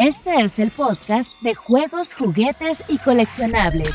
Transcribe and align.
Este 0.00 0.34
es 0.36 0.58
el 0.58 0.70
podcast 0.70 1.38
de 1.42 1.54
juegos, 1.54 2.14
juguetes 2.14 2.82
y 2.88 2.96
coleccionables. 2.96 3.94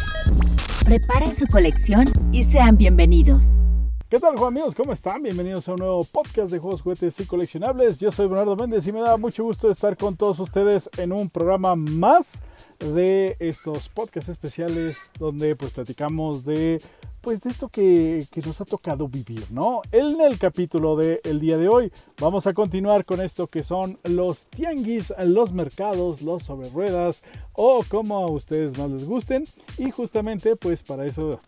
Preparen 0.85 1.35
su 1.35 1.47
colección 1.47 2.05
y 2.31 2.43
sean 2.43 2.77
bienvenidos. 2.77 3.57
¿Qué 4.07 4.19
tal, 4.19 4.37
Juan 4.37 4.53
amigos? 4.53 4.75
¿Cómo 4.75 4.93
están? 4.93 5.23
Bienvenidos 5.23 5.67
a 5.67 5.71
un 5.71 5.79
nuevo 5.79 6.03
podcast 6.03 6.51
de 6.51 6.59
juegos, 6.59 6.83
juguetes 6.83 7.19
y 7.19 7.25
coleccionables. 7.25 7.97
Yo 7.97 8.11
soy 8.11 8.27
Bernardo 8.27 8.55
Méndez 8.55 8.85
y 8.85 8.91
me 8.91 8.99
da 8.99 9.17
mucho 9.17 9.45
gusto 9.45 9.71
estar 9.71 9.97
con 9.97 10.15
todos 10.15 10.37
ustedes 10.39 10.91
en 10.99 11.11
un 11.11 11.27
programa 11.27 11.75
más 11.75 12.43
de 12.77 13.35
estos 13.39 13.89
podcasts 13.89 14.29
especiales 14.29 15.11
donde 15.17 15.55
pues 15.55 15.71
platicamos 15.73 16.45
de 16.45 16.83
pues 17.25 17.41
de 17.41 17.49
esto 17.49 17.69
que, 17.69 18.27
nos 18.45 18.61
ha 18.61 18.65
tocado 18.65 19.07
vivir, 19.07 19.47
¿no? 19.49 19.81
En 19.91 20.21
el 20.21 20.37
capítulo 20.37 20.95
del 20.95 21.39
día 21.39 21.57
de 21.57 21.67
hoy 21.67 21.91
vamos 22.21 22.45
a 22.45 22.53
continuar 22.53 23.03
con 23.03 23.19
esto 23.19 23.47
que 23.47 23.63
son 23.63 23.97
los 24.03 24.45
tianguis, 24.45 25.11
los 25.25 25.51
mercados, 25.51 26.21
los 26.21 26.43
sobre 26.43 26.69
ruedas 26.69 27.23
o 27.53 27.83
como 27.89 28.19
a 28.19 28.29
ustedes 28.29 28.77
más 28.77 28.91
les 28.91 29.05
gusten. 29.05 29.43
Y 29.79 29.89
justamente 29.89 30.55
pues 30.55 30.83
para 30.83 31.07
eso, 31.07 31.39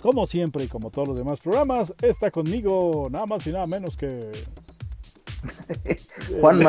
como 0.00 0.24
siempre 0.24 0.66
y 0.66 0.68
como 0.68 0.92
todos 0.92 1.08
los 1.08 1.16
demás 1.16 1.40
programas, 1.40 1.92
está 2.00 2.30
conmigo 2.30 3.08
nada 3.10 3.26
más 3.26 3.44
y 3.48 3.50
nada 3.50 3.66
menos 3.66 3.96
que... 3.96 4.30
Juan 6.40 6.64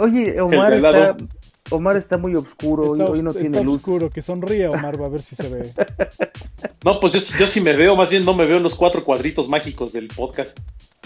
Oye, 0.00 0.40
Omar 0.40 0.72
está 0.72 1.16
Omar 1.70 1.96
está 1.96 2.18
muy 2.18 2.34
oscuro, 2.34 2.90
hoy, 2.90 3.22
no 3.22 3.32
tiene 3.32 3.62
luz. 3.62 3.82
oscuro, 3.82 4.10
que 4.10 4.20
sonríe 4.20 4.68
Omar, 4.68 5.00
va 5.00 5.06
a 5.06 5.08
ver 5.08 5.22
si 5.22 5.34
se 5.34 5.48
ve. 5.48 5.72
No, 6.84 7.00
pues 7.00 7.14
yo, 7.38 7.46
sí 7.46 7.62
me 7.62 7.74
veo, 7.74 7.96
más 7.96 8.10
bien 8.10 8.26
no 8.26 8.34
me 8.34 8.44
veo 8.44 8.58
en 8.58 8.62
los 8.62 8.74
cuatro 8.74 9.02
cuadritos 9.02 9.48
mágicos 9.48 9.90
del 9.92 10.08
podcast. 10.08 10.58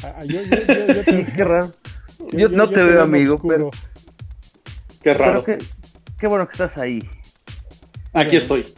Ah, 0.02 0.24
yo, 0.26 0.40
qué 1.36 1.44
raro. 1.44 1.72
Yo, 2.32 2.48
no 2.48 2.68
te, 2.68 2.82
veo, 2.82 3.00
amigo, 3.00 3.40
pero... 3.46 3.70
Qué 5.00 5.14
raro. 5.14 5.44
qué 5.44 6.26
bueno 6.26 6.46
que 6.46 6.52
estás 6.52 6.78
ahí. 6.78 7.00
Aquí 8.12 8.36
estoy. 8.36 8.74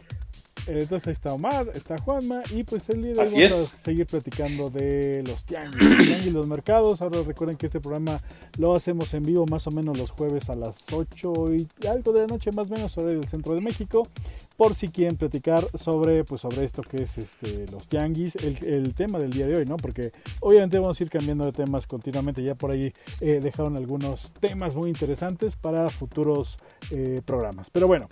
Entonces 0.66 1.08
ahí 1.08 1.12
está 1.12 1.32
Omar, 1.32 1.70
está 1.74 1.98
Juanma 1.98 2.42
y 2.50 2.64
pues 2.64 2.88
el 2.90 3.02
día 3.02 3.14
de 3.14 3.20
hoy 3.20 3.48
vamos 3.50 3.72
a 3.72 3.76
seguir 3.76 4.06
platicando 4.06 4.70
de 4.70 5.22
los 5.26 5.44
tianguis, 5.44 5.98
tianguis, 5.98 6.32
los 6.32 6.46
mercados. 6.46 7.02
Ahora 7.02 7.22
recuerden 7.22 7.56
que 7.56 7.66
este 7.66 7.80
programa 7.80 8.20
lo 8.58 8.74
hacemos 8.74 9.12
en 9.14 9.22
vivo 9.22 9.46
más 9.46 9.66
o 9.66 9.70
menos 9.70 9.98
los 9.98 10.10
jueves 10.10 10.50
a 10.50 10.54
las 10.54 10.92
8 10.92 11.54
y 11.54 11.68
algo 11.86 12.12
de 12.12 12.20
la 12.20 12.26
noche 12.26 12.52
más 12.52 12.70
o 12.70 12.74
menos 12.74 12.92
sobre 12.92 13.14
el 13.14 13.26
centro 13.28 13.54
de 13.54 13.60
México. 13.60 14.08
Por 14.56 14.74
si 14.74 14.88
quieren 14.88 15.16
platicar 15.16 15.66
sobre, 15.72 16.22
pues, 16.22 16.42
sobre 16.42 16.64
esto 16.64 16.82
que 16.82 17.02
es 17.02 17.16
este, 17.16 17.66
los 17.72 17.88
tianguis, 17.88 18.36
el, 18.36 18.94
tema 18.94 19.18
del 19.18 19.32
día 19.32 19.46
de 19.46 19.56
hoy, 19.56 19.64
¿no? 19.64 19.78
Porque 19.78 20.12
obviamente 20.40 20.78
vamos 20.78 21.00
a 21.00 21.02
ir 21.02 21.08
cambiando 21.08 21.46
de 21.46 21.52
temas 21.52 21.86
continuamente. 21.86 22.42
Ya 22.42 22.54
por 22.54 22.70
ahí 22.70 22.92
eh, 23.20 23.40
dejaron 23.42 23.78
algunos 23.78 24.34
temas 24.34 24.76
muy 24.76 24.90
interesantes 24.90 25.56
para 25.56 25.88
futuros 25.88 26.58
eh, 26.90 27.22
programas. 27.24 27.70
Pero 27.70 27.86
bueno, 27.86 28.08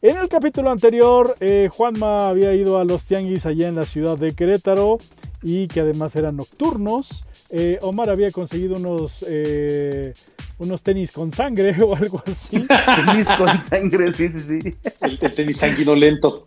en 0.00 0.16
el 0.16 0.28
capítulo 0.28 0.70
anterior, 0.70 1.36
eh, 1.40 1.68
Juanma 1.72 2.28
había 2.28 2.54
ido 2.54 2.78
a 2.78 2.84
los 2.84 3.04
tianguis 3.04 3.46
allá 3.46 3.68
en 3.68 3.74
la 3.74 3.84
ciudad 3.84 4.16
de 4.16 4.32
Querétaro 4.32 4.98
y 5.42 5.66
que 5.68 5.80
además 5.80 6.14
eran 6.16 6.36
nocturnos. 6.36 7.24
Eh, 7.50 7.78
Omar 7.82 8.10
había 8.10 8.30
conseguido 8.30 8.76
unos, 8.76 9.24
eh, 9.28 10.14
unos 10.58 10.82
tenis 10.82 11.12
con 11.12 11.32
sangre 11.32 11.76
o 11.82 11.96
algo 11.96 12.22
así. 12.26 12.64
tenis 12.66 13.28
con 13.36 13.60
sangre, 13.60 14.12
sí, 14.12 14.28
sí, 14.28 14.60
sí. 14.60 14.76
El, 15.00 15.18
tenis 15.18 15.56
sanguinolento. 15.56 16.44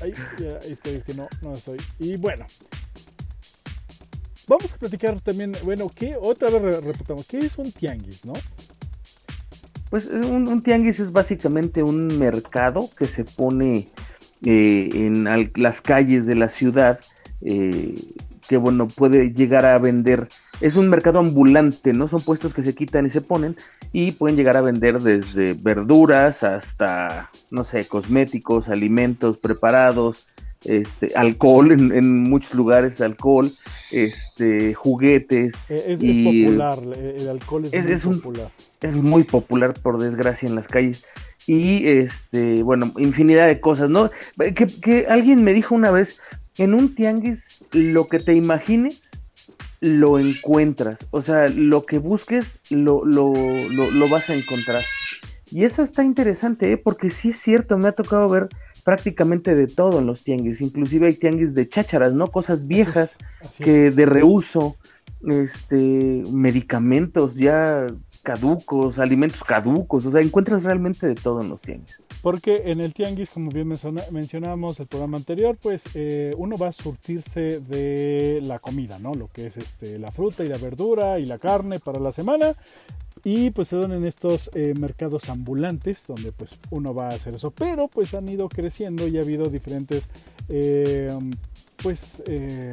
Ahí, 0.00 0.12
ahí 0.62 0.72
estoy, 0.72 0.94
es 0.94 1.04
que 1.04 1.14
no, 1.14 1.28
no 1.42 1.54
estoy. 1.54 1.78
Y 1.98 2.16
bueno, 2.16 2.46
vamos 4.46 4.72
a 4.72 4.76
platicar 4.76 5.20
también, 5.20 5.56
bueno, 5.62 5.90
¿qué? 5.94 6.16
Otra 6.20 6.50
vez 6.50 6.82
reputamos, 6.82 7.26
¿qué 7.26 7.38
es 7.38 7.58
un 7.58 7.72
tianguis, 7.72 8.24
no? 8.24 8.34
Pues 9.94 10.06
un, 10.06 10.60
tianguis 10.64 10.98
es 10.98 11.12
básicamente 11.12 11.84
un 11.84 12.18
mercado 12.18 12.90
que 12.98 13.06
se 13.06 13.22
pone 13.22 13.92
eh, 14.44 14.90
en 14.92 15.22
las 15.54 15.80
calles 15.80 16.26
de 16.26 16.34
la 16.34 16.48
ciudad, 16.48 16.98
eh, 17.42 17.94
que 18.48 18.56
bueno, 18.56 18.88
puede 18.88 19.32
llegar 19.32 19.64
a 19.64 19.78
vender, 19.78 20.26
es 20.60 20.74
un 20.74 20.88
mercado 20.88 21.20
ambulante, 21.20 21.92
¿no? 21.92 22.08
Son 22.08 22.22
puestos 22.22 22.54
que 22.54 22.62
se 22.62 22.74
quitan 22.74 23.06
y 23.06 23.10
se 23.10 23.20
ponen 23.20 23.54
y 23.92 24.10
pueden 24.10 24.36
llegar 24.36 24.56
a 24.56 24.62
vender 24.62 25.00
desde 25.00 25.54
verduras 25.54 26.42
hasta, 26.42 27.30
no 27.52 27.62
sé, 27.62 27.86
cosméticos, 27.86 28.70
alimentos 28.70 29.38
preparados, 29.38 30.26
este, 30.64 31.12
alcohol 31.14 31.72
en, 31.72 32.22
muchos 32.24 32.54
lugares, 32.54 33.00
alcohol, 33.00 33.52
este, 33.90 34.74
juguetes. 34.74 35.54
Es, 35.68 36.00
popular, 36.00 36.78
el 36.82 37.28
alcohol 37.28 37.64
es, 37.70 38.04
muy 38.04 38.16
popular. 38.16 38.50
es 38.80 38.96
muy 38.96 39.24
popular, 39.24 39.74
por 39.74 40.00
desgracia, 40.00 40.48
en 40.48 40.54
las 40.54 40.68
calles. 40.68 41.04
Y, 41.46 41.86
este, 41.86 42.62
bueno, 42.62 42.92
infinidad 42.98 43.46
de 43.46 43.60
cosas, 43.60 43.90
¿no? 43.90 44.10
Que, 44.36 45.06
alguien 45.08 45.44
me 45.44 45.52
dijo 45.52 45.74
una 45.74 45.90
vez, 45.90 46.18
en 46.58 46.74
un 46.74 46.94
tianguis, 46.94 47.58
lo 47.72 48.06
que 48.08 48.20
te 48.20 48.34
imagines, 48.34 49.10
lo 49.80 50.18
encuentras. 50.18 51.00
O 51.10 51.20
sea, 51.20 51.48
lo 51.48 51.84
que 51.84 51.98
busques, 51.98 52.60
lo, 52.70 53.04
lo, 53.04 53.32
lo, 53.70 53.90
lo 53.90 54.08
vas 54.08 54.30
a 54.30 54.34
encontrar. 54.34 54.84
Y 55.50 55.64
eso 55.64 55.82
está 55.82 56.02
interesante, 56.02 56.72
¿eh? 56.72 56.76
porque 56.76 57.10
sí 57.10 57.30
es 57.30 57.38
cierto, 57.38 57.78
me 57.78 57.88
ha 57.88 57.92
tocado 57.92 58.28
ver 58.28 58.48
prácticamente 58.84 59.54
de 59.54 59.66
todo 59.66 59.98
en 59.98 60.06
los 60.06 60.22
tianguis, 60.22 60.60
inclusive 60.60 61.08
hay 61.08 61.14
tianguis 61.14 61.54
de 61.54 61.68
chácharas, 61.68 62.14
¿no? 62.14 62.30
Cosas 62.30 62.66
viejas 62.66 63.18
que 63.58 63.90
de 63.90 64.06
reuso, 64.06 64.76
este, 65.26 66.22
medicamentos 66.30 67.36
ya 67.36 67.86
caducos, 68.22 68.98
alimentos 68.98 69.42
caducos, 69.42 70.06
o 70.06 70.10
sea, 70.10 70.20
encuentras 70.20 70.64
realmente 70.64 71.06
de 71.06 71.14
todo 71.14 71.42
en 71.42 71.48
los 71.48 71.62
tianguis. 71.62 72.00
Porque 72.22 72.62
en 72.66 72.80
el 72.80 72.94
tianguis, 72.94 73.30
como 73.30 73.50
bien 73.50 73.68
mencionábamos 74.10 74.80
el 74.80 74.86
programa 74.86 75.18
anterior, 75.18 75.58
pues 75.60 75.84
eh, 75.94 76.32
uno 76.38 76.56
va 76.56 76.68
a 76.68 76.72
surtirse 76.72 77.60
de 77.60 78.40
la 78.42 78.58
comida, 78.58 78.98
¿no? 78.98 79.14
Lo 79.14 79.28
que 79.28 79.46
es 79.46 79.58
este, 79.58 79.98
la 79.98 80.10
fruta 80.10 80.42
y 80.42 80.46
la 80.46 80.56
verdura 80.56 81.18
y 81.18 81.26
la 81.26 81.38
carne 81.38 81.80
para 81.80 81.98
la 82.00 82.12
semana. 82.12 82.54
Y 83.24 83.50
pues 83.50 83.68
se 83.68 83.76
dan 83.78 83.92
en 83.92 84.04
estos 84.04 84.50
eh, 84.54 84.74
mercados 84.78 85.30
ambulantes 85.30 86.06
donde 86.06 86.30
pues 86.30 86.58
uno 86.70 86.94
va 86.94 87.08
a 87.08 87.14
hacer 87.14 87.34
eso. 87.34 87.50
Pero 87.50 87.88
pues 87.88 88.12
han 88.12 88.28
ido 88.28 88.50
creciendo 88.50 89.08
y 89.08 89.16
ha 89.16 89.22
habido 89.22 89.46
diferentes 89.46 90.10
eh, 90.50 91.08
pues 91.82 92.22
eh, 92.26 92.70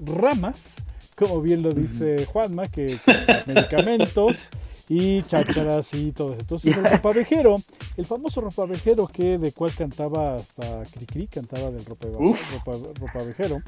ramas, 0.00 0.84
como 1.16 1.42
bien 1.42 1.62
lo 1.62 1.72
dice 1.72 2.24
Juanma, 2.26 2.68
que, 2.68 2.98
medicamentos 3.46 4.48
y 4.88 5.22
chácharas 5.22 5.92
y 5.94 6.12
todo 6.12 6.32
eso. 6.32 6.40
Entonces 6.40 6.76
el 6.76 6.84
ropavejero, 6.84 7.56
el 7.96 8.06
famoso 8.06 8.40
ropavejero 8.40 9.06
que 9.06 9.38
de 9.38 9.52
cual 9.52 9.74
cantaba 9.74 10.36
hasta 10.36 10.82
Cricri, 10.84 11.26
cantaba 11.26 11.70
del 11.70 11.84
ropavejero, 11.84 13.62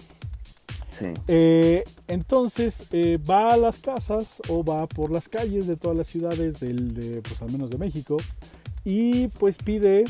eh, 1.28 1.84
entonces 2.08 2.88
eh, 2.92 3.18
va 3.18 3.52
a 3.52 3.56
las 3.56 3.78
casas 3.78 4.40
o 4.48 4.64
va 4.64 4.86
por 4.86 5.10
las 5.10 5.28
calles 5.28 5.66
de 5.66 5.76
todas 5.76 5.96
las 5.96 6.06
ciudades 6.06 6.60
del, 6.60 6.94
de, 6.94 7.22
pues 7.22 7.40
al 7.42 7.52
menos 7.52 7.70
de 7.70 7.78
México 7.78 8.16
y 8.84 9.28
pues 9.28 9.58
pide 9.58 10.04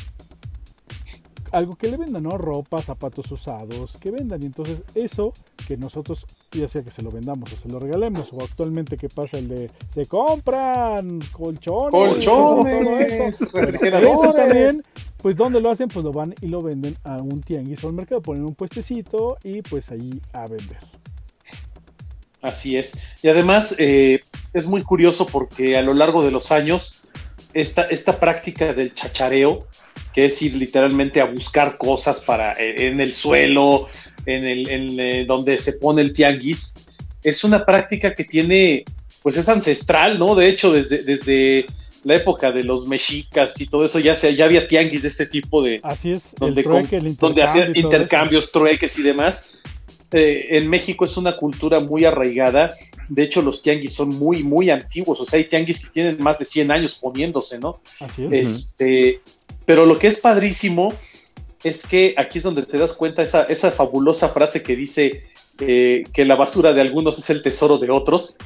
algo 1.52 1.76
que 1.76 1.88
le 1.88 1.96
vendan, 1.96 2.24
¿no? 2.24 2.36
Ropa, 2.36 2.82
zapatos 2.82 3.30
usados, 3.32 3.96
que 3.98 4.10
vendan. 4.10 4.42
Y 4.42 4.46
entonces 4.46 4.82
eso 4.94 5.32
que 5.66 5.76
nosotros, 5.76 6.26
ya 6.52 6.68
sea 6.68 6.82
que 6.82 6.90
se 6.90 7.02
lo 7.02 7.10
vendamos 7.10 7.52
o 7.52 7.56
se 7.56 7.68
lo 7.68 7.78
regalemos, 7.78 8.32
o 8.32 8.42
actualmente 8.42 8.96
que 8.96 9.08
pasa 9.08 9.38
el 9.38 9.48
de 9.48 9.70
se 9.88 10.06
compran 10.06 11.20
colchones, 11.32 11.90
colchones, 11.92 13.40
eso 13.40 14.32
también 14.32 14.82
pues 15.26 15.34
¿dónde 15.34 15.60
lo 15.60 15.70
hacen? 15.70 15.88
Pues 15.88 16.04
lo 16.04 16.12
van 16.12 16.34
y 16.40 16.46
lo 16.46 16.62
venden 16.62 16.96
a 17.02 17.16
un 17.16 17.40
tianguis 17.42 17.82
o 17.82 17.88
al 17.88 17.94
mercado, 17.94 18.22
ponen 18.22 18.44
un 18.44 18.54
puestecito 18.54 19.38
y 19.42 19.62
pues 19.62 19.90
ahí 19.90 20.20
a 20.32 20.46
vender. 20.46 20.78
Así 22.42 22.76
es. 22.76 22.92
Y 23.22 23.28
además 23.28 23.74
eh, 23.78 24.20
es 24.52 24.66
muy 24.66 24.82
curioso 24.82 25.26
porque 25.26 25.76
a 25.76 25.82
lo 25.82 25.94
largo 25.94 26.24
de 26.24 26.30
los 26.30 26.52
años 26.52 27.02
esta, 27.54 27.82
esta 27.82 28.20
práctica 28.20 28.72
del 28.72 28.94
chachareo, 28.94 29.64
que 30.16 30.24
es 30.24 30.40
ir 30.40 30.54
literalmente 30.54 31.20
a 31.20 31.26
buscar 31.26 31.76
cosas 31.76 32.22
para 32.22 32.54
eh, 32.54 32.86
en 32.86 33.02
el 33.02 33.12
suelo, 33.12 33.88
en 34.24 34.44
el 34.44 34.66
en, 34.66 34.98
eh, 34.98 35.26
donde 35.26 35.58
se 35.58 35.74
pone 35.74 36.00
el 36.00 36.14
tianguis, 36.14 36.72
es 37.22 37.44
una 37.44 37.66
práctica 37.66 38.14
que 38.14 38.24
tiene, 38.24 38.86
pues 39.22 39.36
es 39.36 39.46
ancestral, 39.46 40.18
¿no? 40.18 40.34
De 40.34 40.48
hecho, 40.48 40.72
desde, 40.72 41.02
desde 41.02 41.66
la 42.04 42.14
época 42.14 42.50
de 42.50 42.62
los 42.62 42.88
mexicas 42.88 43.60
y 43.60 43.66
todo 43.66 43.84
eso, 43.84 43.98
ya, 43.98 44.16
se, 44.16 44.34
ya 44.34 44.46
había 44.46 44.66
tianguis 44.66 45.02
de 45.02 45.08
este 45.08 45.26
tipo 45.26 45.62
de... 45.62 45.80
Así 45.82 46.12
es, 46.12 46.34
donde, 46.38 46.62
donde 47.20 47.42
hacían 47.42 47.76
intercambios, 47.76 48.50
trueques 48.50 48.98
y 48.98 49.02
demás. 49.02 49.52
Eh, 50.12 50.56
en 50.56 50.70
México 50.70 51.04
es 51.04 51.14
una 51.18 51.32
cultura 51.32 51.78
muy 51.80 52.06
arraigada. 52.06 52.70
De 53.10 53.24
hecho, 53.24 53.42
los 53.42 53.60
tianguis 53.60 53.92
son 53.92 54.08
muy, 54.18 54.42
muy 54.42 54.70
antiguos. 54.70 55.20
O 55.20 55.26
sea, 55.26 55.36
hay 55.36 55.44
tianguis 55.44 55.84
que 55.84 55.90
tienen 55.90 56.16
más 56.22 56.38
de 56.38 56.46
100 56.46 56.70
años 56.70 56.98
poniéndose, 56.98 57.58
¿no? 57.58 57.80
Así 58.00 58.24
es. 58.24 58.32
Este, 58.32 59.20
pero 59.66 59.84
lo 59.84 59.98
que 59.98 60.06
es 60.06 60.18
padrísimo 60.18 60.92
es 61.62 61.86
que 61.86 62.14
aquí 62.16 62.38
es 62.38 62.44
donde 62.44 62.62
te 62.62 62.78
das 62.78 62.92
cuenta 62.92 63.22
esa, 63.22 63.42
esa 63.44 63.70
fabulosa 63.70 64.28
frase 64.28 64.62
que 64.62 64.76
dice 64.76 65.24
eh, 65.58 66.04
que 66.12 66.24
la 66.24 66.36
basura 66.36 66.72
de 66.72 66.80
algunos 66.80 67.18
es 67.18 67.28
el 67.30 67.42
tesoro 67.42 67.78
de 67.78 67.90
otros. 67.90 68.36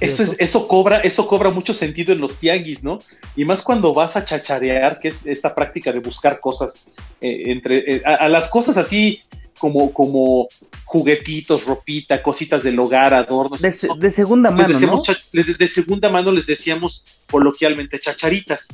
Eso, 0.00 0.24
es, 0.24 0.34
eso, 0.40 0.66
cobra, 0.66 1.00
eso 1.00 1.28
cobra 1.28 1.50
mucho 1.50 1.72
sentido 1.72 2.12
en 2.12 2.20
los 2.20 2.38
tianguis, 2.38 2.82
¿no? 2.82 2.98
Y 3.36 3.44
más 3.44 3.62
cuando 3.62 3.94
vas 3.94 4.16
a 4.16 4.24
chacharear, 4.24 4.98
que 4.98 5.08
es 5.08 5.24
esta 5.24 5.54
práctica 5.54 5.92
de 5.92 6.00
buscar 6.00 6.40
cosas 6.40 6.84
eh, 7.20 7.44
entre 7.46 7.96
eh, 7.96 8.02
a, 8.04 8.28
las 8.28 8.50
cosas 8.50 8.76
así 8.76 9.22
como, 9.56 9.92
como 9.92 10.48
juguetitos, 10.84 11.64
ropita, 11.64 12.22
cositas 12.22 12.64
del 12.64 12.78
hogar, 12.80 13.14
adornos. 13.14 13.60
De, 13.60 13.70
segunda 13.70 14.50
mano. 14.50 14.80
¿no? 14.80 15.02
de, 15.32 15.68
segunda 15.68 16.08
mano 16.08 16.32
les 16.32 16.46
decíamos 16.46 17.20
coloquialmente 17.30 18.00
chacharitas. 18.00 18.68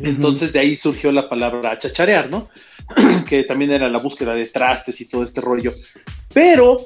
Entonces 0.00 0.52
de 0.52 0.60
ahí 0.60 0.76
surgió 0.76 1.12
la 1.12 1.28
palabra 1.28 1.78
chacharear, 1.78 2.30
¿no? 2.30 2.48
que 3.28 3.44
también 3.44 3.72
era 3.72 3.88
la 3.88 3.98
búsqueda 3.98 4.34
de 4.34 4.46
trastes 4.46 5.00
y 5.00 5.06
todo 5.06 5.24
este 5.24 5.40
rollo. 5.40 5.72
Pero 6.32 6.76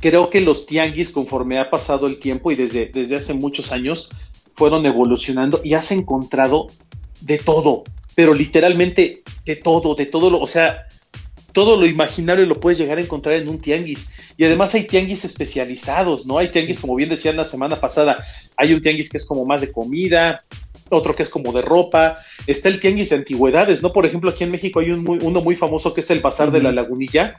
creo 0.00 0.30
que 0.30 0.40
los 0.40 0.66
tianguis, 0.66 1.10
conforme 1.10 1.58
ha 1.58 1.70
pasado 1.70 2.06
el 2.06 2.18
tiempo 2.18 2.50
y 2.50 2.56
desde, 2.56 2.86
desde 2.86 3.16
hace 3.16 3.34
muchos 3.34 3.72
años, 3.72 4.10
fueron 4.54 4.84
evolucionando 4.84 5.60
y 5.64 5.74
has 5.74 5.90
encontrado 5.92 6.66
de 7.20 7.38
todo, 7.38 7.84
pero 8.14 8.34
literalmente 8.34 9.22
de 9.46 9.56
todo, 9.56 9.94
de 9.94 10.06
todo 10.06 10.30
lo, 10.30 10.40
o 10.40 10.46
sea, 10.46 10.86
todo 11.52 11.76
lo 11.76 11.86
imaginario 11.86 12.46
lo 12.46 12.60
puedes 12.60 12.78
llegar 12.78 12.98
a 12.98 13.02
encontrar 13.02 13.36
en 13.36 13.48
un 13.48 13.60
tianguis. 13.60 14.10
Y 14.36 14.44
además 14.44 14.74
hay 14.74 14.86
tianguis 14.86 15.24
especializados, 15.24 16.26
¿no? 16.26 16.38
Hay 16.38 16.50
tianguis, 16.50 16.80
como 16.80 16.96
bien 16.96 17.10
decían 17.10 17.36
la 17.36 17.44
semana 17.44 17.78
pasada, 17.80 18.24
hay 18.56 18.72
un 18.72 18.82
tianguis 18.82 19.10
que 19.10 19.18
es 19.18 19.26
como 19.26 19.44
más 19.44 19.60
de 19.60 19.70
comida, 19.70 20.44
otro 20.96 21.14
que 21.14 21.22
es 21.22 21.30
como 21.30 21.52
de 21.52 21.62
ropa, 21.62 22.16
está 22.46 22.68
el 22.68 22.80
tianguis 22.80 23.10
de 23.10 23.16
antigüedades, 23.16 23.82
¿no? 23.82 23.92
Por 23.92 24.06
ejemplo, 24.06 24.30
aquí 24.30 24.44
en 24.44 24.52
México 24.52 24.80
hay 24.80 24.90
un 24.90 25.06
uno 25.22 25.40
muy 25.40 25.56
famoso 25.56 25.92
que 25.92 26.00
es 26.02 26.10
el 26.10 26.20
Bazar 26.20 26.50
de 26.50 26.62
la 26.62 26.72
Lagunilla, 26.72 27.36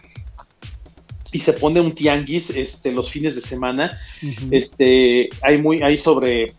y 1.34 1.40
se 1.40 1.54
pone 1.54 1.82
un 1.82 1.94
tianguis 1.94 2.52
este, 2.52 2.92
los 2.92 3.10
fines 3.10 3.36
de 3.36 3.42
semana. 3.42 4.00
este, 4.52 5.30
hay 5.42 5.58
muy, 5.58 5.82
hay 5.82 5.98
sobre 5.98 6.54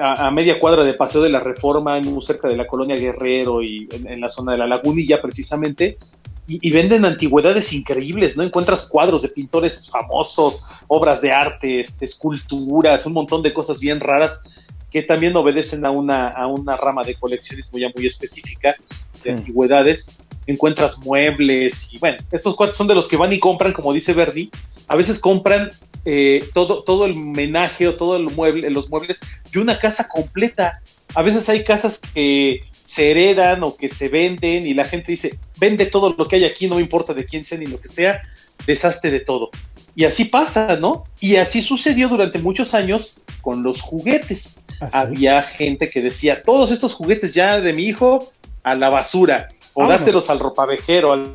a, 0.00 0.30
media 0.30 0.58
cuadra 0.58 0.84
de 0.84 0.94
Paseo 0.94 1.20
de 1.20 1.28
la 1.28 1.40
Reforma, 1.40 2.00
muy 2.00 2.22
cerca 2.22 2.48
de 2.48 2.56
la 2.56 2.66
colonia 2.66 2.96
Guerrero 2.96 3.62
y 3.62 3.88
en, 3.90 4.20
la 4.20 4.30
zona 4.30 4.52
de 4.52 4.58
la 4.58 4.68
Lagunilla 4.68 5.20
precisamente. 5.20 5.98
Y, 6.46 6.70
venden 6.72 7.04
antigüedades 7.04 7.72
increíbles, 7.72 8.36
¿no? 8.36 8.42
Encuentras 8.42 8.88
cuadros 8.88 9.22
de 9.22 9.28
pintores 9.28 9.88
famosos, 9.88 10.66
obras 10.88 11.20
de 11.20 11.30
arte, 11.30 11.80
este, 11.80 12.06
esculturas, 12.06 13.06
un 13.06 13.12
montón 13.12 13.42
de 13.42 13.52
cosas 13.52 13.78
bien 13.78 14.00
raras 14.00 14.42
que 14.90 15.02
también 15.02 15.36
obedecen 15.36 15.84
a 15.84 15.90
una, 15.90 16.28
a 16.28 16.46
una 16.46 16.76
rama 16.76 17.02
de 17.02 17.14
coleccionismo 17.14 17.78
ya 17.78 17.88
muy 17.94 18.06
específica 18.06 18.76
de 19.22 19.30
antigüedades 19.30 20.18
encuentras 20.46 20.98
muebles 20.98 21.92
y 21.92 21.98
bueno, 21.98 22.18
estos 22.32 22.56
cuates 22.56 22.76
son 22.76 22.88
de 22.88 22.94
los 22.94 23.08
que 23.08 23.16
van 23.16 23.32
y 23.32 23.38
compran, 23.38 23.72
como 23.72 23.92
dice 23.92 24.12
Verdi, 24.12 24.50
a 24.88 24.96
veces 24.96 25.18
compran 25.18 25.70
eh, 26.04 26.48
todo, 26.54 26.82
todo 26.82 27.04
el 27.06 27.14
menaje 27.14 27.86
o 27.86 27.94
todo 27.94 28.16
el 28.16 28.24
mueble, 28.24 28.70
los 28.70 28.88
muebles 28.88 29.18
de 29.52 29.60
una 29.60 29.78
casa 29.78 30.08
completa. 30.08 30.80
A 31.14 31.22
veces 31.22 31.48
hay 31.48 31.64
casas 31.64 32.00
que 32.14 32.64
se 32.86 33.10
heredan 33.10 33.62
o 33.62 33.76
que 33.76 33.88
se 33.88 34.08
venden 34.08 34.66
y 34.66 34.74
la 34.74 34.84
gente 34.84 35.12
dice, 35.12 35.38
vende 35.60 35.86
todo 35.86 36.14
lo 36.16 36.26
que 36.26 36.36
hay 36.36 36.44
aquí, 36.44 36.66
no 36.66 36.76
me 36.76 36.82
importa 36.82 37.14
de 37.14 37.24
quién 37.24 37.44
sea 37.44 37.58
ni 37.58 37.66
lo 37.66 37.80
que 37.80 37.88
sea, 37.88 38.22
deshazte 38.66 39.10
de 39.10 39.20
todo. 39.20 39.50
Y 39.94 40.04
así 40.04 40.24
pasa, 40.24 40.76
¿no? 40.76 41.04
Y 41.20 41.36
así 41.36 41.62
sucedió 41.62 42.08
durante 42.08 42.38
muchos 42.38 42.74
años 42.74 43.16
con 43.40 43.62
los 43.62 43.80
juguetes. 43.80 44.56
Había 44.92 45.42
gente 45.42 45.88
que 45.88 46.00
decía, 46.00 46.42
todos 46.42 46.70
estos 46.70 46.94
juguetes 46.94 47.34
ya 47.34 47.60
de 47.60 47.72
mi 47.72 47.84
hijo 47.84 48.30
a 48.62 48.74
la 48.74 48.90
basura 48.90 49.48
o 49.74 49.86
dárselos 49.86 50.30
al 50.30 50.38
ropavejero, 50.38 51.12
al, 51.12 51.34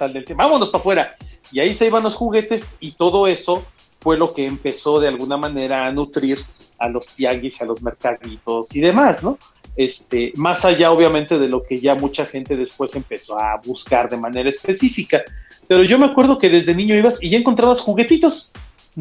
al 0.00 0.24
vámonos 0.34 0.70
para 0.70 0.80
afuera. 0.80 1.16
Y 1.52 1.60
ahí 1.60 1.74
se 1.74 1.86
iban 1.86 2.02
los 2.02 2.14
juguetes 2.14 2.66
y 2.80 2.92
todo 2.92 3.26
eso 3.26 3.64
fue 4.00 4.16
lo 4.16 4.32
que 4.32 4.46
empezó 4.46 5.00
de 5.00 5.08
alguna 5.08 5.36
manera 5.36 5.86
a 5.86 5.90
nutrir 5.90 6.38
a 6.78 6.88
los 6.88 7.08
tianguis, 7.08 7.60
a 7.60 7.64
los 7.64 7.82
mercaditos 7.82 8.74
y 8.74 8.80
demás, 8.80 9.22
¿no? 9.22 9.38
Este, 9.76 10.32
más 10.36 10.64
allá 10.64 10.90
obviamente 10.90 11.38
de 11.38 11.48
lo 11.48 11.62
que 11.62 11.76
ya 11.76 11.94
mucha 11.94 12.24
gente 12.24 12.56
después 12.56 12.94
empezó 12.96 13.38
a 13.38 13.60
buscar 13.64 14.10
de 14.10 14.16
manera 14.16 14.50
específica. 14.50 15.22
Pero 15.66 15.84
yo 15.84 15.98
me 15.98 16.06
acuerdo 16.06 16.38
que 16.38 16.50
desde 16.50 16.74
niño 16.74 16.96
ibas 16.96 17.22
y 17.22 17.30
ya 17.30 17.38
encontrabas 17.38 17.80
juguetitos, 17.80 18.52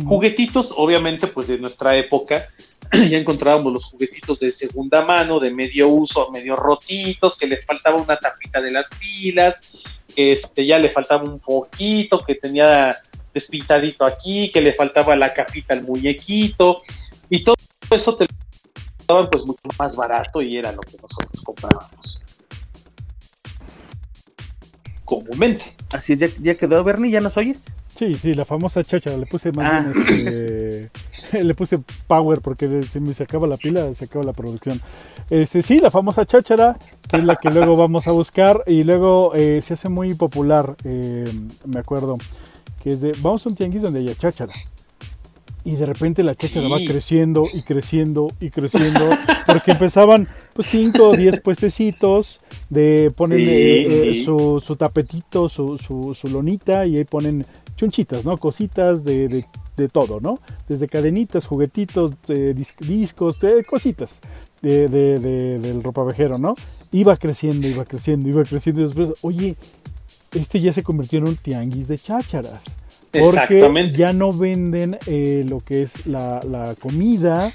juguetitos 0.06 0.74
obviamente 0.76 1.28
pues 1.28 1.48
de 1.48 1.58
nuestra 1.58 1.98
época, 1.98 2.48
ya 2.92 3.18
encontrábamos 3.18 3.74
los 3.74 3.86
juguetitos 3.86 4.40
de 4.40 4.52
segunda 4.52 5.04
mano, 5.06 5.40
de 5.40 5.52
medio 5.52 5.88
uso, 5.88 6.30
medio 6.32 6.56
rotitos, 6.56 7.38
que 7.38 7.48
le 7.48 7.62
faltaba 7.62 7.98
una 7.98 8.18
tapita 8.18 8.62
de 8.62 8.72
las 8.72 8.90
pilas, 9.00 9.74
que 10.16 10.34
este, 10.34 10.66
ya 10.66 10.80
le 10.80 10.90
faltaba 10.90 11.24
un 11.24 11.40
poquito, 11.40 12.20
que 12.20 12.36
tenía 12.36 12.96
despintadito 13.34 14.06
aquí, 14.06 14.52
que 14.52 14.62
le 14.62 14.74
faltaba 14.74 15.16
la 15.16 15.34
capita 15.34 15.74
al 15.74 15.84
muñequito, 15.84 16.82
y 17.30 17.44
todo 17.44 17.56
eso 17.92 18.16
te 18.16 18.26
lo 18.26 18.30
daban 19.08 19.30
pues 19.30 19.46
mucho 19.46 19.62
más 19.78 19.96
barato 19.96 20.42
y 20.42 20.58
era 20.58 20.72
lo 20.72 20.82
que 20.82 20.98
nosotros 21.02 21.42
comprábamos 21.44 22.22
comúnmente. 25.06 25.64
Así 25.92 26.14
es, 26.14 26.20
ya, 26.20 26.28
ya 26.40 26.56
quedó 26.56 26.84
Bernie, 26.84 27.12
¿ya 27.12 27.22
nos 27.22 27.38
oyes? 27.38 27.68
Sí, 27.98 28.14
sí, 28.14 28.36
la 28.36 28.46
famosa 28.46 28.84
chacha, 28.84 29.18
le 29.18 29.26
puse 29.26 29.52
más 29.52 29.96
bien 29.96 30.06
ah. 30.06 30.12
este, 30.12 31.44
le 31.44 31.56
puse 31.56 31.80
power 32.06 32.42
porque 32.42 32.84
si 32.84 33.00
me 33.00 33.12
se 33.16 33.24
acaba 33.24 33.48
la 33.48 33.58
pila, 33.58 33.92
se 33.92 34.06
acaba 34.06 34.24
la 34.24 34.34
producción. 34.34 34.80
Este, 35.32 35.64
sí, 35.64 35.80
la 35.80 35.90
famosa 35.90 36.24
cháchara, 36.24 36.78
que 37.10 37.18
es 37.18 37.24
la 37.24 37.38
que 37.38 37.50
luego 37.50 37.76
vamos 37.76 38.08
a 38.08 38.12
buscar 38.12 38.64
y 38.68 38.84
luego 38.84 39.34
eh, 39.34 39.62
se 39.64 39.74
hace 39.74 39.90
muy 39.90 40.14
popular, 40.14 40.76
eh, 40.84 41.26
me 41.66 41.80
acuerdo, 41.80 42.18
que 42.84 42.92
es 42.92 43.02
de, 43.02 43.14
vamos 43.20 43.44
a 43.44 43.50
un 43.50 43.56
tianguis 43.56 43.82
donde 43.82 44.02
haya 44.02 44.14
cháchara. 44.14 44.54
Y 45.64 45.76
de 45.76 45.86
repente 45.88 46.22
la 46.22 46.36
cháchara 46.36 46.70
va 46.70 46.78
creciendo 46.78 47.46
y 47.52 47.64
creciendo 47.64 48.28
y 48.40 48.52
creciendo, 48.52 49.10
porque 49.48 49.72
empezaban 49.72 50.28
pues 50.54 50.68
5 50.68 51.10
o 51.10 51.18
10 51.18 51.42
puestecitos 51.42 52.42
de 52.70 53.12
ponen 53.18 53.40
eh, 53.42 54.22
Su, 54.24 54.64
su, 54.64 54.76
tapetito, 54.76 55.50
su, 55.50 55.80
su, 55.80 56.14
su 56.14 56.28
lonita 56.28 56.86
y 56.86 56.98
ahí 56.98 57.04
ponen 57.04 57.44
chunchitas, 57.78 58.26
¿no? 58.26 58.38
Cositas 58.38 59.04
de, 59.06 59.46
de, 59.78 59.88
todo, 59.88 60.20
¿no? 60.20 60.40
Desde 60.68 60.88
cadenitas, 60.88 61.46
juguetitos, 61.46 62.12
discos, 62.80 63.38
cositas 63.70 64.20
de, 64.62 64.90
del 64.90 65.84
ropavejero, 65.84 66.38
¿no? 66.38 66.56
Iba 66.92 67.16
creciendo, 67.16 67.68
iba 67.68 67.86
creciendo, 67.86 68.28
iba 68.28 68.44
creciendo 68.44 68.82
y 68.82 68.86
después, 68.86 69.10
oye, 69.22 69.56
este 70.34 70.60
ya 70.60 70.74
se 70.74 70.84
convirtió 70.84 71.20
en 71.20 71.28
un 71.28 71.36
tianguis 71.36 71.88
de 71.88 71.98
chácharas. 71.98 72.78
Porque 73.12 73.94
ya 73.96 74.12
no 74.14 74.34
venden 74.34 74.98
eh, 75.06 75.46
lo 75.48 75.62
que 75.62 75.82
es 75.84 76.06
la, 76.06 76.42
la 76.44 76.76
comida, 76.76 77.54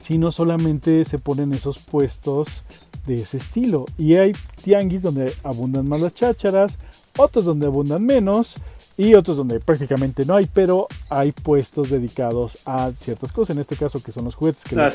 sino 0.00 0.30
solamente 0.30 1.04
se 1.04 1.18
ponen 1.18 1.52
esos 1.52 1.78
puestos 1.78 2.64
de 3.06 3.20
ese 3.22 3.36
estilo. 3.36 3.86
Y 3.98 4.14
hay 4.16 4.32
tianguis 4.62 5.02
donde 5.02 5.34
abundan 5.42 5.88
más 5.88 6.00
las 6.00 6.14
chácharas, 6.14 6.78
otros 7.16 7.44
donde 7.44 7.66
abundan 7.66 8.04
menos, 8.04 8.56
y 9.00 9.14
otros 9.14 9.38
donde 9.38 9.60
prácticamente 9.60 10.26
no 10.26 10.34
hay, 10.34 10.46
pero 10.52 10.86
hay 11.08 11.32
puestos 11.32 11.88
dedicados 11.88 12.58
a 12.66 12.90
ciertas 12.90 13.32
cosas, 13.32 13.56
en 13.56 13.60
este 13.62 13.74
caso 13.74 14.02
que 14.02 14.12
son 14.12 14.26
los 14.26 14.34
juguetes 14.34 14.62
que, 14.62 14.76
nos, 14.76 14.94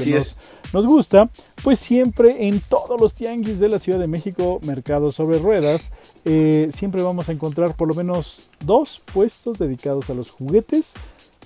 nos, 0.72 0.86
gusta, 0.86 1.28
pues 1.64 1.80
siempre 1.80 2.48
en 2.48 2.60
todos 2.60 3.02
los 3.02 3.16
tianguis 3.16 3.60
de 3.60 3.68
la 3.68 3.80
Ciudad 3.80 3.98
de 3.98 4.06
México, 4.06 4.60
mercados 4.64 5.16
sobre 5.16 5.40
ruedas, 5.40 5.92
eh, 6.24 6.70
siempre 6.72 7.02
vamos 7.02 7.30
a 7.30 7.32
encontrar 7.32 7.76
por 7.76 7.88
lo 7.88 7.96
menos 7.96 8.52
dos 8.64 9.02
puestos 9.12 9.58
dedicados 9.58 10.12
a 10.12 10.14
los 10.14 10.30
juguetes 10.30 10.94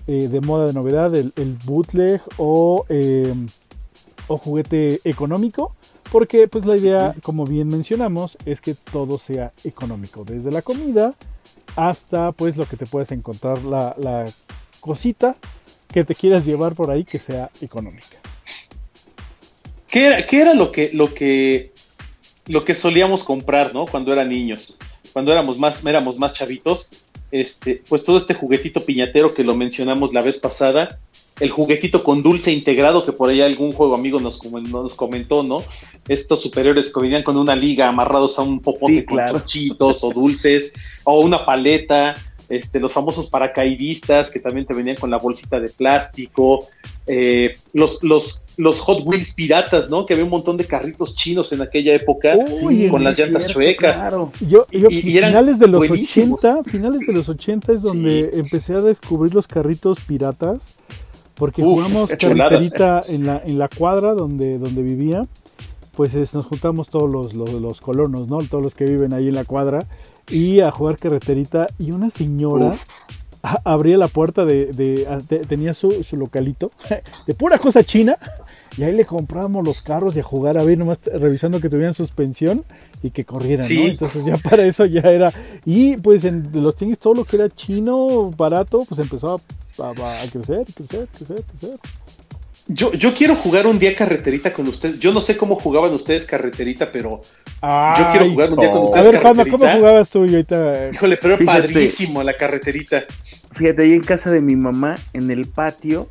eh, 0.08 0.28
de 0.28 0.42
moda 0.42 0.68
de 0.68 0.74
novedad, 0.74 1.16
el, 1.16 1.58
bootleg 1.64 2.22
o, 2.38 2.86
eh, 2.90 3.34
o 4.28 4.38
juguete 4.38 5.00
económico. 5.06 5.76
Porque 6.12 6.48
pues 6.48 6.66
la 6.66 6.76
idea, 6.76 7.16
como 7.22 7.46
bien 7.46 7.68
mencionamos, 7.68 8.38
es 8.46 8.62
que 8.62 8.74
todo 8.74 9.20
sea 9.20 9.52
económico, 9.64 10.24
desde 10.24 10.52
la 10.52 10.62
comida 10.62 11.14
hasta 11.76 12.32
pues 12.32 12.58
lo 12.58 12.66
que 12.66 12.78
te 12.78 12.86
puedes 12.86 13.12
encontrar, 13.12 13.64
la, 13.64 14.26
cosita 14.80 15.36
que 15.92 16.06
te 16.06 16.16
quieras 16.16 16.46
llevar 16.46 16.74
por 16.74 16.90
ahí 16.90 17.04
que 17.04 17.20
sea 17.20 17.50
económica. 17.62 18.18
¿Qué 19.90 20.08
era, 20.08 20.20
era 20.20 20.54
lo, 20.54 20.72
que, 20.72 20.92
lo, 20.94 21.14
que, 21.14 21.74
lo 22.48 22.64
que 22.64 22.74
solíamos 22.74 23.24
comprar, 23.24 23.74
¿no? 23.74 23.86
Cuando 23.86 24.14
eran 24.14 24.30
niños, 24.30 24.78
cuando 25.12 25.34
éramos 25.34 25.60
más, 25.60 25.84
éramos 25.86 26.18
más 26.18 26.34
chavitos, 26.34 27.04
este, 27.32 27.84
pues 27.90 28.04
todo 28.04 28.18
este 28.18 28.34
juguetito 28.34 28.80
piñatero 28.80 29.34
que 29.34 29.44
lo 29.44 29.56
mencionamos 29.56 30.14
la 30.14 30.22
vez 30.22 30.40
pasada, 30.40 31.00
el 31.40 31.50
juguetito 31.50 32.04
con 32.04 32.22
dulce 32.22 32.52
integrado 32.52 33.04
que 33.04 33.12
por 33.12 33.30
ahí 33.30 33.42
algún 33.42 33.72
juego 33.72 33.96
amigo 33.96 34.20
nos, 34.20 34.44
nos 34.52 34.96
comentó, 34.96 35.44
¿no? 35.44 35.64
Estos 36.08 36.42
superiores 36.42 36.94
que 36.94 37.02
venían 37.02 37.24
con 37.24 37.38
una 37.38 37.56
liga 37.56 37.88
amarrados 37.88 38.38
a 38.40 38.42
un 38.42 38.60
popote 38.60 39.06
con 39.06 39.20
chochitos 39.32 40.04
o 40.04 40.12
dulces 40.12 40.74
o 41.04 41.22
una 41.22 41.44
paleta, 41.44 42.16
este, 42.50 42.80
los 42.80 42.92
famosos 42.92 43.30
paracaidistas 43.30 44.32
que 44.32 44.40
también 44.40 44.66
te 44.66 44.74
venían 44.74 44.98
con 44.98 45.10
la 45.10 45.18
bolsita 45.18 45.60
de 45.60 45.70
plástico, 45.70 46.68
eh, 47.06 47.54
los, 47.74 48.04
los, 48.04 48.44
los 48.58 48.82
Hot 48.82 49.04
Wheels 49.06 49.34
piratas, 49.34 49.90
¿no? 49.90 50.06
Que 50.06 50.14
había 50.14 50.26
un 50.26 50.32
montón 50.32 50.58
de 50.58 50.66
carritos 50.66 51.16
chinos 51.16 51.52
en 51.54 51.62
aquella 51.62 51.94
época 51.94 52.36
con 52.90 53.04
las 53.04 53.18
llantas 53.18 53.48
chuecas. 53.48 54.14
Yo, 54.42 54.66
yo 54.72 54.90
finales 54.90 55.60
de 55.60 55.68
los 55.68 55.90
80, 55.90 56.64
finales 56.66 57.02
de 57.08 57.14
los 57.14 57.30
80 57.30 57.72
es 57.72 57.82
donde 57.82 58.32
empecé 58.34 58.74
a 58.74 58.82
descubrir 58.82 59.34
los 59.34 59.48
carritos 59.48 60.00
piratas 60.02 60.76
porque 61.40 61.64
jugamos 61.64 62.12
carreterita 62.12 63.02
en 63.08 63.26
la, 63.26 63.42
en 63.44 63.58
la 63.58 63.70
cuadra 63.70 64.14
donde, 64.14 64.60
donde 64.60 64.84
vivía, 64.84 65.26
pues 65.96 66.14
nos 66.34 66.46
juntamos 66.46 66.90
todos 66.90 67.10
los, 67.10 67.34
los, 67.34 67.82
colonos, 67.82 68.28
¿no? 68.28 68.40
Todos 68.40 68.64
los 68.64 68.76
que 68.76 68.86
viven 68.86 69.14
ahí 69.14 69.30
en 69.30 69.36
la 69.36 69.46
cuadra, 69.46 69.86
y 70.30 70.60
a 70.60 70.70
jugar 70.70 70.98
carreterita, 70.98 71.68
y 71.80 71.92
una 71.92 72.10
señora 72.10 72.78
abría 73.64 73.98
la 73.98 74.10
puerta 74.10 74.44
de, 74.46 75.08
tenía 75.48 75.74
su, 75.74 76.04
su, 76.04 76.18
localito, 76.18 76.72
de 77.26 77.34
pura 77.34 77.58
cosa 77.58 77.84
china, 77.84 78.18
y 78.80 78.84
ahí 78.86 78.96
le 78.96 79.04
comprábamos 79.04 79.66
los 79.66 79.82
carros 79.82 80.16
y 80.16 80.22
a 80.22 80.24
jugar 80.24 80.58
a 80.58 80.64
ver, 80.64 80.78
nomás 80.78 81.02
revisando 81.04 81.60
que 81.60 81.68
tuvieran 81.68 81.94
suspensión 81.94 82.64
y 83.04 83.10
que 83.10 83.26
corrieran, 83.26 83.68
¿no? 83.68 83.88
Entonces 83.88 84.24
ya 84.24 84.38
para 84.38 84.66
eso 84.66 84.86
ya 84.86 85.02
era. 85.02 85.34
Y 85.66 85.98
pues 85.98 86.24
en 86.24 86.50
los 86.54 86.78
tianguis 86.78 86.98
todo 86.98 87.14
lo 87.14 87.26
que 87.26 87.36
era 87.36 87.50
chino, 87.50 88.32
barato, 88.32 88.86
pues 88.88 89.02
empezó 89.02 89.42
a, 89.80 89.90
a, 89.90 90.28
crecer, 90.32 90.66
crecer, 90.74 91.10
crecer, 91.14 91.44
crecer. 91.44 91.78
Yo, 92.68 92.94
yo 92.94 93.14
quiero 93.14 93.36
jugar 93.36 93.68
un 93.68 93.80
día 93.80 93.94
carreterita 93.94 94.54
con 94.54 94.66
ustedes. 94.70 94.98
Yo 94.98 95.12
no 95.12 95.20
sé 95.20 95.36
cómo 95.36 95.60
jugaban 95.60 95.94
ustedes 95.94 96.26
carreterita, 96.26 96.90
pero 96.90 97.20
yo 97.62 98.08
quiero 98.14 98.30
jugar 98.32 98.54
un 98.54 98.60
día 98.60 98.72
con 98.72 98.84
ustedes. 98.84 99.06
A 99.06 99.12
ver, 99.12 99.22
Juan, 99.22 99.50
¿cómo 99.50 99.70
jugabas 99.70 100.10
tú 100.10 100.24
y 100.24 100.30
ahorita? 100.30 100.92
Híjole, 100.94 101.18
pero 101.18 101.38
padrísimo 101.44 102.24
la 102.24 102.38
carreterita. 102.38 103.04
Fíjate, 103.52 103.82
ahí 103.82 103.92
en 103.92 104.04
casa 104.04 104.32
de 104.32 104.40
mi 104.40 104.56
mamá, 104.56 104.96
en 105.12 105.32
el 105.32 105.48
patio, 105.48 106.08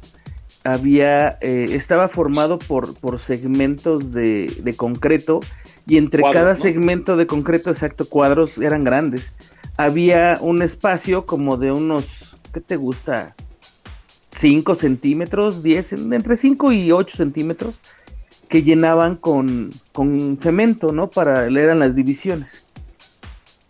había, 0.73 1.37
eh, 1.41 1.71
estaba 1.73 2.09
formado 2.09 2.59
por, 2.59 2.95
por 2.95 3.19
segmentos 3.19 4.13
de, 4.13 4.55
de 4.63 4.75
concreto 4.75 5.41
y 5.87 5.97
entre 5.97 6.23
cada 6.23 6.55
segmento 6.55 7.17
de 7.17 7.27
concreto, 7.27 7.71
exacto, 7.71 8.09
cuadros 8.09 8.59
eran 8.59 8.85
grandes. 8.85 9.33
Había 9.77 10.39
un 10.41 10.61
espacio 10.63 11.25
como 11.25 11.57
de 11.57 11.73
unos, 11.73 12.37
¿qué 12.53 12.61
te 12.61 12.77
gusta? 12.77 13.35
5 14.33 14.75
centímetros, 14.75 15.63
10, 15.63 15.93
entre 16.13 16.37
5 16.37 16.73
y 16.73 16.93
8 16.93 17.17
centímetros, 17.17 17.81
que 18.49 18.63
llenaban 18.63 19.17
con, 19.17 19.71
con 19.93 20.39
cemento, 20.39 20.93
¿no? 20.93 21.09
Para, 21.09 21.47
eran 21.47 21.79
las 21.79 21.95
divisiones. 21.95 22.65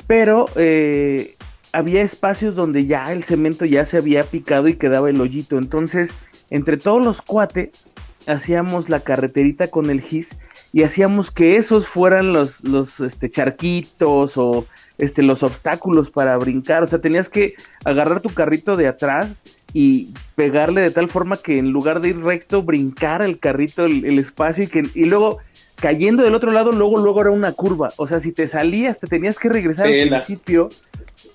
Pero 0.07 0.47
eh, 0.57 1.37
había 1.73 2.03
espacios 2.03 2.55
donde 2.55 2.87
ya 2.87 3.13
el 3.13 3.23
cemento 3.25 3.65
ya 3.65 3.85
se 3.85 3.99
había 3.99 4.25
picado 4.25 4.69
y 4.69 4.75
quedaba 4.75 5.11
el 5.11 5.21
hoyito. 5.21 5.59
Entonces, 5.59 6.15
entre 6.51 6.77
todos 6.77 7.03
los 7.03 7.23
cuates, 7.23 7.87
hacíamos 8.27 8.89
la 8.89 9.01
carreterita 9.01 9.69
con 9.69 9.91
el 9.91 10.01
gis 10.01 10.37
y 10.73 10.83
hacíamos 10.83 11.31
que 11.31 11.57
esos 11.57 11.89
fueran 11.89 12.33
los, 12.33 12.63
los 12.63 13.01
este, 13.01 13.31
charquitos 13.31 14.37
o 14.37 14.67
este, 14.99 15.23
los 15.23 15.43
obstáculos 15.43 16.11
para 16.11 16.37
brincar. 16.37 16.83
O 16.83 16.87
sea, 16.87 17.01
tenías 17.01 17.29
que 17.29 17.55
agarrar 17.85 18.21
tu 18.21 18.29
carrito 18.31 18.77
de 18.77 18.87
atrás 18.87 19.37
y 19.73 20.11
pegarle 20.35 20.83
de 20.83 20.91
tal 20.91 21.09
forma 21.09 21.37
que 21.37 21.59
en 21.59 21.71
lugar 21.71 22.01
de 22.01 22.11
ir 22.11 22.21
recto, 22.21 22.63
brincar 22.63 23.23
el 23.23 23.39
carrito, 23.39 23.87
el, 23.87 24.19
espacio 24.19 24.65
y, 24.65 24.67
que, 24.67 24.85
y 24.95 25.05
luego 25.07 25.39
cayendo 25.77 26.23
del 26.23 26.35
otro 26.35 26.51
lado, 26.51 26.73
luego, 26.73 26.99
luego 26.99 27.23
era 27.23 27.31
una 27.31 27.53
curva. 27.53 27.91
O 27.97 28.07
sea, 28.07 28.21
si 28.21 28.33
te 28.33 28.47
salías, 28.47 29.01
te 29.01 29.07
tenías 29.07 29.39
que 29.39 29.49
regresar 29.49 29.87
al 29.87 30.09
principio. 30.09 30.69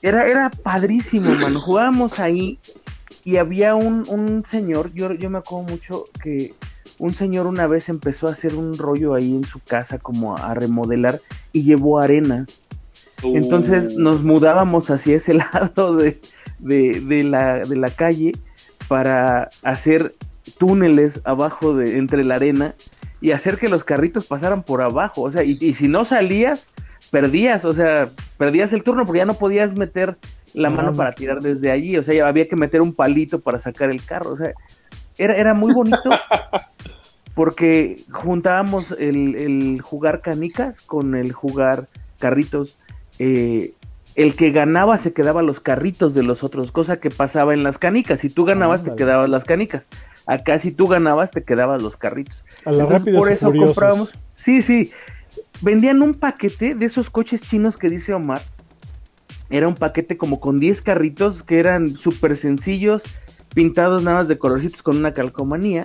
Era, 0.01 0.27
era 0.27 0.49
padrísimo, 0.49 1.31
mano. 1.31 1.59
Jugábamos 1.59 2.19
ahí 2.19 2.59
y 3.23 3.37
había 3.37 3.75
un, 3.75 4.05
un 4.09 4.43
señor, 4.45 4.93
yo, 4.93 5.13
yo 5.13 5.29
me 5.29 5.37
acuerdo 5.37 5.69
mucho 5.69 6.05
que 6.21 6.53
un 6.99 7.15
señor 7.15 7.47
una 7.47 7.67
vez 7.67 7.89
empezó 7.89 8.27
a 8.27 8.31
hacer 8.31 8.55
un 8.55 8.77
rollo 8.77 9.13
ahí 9.13 9.35
en 9.35 9.45
su 9.45 9.59
casa 9.59 9.97
como 9.97 10.37
a 10.37 10.53
remodelar 10.53 11.21
y 11.51 11.63
llevó 11.63 11.99
arena. 11.99 12.45
Entonces 13.23 13.95
uh. 13.95 13.99
nos 13.99 14.23
mudábamos 14.23 14.89
hacia 14.89 15.15
ese 15.15 15.33
lado 15.53 15.95
de, 15.95 16.19
de, 16.59 17.23
la, 17.23 17.89
calle 17.95 18.33
para 18.87 19.49
hacer 19.63 20.13
túneles 20.57 21.21
abajo 21.23 21.75
de 21.75 21.97
entre 21.97 22.23
la 22.23 22.35
arena 22.35 22.75
y 23.21 23.31
hacer 23.31 23.57
que 23.57 23.69
los 23.69 23.83
carritos 23.83 24.25
pasaran 24.25 24.63
por 24.63 24.81
abajo. 24.81 25.21
O 25.21 25.31
sea, 25.31 25.43
y, 25.43 25.57
y 25.61 25.73
si 25.75 25.87
no 25.87 26.03
salías, 26.03 26.71
perdías, 27.11 27.63
o 27.63 27.73
sea, 27.73 28.09
perdías 28.37 28.73
el 28.73 28.83
turno 28.83 29.05
porque 29.05 29.19
ya 29.19 29.25
no 29.25 29.35
podías 29.35 29.75
meter 29.75 30.17
la 30.53 30.69
mano 30.69 30.93
para 30.93 31.11
tirar 31.13 31.41
desde 31.41 31.71
allí. 31.71 31.97
O 31.97 32.03
sea, 32.03 32.27
había 32.27 32.47
que 32.47 32.55
meter 32.55 32.81
un 32.81 32.93
palito 32.93 33.41
para 33.41 33.59
sacar 33.59 33.89
el 33.89 34.03
carro. 34.03 34.31
O 34.31 34.37
sea, 34.37 34.53
era, 35.17 35.35
era 35.35 35.53
muy 35.53 35.73
bonito 35.73 36.09
porque 37.35 38.03
juntábamos 38.11 38.91
el, 38.91 39.81
jugar 39.81 40.21
canicas 40.21 40.81
con 40.81 41.15
el 41.15 41.31
jugar 41.31 41.87
carritos. 42.19 42.77
Eh, 43.19 43.73
el 44.15 44.35
que 44.35 44.51
ganaba 44.51 44.97
se 44.97 45.13
quedaba 45.13 45.41
los 45.41 45.59
carritos 45.59 46.13
de 46.13 46.21
los 46.21 46.43
otros, 46.43 46.71
cosa 46.71 46.97
que 46.99 47.09
pasaba 47.09 47.53
en 47.53 47.63
las 47.63 47.77
canicas. 47.79 48.19
Si 48.19 48.29
tú 48.29 48.45
ganabas, 48.45 48.83
te 48.83 48.95
quedabas 48.95 49.29
las 49.29 49.43
canicas. 49.43 49.87
Acá, 50.25 50.59
si 50.59 50.71
tú 50.71 50.87
ganabas, 50.87 51.31
te 51.31 51.43
quedabas 51.43 51.81
los 51.81 51.97
carritos. 51.97 52.45
Entonces, 52.65 53.13
por 53.13 53.31
eso 53.31 53.51
comprábamos. 53.53 54.17
Sí, 54.35 54.61
sí. 54.61 54.91
Vendían 55.61 56.01
un 56.01 56.13
paquete 56.13 56.75
de 56.75 56.85
esos 56.85 57.09
coches 57.09 57.41
chinos 57.41 57.77
que 57.77 57.89
dice 57.89 58.13
Omar. 58.13 58.43
Era 59.53 59.67
un 59.67 59.75
paquete 59.75 60.17
como 60.17 60.39
con 60.39 60.59
10 60.59 60.81
carritos 60.81 61.43
que 61.43 61.59
eran 61.59 61.95
súper 61.95 62.35
sencillos, 62.35 63.03
pintados 63.53 64.01
nada 64.01 64.17
más 64.17 64.27
de 64.27 64.39
colorcitos 64.39 64.81
con 64.81 64.97
una 64.97 65.13
calcomanía 65.13 65.83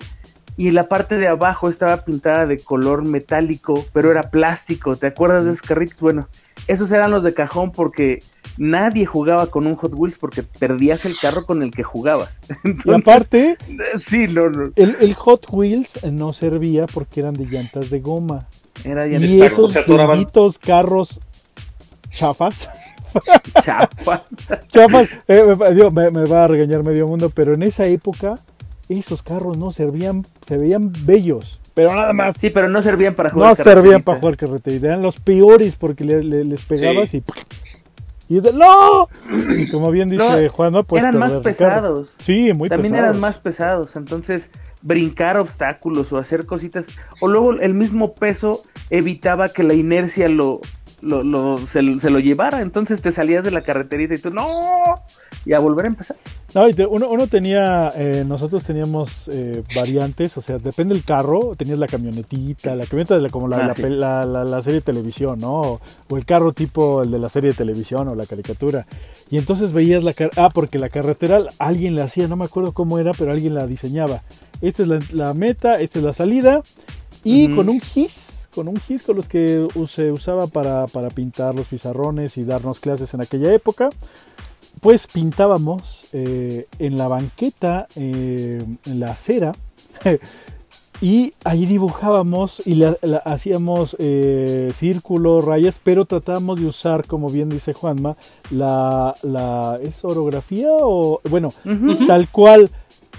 y 0.57 0.71
la 0.71 0.89
parte 0.89 1.17
de 1.17 1.29
abajo 1.29 1.69
estaba 1.69 2.03
pintada 2.03 2.47
de 2.47 2.59
color 2.59 3.07
metálico, 3.07 3.85
pero 3.93 4.11
era 4.11 4.31
plástico. 4.31 4.97
¿Te 4.97 5.09
acuerdas 5.09 5.45
de 5.45 5.53
esos 5.53 5.61
carritos? 5.61 6.01
Bueno, 6.01 6.31
esos 6.67 6.91
eran 6.93 7.11
los 7.11 7.25
de 7.25 7.35
cajón 7.35 7.71
porque 7.71 8.23
nadie 8.57 9.05
jugaba 9.05 9.49
con 9.49 9.67
un 9.67 9.77
Hot 9.77 9.93
Wheels 9.95 10.17
porque 10.17 10.43
perdías 10.43 11.05
el 11.05 11.19
carro 11.19 11.45
con 11.45 11.63
el 11.63 11.71
que 11.71 11.83
jugabas. 11.83 12.41
y 12.87 12.91
aparte, 12.91 13.59
sí, 14.01 14.29
no, 14.29 14.49
no. 14.49 14.73
El, 14.77 15.13
Hot 15.13 15.47
Wheels 15.51 16.01
no 16.11 16.33
servía 16.33 16.87
porque 16.87 17.21
eran 17.21 17.35
de 17.35 17.45
llantas 17.45 17.91
de 17.91 18.01
goma. 18.01 18.49
Era 18.83 19.07
y 19.07 19.43
esos 19.43 19.75
benditos 19.87 20.59
carros 20.59 21.21
chafas. 22.15 22.71
Chafas. 23.63 24.23
Chafas. 24.69 25.09
Eh, 25.29 25.43
me, 25.93 26.11
me 26.11 26.25
va 26.27 26.45
a 26.45 26.49
regañar 26.49 26.83
medio 26.83 27.07
mundo, 27.07 27.31
pero 27.31 27.55
en 27.55 27.63
esa 27.63 27.87
época 27.87 28.37
esos 28.89 29.23
carros 29.23 29.59
no 29.59 29.71
servían, 29.71 30.25
se 30.41 30.57
veían 30.57 30.93
bellos, 31.05 31.61
pero 31.75 31.95
nada 31.95 32.13
más. 32.13 32.37
Sí, 32.37 32.51
pero 32.51 32.69
no 32.69 32.83
servían 32.83 33.15
para 33.15 33.31
jugar. 33.31 33.51
No 33.51 33.55
servían 33.55 34.03
para 34.03 34.19
jugar 34.19 34.37
carreterita, 34.37 34.89
eran 34.89 35.03
los 35.03 35.21
peores 35.21 35.77
porque 35.77 36.05
les 36.05 36.63
pegabas 36.63 37.15
y 37.15 37.23
y 38.29 38.41
de 38.41 38.53
¡No! 38.53 39.09
Y 39.57 39.71
como 39.71 39.91
bien 39.91 40.09
dice 40.09 40.49
Juan, 40.49 40.73
¿no? 40.73 40.85
Pues 40.85 41.03
eran 41.03 41.19
más 41.19 41.35
pesados. 41.37 42.15
Sí, 42.19 42.53
muy 42.53 42.69
También 42.69 42.95
eran 42.95 43.19
más 43.19 43.39
pesados. 43.39 43.97
Entonces, 43.97 44.51
brincar 44.83 45.39
obstáculos 45.39 46.13
o 46.13 46.19
hacer 46.19 46.45
cositas. 46.45 46.89
O 47.21 47.29
luego 47.29 47.53
el 47.53 47.75
mismo 47.75 48.15
peso 48.15 48.65
evitaba 48.91 49.49
que 49.49 49.63
la 49.63 49.75
inercia 49.75 50.29
lo, 50.29 50.61
lo, 51.01 51.23
lo 51.23 51.67
se, 51.67 51.83
lo 51.83 52.19
llevara. 52.19 52.63
Entonces 52.63 53.01
te 53.01 53.13
salías 53.13 53.45
de 53.45 53.51
la 53.51 53.63
carreterita 53.63 54.15
y 54.15 54.19
tú, 54.19 54.31
¡No! 54.31 54.47
y 55.45 55.53
a 55.53 55.61
volver 55.61 55.87
a 55.87 55.89
empezar. 55.89 56.17
No, 56.55 56.67
uno, 56.89 57.11
uno 57.11 57.27
tenía, 57.27 57.91
eh, 57.95 58.25
nosotros 58.27 58.65
teníamos 58.65 59.29
eh, 59.29 59.63
variantes, 59.75 60.37
o 60.37 60.43
sea, 60.43 60.59
depende 60.59 60.95
del 60.95 61.05
carro, 61.05 61.55
tenías 61.57 61.79
la 61.79 61.87
camionetita, 61.87 62.75
la 62.75 62.87
camioneta 62.87 63.19
de 63.19 63.31
como 63.31 63.49
la, 63.49 63.75
la, 63.77 64.25
la, 64.25 64.63
serie 64.63 64.81
de 64.81 64.85
televisión, 64.85 65.39
¿no? 65.39 65.81
O 66.09 66.17
el 66.17 66.25
carro 66.25 66.53
tipo 66.53 67.03
el 67.03 67.11
de 67.11 67.19
la 67.19 67.29
serie 67.29 67.51
de 67.51 67.57
televisión 67.57 68.09
o 68.09 68.15
la 68.15 68.27
caricatura. 68.27 68.87
Y 69.31 69.37
entonces 69.37 69.73
veías 69.73 70.03
la 70.03 70.15
ah, 70.37 70.49
porque 70.53 70.79
la 70.79 70.89
carretera 70.89 71.45
alguien 71.59 71.95
la 71.95 72.05
hacía, 72.05 72.29
no 72.29 72.37
me 72.37 72.47
acuerdo 72.47 72.73
cómo 72.73 72.99
era, 72.99 73.13
pero 73.13 73.33
alguien 73.33 73.55
la 73.55 73.67
diseñaba. 73.67 74.23
Esta 74.61 74.83
es 74.83 75.13
la, 75.13 75.35
meta, 75.35 75.81
esta 75.81 75.99
es 75.99 76.05
la 76.05 76.13
salida, 76.13 76.63
y 77.25 77.55
con 77.55 77.69
un 77.69 77.81
gis, 77.81 78.38
con 78.59 78.67
un 78.67 78.77
gis 78.77 79.05
con 79.05 79.15
los 79.15 79.29
que 79.29 79.69
se 79.89 80.11
usaba 80.11 80.49
para, 80.49 80.89
para 80.89 81.11
pintar 81.11 81.55
los 81.55 81.69
pizarrones 81.69 82.37
y 82.39 82.43
darnos 82.43 82.81
clases 82.81 83.15
en 83.15 83.21
aquella 83.21 83.55
época. 83.55 83.89
Pues 84.81 85.07
pintábamos 85.07 86.09
eh, 86.13 86.67
en 86.81 86.99
la 86.99 87.07
banqueta, 87.07 87.87
eh, 87.95 88.61
en 88.85 88.99
la 88.99 89.13
acera, 89.13 89.53
y 91.01 91.35
ahí 91.45 91.67
dibujábamos 91.67 92.67
y 92.67 92.83
hacíamos 93.25 93.95
eh, 94.01 94.73
círculos, 94.75 95.45
rayas, 95.45 95.81
pero 95.81 96.05
tratábamos 96.05 96.59
de 96.59 96.67
usar, 96.67 97.07
como 97.07 97.31
bien 97.31 97.51
dice 97.51 97.75
Juanma, 97.75 98.17
la, 98.51 99.15
la 99.23 99.79
¿es 99.81 100.05
orografía 100.05 100.71
o, 100.73 101.21
bueno, 101.31 101.51
tal 102.09 102.27
cual 102.27 102.73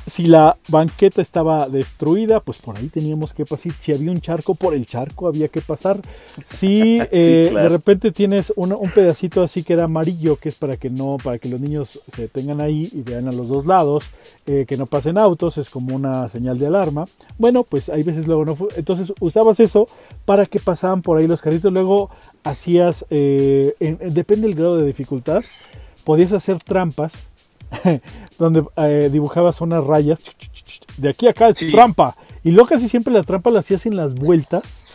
si 0.10 0.25
la 0.25 0.58
banqueta 0.68 1.22
estaba 1.22 1.70
destruida, 1.70 2.39
pues 2.39 2.58
por 2.58 2.75
ahí 2.75 2.89
teníamos 2.89 3.34
que 3.34 3.46
pasar. 3.46 3.72
Si 3.80 3.94
había 3.94 4.12
un 4.12 4.22
charco, 4.22 4.56
por 4.56 4.74
el 4.74 4.86
charco 4.86 5.28
había 5.28 5.48
que 5.48 5.62
pasar. 5.62 6.01
Si 6.46 7.00
eh, 7.12 7.51
de 7.54 7.70
repente 7.70 8.12
tienes 8.12 8.51
un, 8.56 8.78
pedacito 8.94 9.44
así 9.44 9.63
que 9.63 9.74
era 9.74 9.86
amarillo, 9.86 10.36
que 10.36 10.50
es 10.50 10.56
para 10.56 10.78
que 10.78 10.89
no, 10.89 11.18
para 11.24 11.38
que 11.38 11.50
los 11.50 11.60
niños 11.60 12.01
se 12.13 12.28
tengan 12.28 12.60
ahí 12.60 12.89
y 12.92 13.01
vean 13.01 13.28
a 13.28 13.32
los 13.32 13.48
dos 13.48 13.66
lados, 13.66 14.06
eh, 14.46 14.66
que 14.68 14.78
no 14.78 14.86
pasen 14.86 15.18
autos, 15.18 15.58
es 15.58 15.70
como 15.70 15.96
una 15.96 16.28
señal 16.28 16.58
de 16.58 16.68
alarma. 16.68 17.06
Bueno, 17.38 17.63
pues 17.63 17.89
hay 17.89 18.04
veces 18.04 18.28
luego 18.28 18.46
no 18.46 18.56
fue. 18.56 18.70
Entonces 18.75 19.13
usabas 19.20 19.60
eso 19.60 19.88
para 20.25 20.46
que 20.46 20.60
pasaban 20.60 21.01
por 21.01 21.18
ahí 21.18 21.28
los 21.28 21.42
carritos. 21.42 21.72
Luego 21.72 22.10
hacías, 22.44 23.06
eh, 23.10 23.75
depende 23.80 24.48
del 24.48 24.56
grado 24.56 24.78
de 24.78 24.88
dificultad, 24.88 25.44
podías 26.04 26.34
hacer 26.34 26.60
trampas 26.60 27.28
donde 28.39 28.63
eh, 28.77 29.09
dibujabas 29.11 29.61
unas 29.61 29.83
rayas 29.83 30.21
de 30.99 31.09
aquí 31.09 31.27
a 31.27 31.31
acá 31.31 31.49
es 31.49 31.57
trampa. 31.71 32.15
Y 32.43 32.51
luego 32.51 32.69
casi 32.69 32.88
siempre 32.88 33.13
la 33.13 33.23
trampa 33.23 33.51
la 33.51 33.59
hacías 33.59 33.85
en 33.85 33.95
las 33.95 34.15
vueltas. 34.15 34.88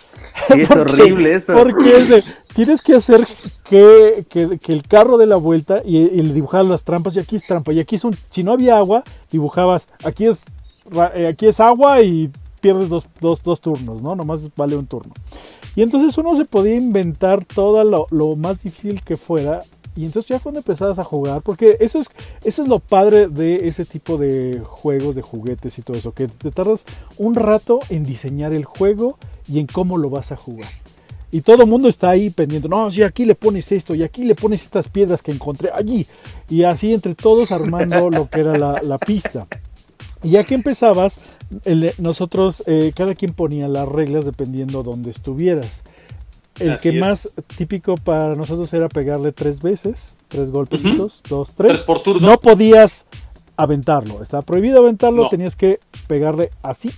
Sí, 0.48 0.60
es 0.60 0.70
horrible 0.70 1.34
eso. 1.34 1.54
Porque 1.54 1.96
es 1.96 2.08
de, 2.08 2.24
tienes 2.54 2.82
que 2.82 2.94
hacer 2.94 3.26
que, 3.64 4.24
el 4.68 4.82
carro 4.88 5.18
dé 5.18 5.26
la 5.26 5.36
vuelta 5.36 5.82
y, 5.84 5.98
y, 5.98 6.32
dibujar 6.32 6.64
las 6.64 6.84
trampas. 6.84 7.16
Y 7.16 7.20
aquí 7.20 7.36
es 7.36 7.46
trampa. 7.46 7.72
Y 7.72 7.80
aquí 7.80 7.96
es 7.96 8.04
un. 8.04 8.16
Si 8.30 8.42
no 8.42 8.52
había 8.52 8.78
agua, 8.78 9.04
dibujabas. 9.30 9.88
Aquí 10.04 10.26
es, 10.26 10.44
eh, 11.14 11.26
aquí 11.26 11.46
es 11.46 11.60
agua 11.60 12.02
y 12.02 12.30
pierdes 12.60 12.88
dos, 12.88 13.06
dos, 13.20 13.42
dos 13.42 13.60
turnos, 13.60 14.02
¿no? 14.02 14.14
Nomás 14.14 14.48
vale 14.56 14.76
un 14.76 14.86
turno. 14.86 15.12
Y 15.76 15.82
entonces 15.82 16.16
uno 16.18 16.34
se 16.36 16.44
podía 16.44 16.76
inventar 16.76 17.44
todo 17.44 17.82
lo, 17.84 18.06
lo, 18.10 18.36
más 18.36 18.62
difícil 18.62 19.02
que 19.02 19.16
fuera 19.16 19.60
y 19.96 20.04
entonces 20.04 20.28
ya 20.28 20.40
cuando 20.40 20.60
empezabas 20.60 20.98
a 20.98 21.04
jugar, 21.04 21.42
porque 21.42 21.76
eso 21.80 22.00
es, 22.00 22.10
eso 22.42 22.62
es 22.62 22.68
lo 22.68 22.80
padre 22.80 23.28
de 23.28 23.68
ese 23.68 23.84
tipo 23.84 24.18
de 24.18 24.60
juegos, 24.64 25.14
de 25.14 25.22
juguetes 25.22 25.78
y 25.78 25.82
todo 25.82 25.96
eso, 25.96 26.12
que 26.12 26.26
te 26.26 26.50
tardas 26.50 26.84
un 27.16 27.34
rato 27.34 27.80
en 27.90 28.02
diseñar 28.02 28.52
el 28.52 28.64
juego 28.64 29.18
y 29.46 29.60
en 29.60 29.66
cómo 29.66 29.96
lo 29.96 30.10
vas 30.10 30.32
a 30.32 30.36
jugar. 30.36 30.70
Y 31.30 31.40
todo 31.40 31.62
el 31.62 31.68
mundo 31.68 31.88
está 31.88 32.10
ahí 32.10 32.30
pendiente, 32.30 32.68
no, 32.68 32.90
si 32.90 33.02
aquí 33.02 33.24
le 33.24 33.34
pones 33.34 33.70
esto 33.72 33.94
y 33.94 34.02
aquí 34.02 34.24
le 34.24 34.34
pones 34.34 34.62
estas 34.62 34.88
piedras 34.88 35.20
que 35.20 35.32
encontré 35.32 35.70
allí. 35.74 36.06
Y 36.48 36.62
así 36.62 36.92
entre 36.92 37.14
todos 37.16 37.50
armando 37.50 38.08
lo 38.08 38.28
que 38.28 38.40
era 38.40 38.56
la, 38.56 38.98
pista. 38.98 39.46
Y 40.22 40.30
ya 40.30 40.44
que 40.44 40.54
empezabas, 40.54 41.18
nosotros, 41.98 42.62
eh, 42.66 42.92
cada 42.94 43.16
quien 43.16 43.32
ponía 43.32 43.66
las 43.66 43.88
reglas 43.88 44.24
dependiendo 44.24 44.84
dónde 44.84 45.10
estuvieras. 45.10 45.82
El 46.58 46.78
que 46.78 46.92
más 46.92 47.28
típico 47.56 47.96
para 47.96 48.36
nosotros 48.36 48.72
era 48.72 48.88
pegarle 48.88 49.32
tres 49.32 49.60
veces, 49.60 50.16
tres 50.28 50.50
golpecitos, 50.50 51.22
dos, 51.28 51.52
tres. 51.56 51.82
por 51.82 52.02
turno. 52.02 52.26
No 52.28 52.38
podías 52.38 53.06
aventarlo, 53.56 54.22
estaba 54.22 54.42
prohibido 54.42 54.80
aventarlo, 54.80 55.28
tenías 55.28 55.56
que 55.56 55.80
pegarle 56.06 56.50
así, 56.62 56.92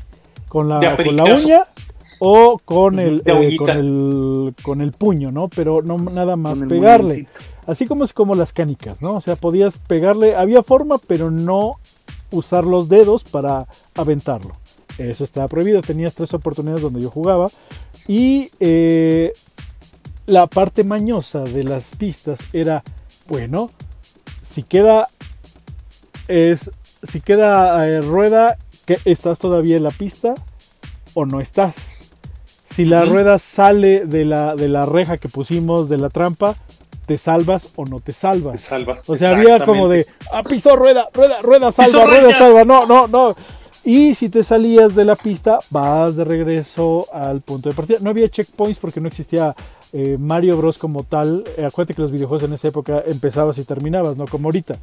con 0.49 0.69
la, 0.69 0.97
con 0.97 1.17
la 1.17 1.25
uña 1.25 1.65
o 2.19 2.59
con 2.65 2.99
el, 2.99 3.23
eh, 3.25 3.57
con 3.57 3.71
el 3.71 4.55
con 4.63 4.81
el 4.81 4.93
puño, 4.93 5.33
¿no? 5.33 5.49
Pero 5.49 5.83
no 5.83 5.97
nada 5.99 6.37
más 6.37 6.61
pegarle. 6.61 7.27
Así 7.67 7.87
como 7.87 8.05
es 8.05 8.13
como 8.13 8.35
las 8.35 8.53
canicas, 8.53 9.03
¿no? 9.03 9.15
O 9.15 9.21
sea, 9.21 9.37
podías 9.37 9.79
pegarle, 9.79 10.37
había 10.37 10.63
forma, 10.63 10.99
pero 10.99 11.31
no 11.31 11.77
usar 12.31 12.65
los 12.65 12.89
dedos 12.89 13.25
para 13.25 13.67
aventarlo. 13.95 14.53
Eso 14.99 15.25
estaba 15.25 15.49
prohibido. 15.49 15.83
Tenías 15.83 16.15
tres 16.15 16.33
oportunidades 16.33 16.83
donde 16.83 17.03
yo 17.03 17.11
jugaba. 17.11 17.49
Y 18.07 18.51
eh, 18.61 19.33
la 20.27 20.47
parte 20.47 20.85
mañosa 20.85 21.45
de 21.45 21.65
las 21.65 21.95
pistas 21.95 22.41
era, 22.53 22.83
bueno, 23.29 23.71
si 24.43 24.63
queda, 24.63 25.09
es, 26.29 26.71
si 27.03 27.21
queda 27.21 27.87
eh, 27.89 28.01
rueda, 28.01 28.59
que 28.85 28.99
¿estás 29.05 29.39
todavía 29.39 29.77
en 29.77 29.85
la 29.85 29.91
pista 29.91 30.35
o 31.15 31.27
no 31.27 31.41
estás? 31.41 32.11
Si 32.65 32.85
la 32.85 33.05
rueda 33.05 33.39
sale 33.39 34.05
de 34.05 34.25
la, 34.25 34.55
de 34.55 34.69
la 34.69 34.85
reja 34.85 35.17
que 35.17 35.29
pusimos 35.29 35.89
de 35.89 35.97
la 35.97 36.11
trampa, 36.11 36.57
¿te 37.07 37.17
salvas 37.17 37.73
o 37.77 37.87
no 37.87 38.01
te 38.01 38.13
salvas? 38.13 38.61
salvas. 38.61 39.09
O 39.09 39.17
sea, 39.17 39.31
había 39.31 39.65
como 39.65 39.89
de, 39.89 40.07
ah, 40.33 40.43
pisó 40.43 40.77
rueda, 40.77 41.09
rueda, 41.15 41.41
rueda, 41.41 41.73
salva, 41.73 42.05
rueda, 42.05 42.33
salva. 42.33 42.65
No, 42.65 42.85
no, 42.87 43.07
no. 43.07 43.35
Y 43.87 44.17
si 44.17 44.31
te 44.31 44.43
salías 44.43 44.97
de 44.97 45.05
la 45.05 45.15
pista, 45.15 45.61
vas 45.71 46.17
de 46.17 46.25
regreso 46.25 47.07
al 47.13 47.41
punto 47.41 47.69
de 47.69 47.75
partida. 47.77 47.99
No 48.01 48.11
había 48.11 48.29
checkpoints 48.29 48.81
porque 48.81 49.01
no 49.01 49.07
existía 49.07 49.55
eh, 49.93 50.17
Mario 50.19 50.57
Bros 50.57 50.77
como 50.77 51.05
tal. 51.05 51.45
Eh, 51.57 51.65
acuérdate 51.65 51.95
que 51.95 52.03
los 52.03 52.11
videojuegos 52.11 52.43
en 52.43 52.53
esa 52.53 52.67
época 52.67 53.05
empezabas 53.07 53.59
y 53.59 53.65
terminabas, 53.65 54.17
no 54.17 54.27
como 54.27 54.49
ahorita. 54.49 54.75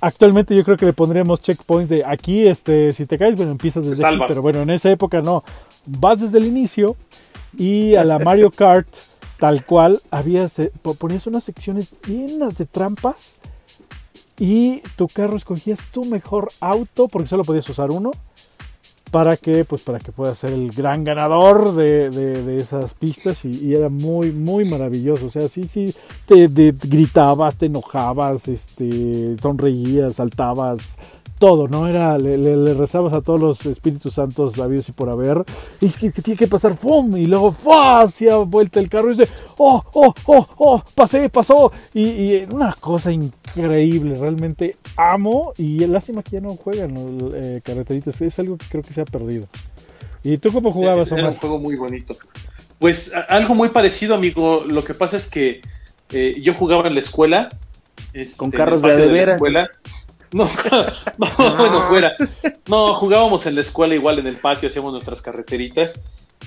Actualmente 0.00 0.56
yo 0.56 0.64
creo 0.64 0.76
que 0.76 0.86
le 0.86 0.92
pondríamos 0.92 1.40
checkpoints 1.40 1.90
de 1.90 2.04
aquí, 2.04 2.44
este, 2.44 2.92
si 2.92 3.06
te 3.06 3.18
caes, 3.18 3.36
bueno, 3.36 3.52
empiezas 3.52 3.86
desde 3.86 4.04
aquí, 4.04 4.18
pero 4.26 4.42
bueno, 4.42 4.62
en 4.62 4.70
esa 4.70 4.90
época 4.90 5.22
no. 5.22 5.44
Vas 5.86 6.20
desde 6.20 6.38
el 6.38 6.46
inicio 6.46 6.96
y 7.56 7.94
a 7.94 8.02
la 8.02 8.18
Mario 8.18 8.50
Kart, 8.50 8.88
tal 9.38 9.64
cual, 9.64 10.02
había, 10.10 10.48
ponías 10.98 11.28
unas 11.28 11.44
secciones 11.44 11.92
llenas 12.04 12.58
de 12.58 12.66
trampas 12.66 13.36
y 14.40 14.80
tu 14.96 15.06
carro 15.06 15.36
escogías 15.36 15.78
tu 15.92 16.04
mejor 16.04 16.48
auto 16.58 17.06
porque 17.06 17.28
solo 17.28 17.44
podías 17.44 17.68
usar 17.68 17.92
uno 17.92 18.10
para 19.10 19.36
que 19.36 19.64
pues 19.64 19.82
para 19.82 19.98
que 19.98 20.12
pueda 20.12 20.34
ser 20.34 20.52
el 20.52 20.70
gran 20.70 21.04
ganador 21.04 21.74
de, 21.74 22.10
de, 22.10 22.56
esas 22.56 22.94
pistas. 22.94 23.44
Y, 23.44 23.74
era 23.74 23.88
muy 23.88 24.32
muy 24.32 24.64
maravilloso. 24.64 25.26
O 25.26 25.30
sea 25.30 25.48
sí 25.48 25.64
sí 25.64 25.94
te, 26.26 26.48
te, 26.48 26.72
gritabas 26.72 27.56
te 27.56 27.66
enojabas 27.66 28.48
este 28.48 29.36
sonreías 29.40 30.16
saltabas 30.16 30.96
todo, 31.40 31.68
¿no? 31.68 31.88
Era, 31.88 32.18
le, 32.18 32.74
rezabas 32.74 33.14
a 33.14 33.22
todos 33.22 33.40
los 33.40 33.66
Espíritus 33.66 34.14
Santos 34.14 34.58
labios 34.58 34.88
y 34.90 34.92
por 34.92 35.08
haber. 35.08 35.42
Y 35.80 35.86
es 35.86 35.96
que, 35.96 36.10
tiene 36.10 36.38
que 36.38 36.46
pasar, 36.46 36.76
¡pum! 36.76 37.16
Y 37.16 37.26
luego, 37.26 37.50
¡fua! 37.50 38.02
Hacía 38.02 38.36
vuelta 38.36 38.78
el 38.78 38.90
carro 38.90 39.10
y 39.10 39.16
dice, 39.16 39.28
¡oh, 39.56 39.82
oh, 39.94 40.14
oh, 40.26 40.48
oh! 40.58 40.84
Pasé, 40.94 41.30
pasó. 41.30 41.72
Y, 41.94 42.02
y 42.02 42.46
una 42.50 42.74
cosa 42.78 43.10
increíble, 43.10 44.16
realmente 44.16 44.76
amo. 44.96 45.54
Y 45.56 45.84
lástima 45.86 46.22
que 46.22 46.32
ya 46.32 46.40
no 46.42 46.50
juegan 46.50 46.94
eh, 47.34 47.62
carreteritas, 47.64 48.20
es 48.20 48.38
algo 48.38 48.58
que 48.58 48.66
creo 48.66 48.82
que 48.82 48.92
se 48.92 49.00
ha 49.00 49.06
perdido. 49.06 49.48
¿Y 50.22 50.36
tú 50.36 50.52
cómo 50.52 50.70
jugabas, 50.70 51.10
Era 51.10 51.28
un 51.28 51.36
juego 51.36 51.58
muy 51.58 51.74
bonito. 51.74 52.14
Pues 52.78 53.12
algo 53.28 53.54
muy 53.54 53.70
parecido, 53.70 54.14
amigo. 54.14 54.64
Lo 54.66 54.84
que 54.84 54.92
pasa 54.92 55.16
es 55.16 55.28
que 55.28 55.62
eh, 56.10 56.34
yo 56.42 56.52
jugaba 56.52 56.86
en 56.86 56.94
la 56.94 57.00
escuela. 57.00 57.48
Este, 58.12 58.36
Con 58.36 58.50
carros 58.50 58.82
de, 58.82 59.08
de 59.08 59.22
escuela 59.22 59.70
no, 60.32 60.48
no, 61.18 61.56
bueno, 61.56 61.88
fuera. 61.88 62.12
No, 62.68 62.94
jugábamos 62.94 63.46
en 63.46 63.56
la 63.56 63.62
escuela 63.62 63.96
igual 63.96 64.20
en 64.20 64.28
el 64.28 64.36
patio, 64.36 64.68
hacíamos 64.68 64.92
nuestras 64.92 65.20
carreteritas. 65.20 65.98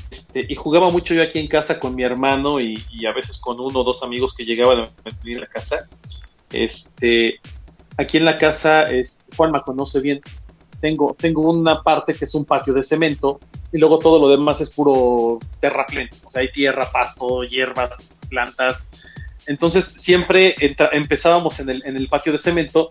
Este, 0.09 0.45
y 0.47 0.55
jugaba 0.55 0.89
mucho 0.89 1.13
yo 1.13 1.21
aquí 1.21 1.39
en 1.39 1.47
casa 1.47 1.79
con 1.79 1.93
mi 1.95 2.03
hermano 2.03 2.61
y, 2.61 2.77
a 3.05 3.13
veces 3.13 3.37
con 3.39 3.59
uno 3.59 3.79
o 3.79 3.83
dos 3.83 4.03
amigos 4.03 4.33
que 4.33 4.45
llegaban 4.45 4.79
a 4.79 4.85
venir 5.21 5.37
a 5.37 5.41
la 5.41 5.47
casa. 5.47 5.79
Este, 6.49 7.39
aquí 7.97 8.17
en 8.17 8.25
la 8.25 8.37
casa, 8.37 8.83
es, 8.83 9.23
Juan 9.35 9.51
me 9.51 9.61
conoce 9.61 9.99
bien. 9.99 10.21
Tengo, 10.79 11.15
tengo 11.19 11.49
una 11.49 11.81
parte 11.81 12.13
que 12.13 12.25
es 12.25 12.35
un 12.35 12.45
patio 12.45 12.73
de 12.73 12.83
cemento 12.83 13.39
y 13.71 13.77
luego 13.77 13.99
todo 13.99 14.19
lo 14.19 14.29
demás 14.29 14.61
es 14.61 14.69
puro 14.69 15.39
terraplén. 15.59 16.09
O 16.23 16.31
sea, 16.31 16.41
hay 16.41 16.51
tierra, 16.51 16.89
pasto, 16.91 17.43
hierbas, 17.43 18.09
plantas. 18.29 18.89
Entonces 19.45 19.85
siempre 19.85 20.55
empezábamos 20.91 21.59
en 21.59 21.69
el, 21.69 21.83
en 21.85 21.97
el 21.97 22.07
patio 22.07 22.31
de 22.31 22.37
cemento 22.37 22.87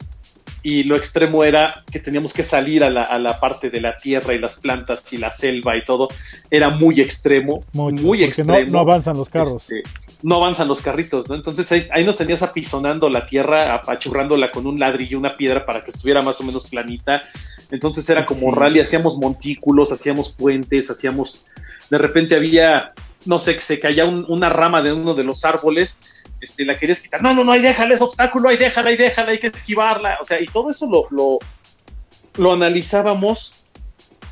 y 0.63 0.85
lo 0.85 0.97
extremo 0.97 1.43
era 1.43 1.83
que 1.91 1.99
teníamos 1.99 2.33
que 2.33 2.45
salir 2.45 2.85
a 2.85 2.91
la, 2.91 3.03
a 3.03 3.19
la, 3.19 3.41
parte 3.41 3.69
de 3.69 3.81
la 3.81 3.97
tierra 3.97 4.33
y 4.33 4.39
las 4.39 4.61
plantas 4.61 5.03
y 5.13 5.17
la 5.17 5.31
selva 5.31 5.77
y 5.77 5.85
todo. 5.85 6.09
Era 6.51 6.71
muy 6.71 7.01
extremo, 7.01 7.65
muy 7.73 8.23
extremo. 8.23 8.59
No, 8.61 8.67
no, 8.67 8.79
avanzan 8.79 9.17
los 9.17 9.29
carros. 9.29 9.71
Este, 9.71 9.83
no 10.23 10.37
avanzan 10.37 10.69
los 10.69 10.81
carritos, 10.81 11.29
¿no? 11.29 11.35
Entonces 11.35 11.71
ahí, 11.73 11.85
ahí, 11.91 12.05
nos 12.05 12.17
tenías 12.17 12.43
apisonando 12.43 13.09
la 13.09 13.27
tierra, 13.27 13.75
apachurrándola 13.75 14.53
con 14.53 14.67
un 14.67 14.79
ladrillo 14.79 15.17
y 15.17 15.21
una 15.21 15.37
piedra 15.37 15.67
para 15.67 15.85
que 15.85 15.91
estuviera 15.91 16.23
más 16.23 16.41
o 16.41 16.45
menos 16.45 16.69
planita. 16.69 17.25
Entonces 17.73 18.09
era 18.09 18.25
como 18.25 18.53
rally, 18.53 18.81
hacíamos 18.81 19.19
montículos, 19.19 19.91
hacíamos 19.91 20.33
puentes, 20.33 20.91
hacíamos... 20.91 21.47
De 21.91 21.99
repente 21.99 22.37
había, 22.37 22.93
no 23.27 23.39
sé, 23.41 23.61
se 23.61 23.81
caía 23.81 24.07
una 24.07 24.49
rama 24.49 24.81
de 24.81 24.93
uno 24.93 25.15
de 25.15 25.25
los 25.25 25.45
árboles 25.45 25.99
este, 26.43 26.65
la 26.65 26.77
querías 26.77 27.01
quitar. 27.01 27.23
No, 27.23 27.33
no, 27.33 27.45
no, 27.45 27.53
ahí 27.53 27.63
déjala, 27.63 27.95
es 27.95 28.01
obstáculo, 28.01 28.49
ahí 28.49 28.57
déjala, 28.57 28.91
ahí 28.91 28.97
déjala, 28.97 29.31
hay 29.31 29.39
que 29.39 29.47
esquivarla. 29.47 30.19
O 30.21 30.25
sea, 30.25 30.41
y 30.41 30.47
todo 30.47 30.71
eso 30.71 30.87
lo, 30.87 31.07
lo, 31.11 31.39
lo 32.37 32.53
analizábamos. 32.53 33.65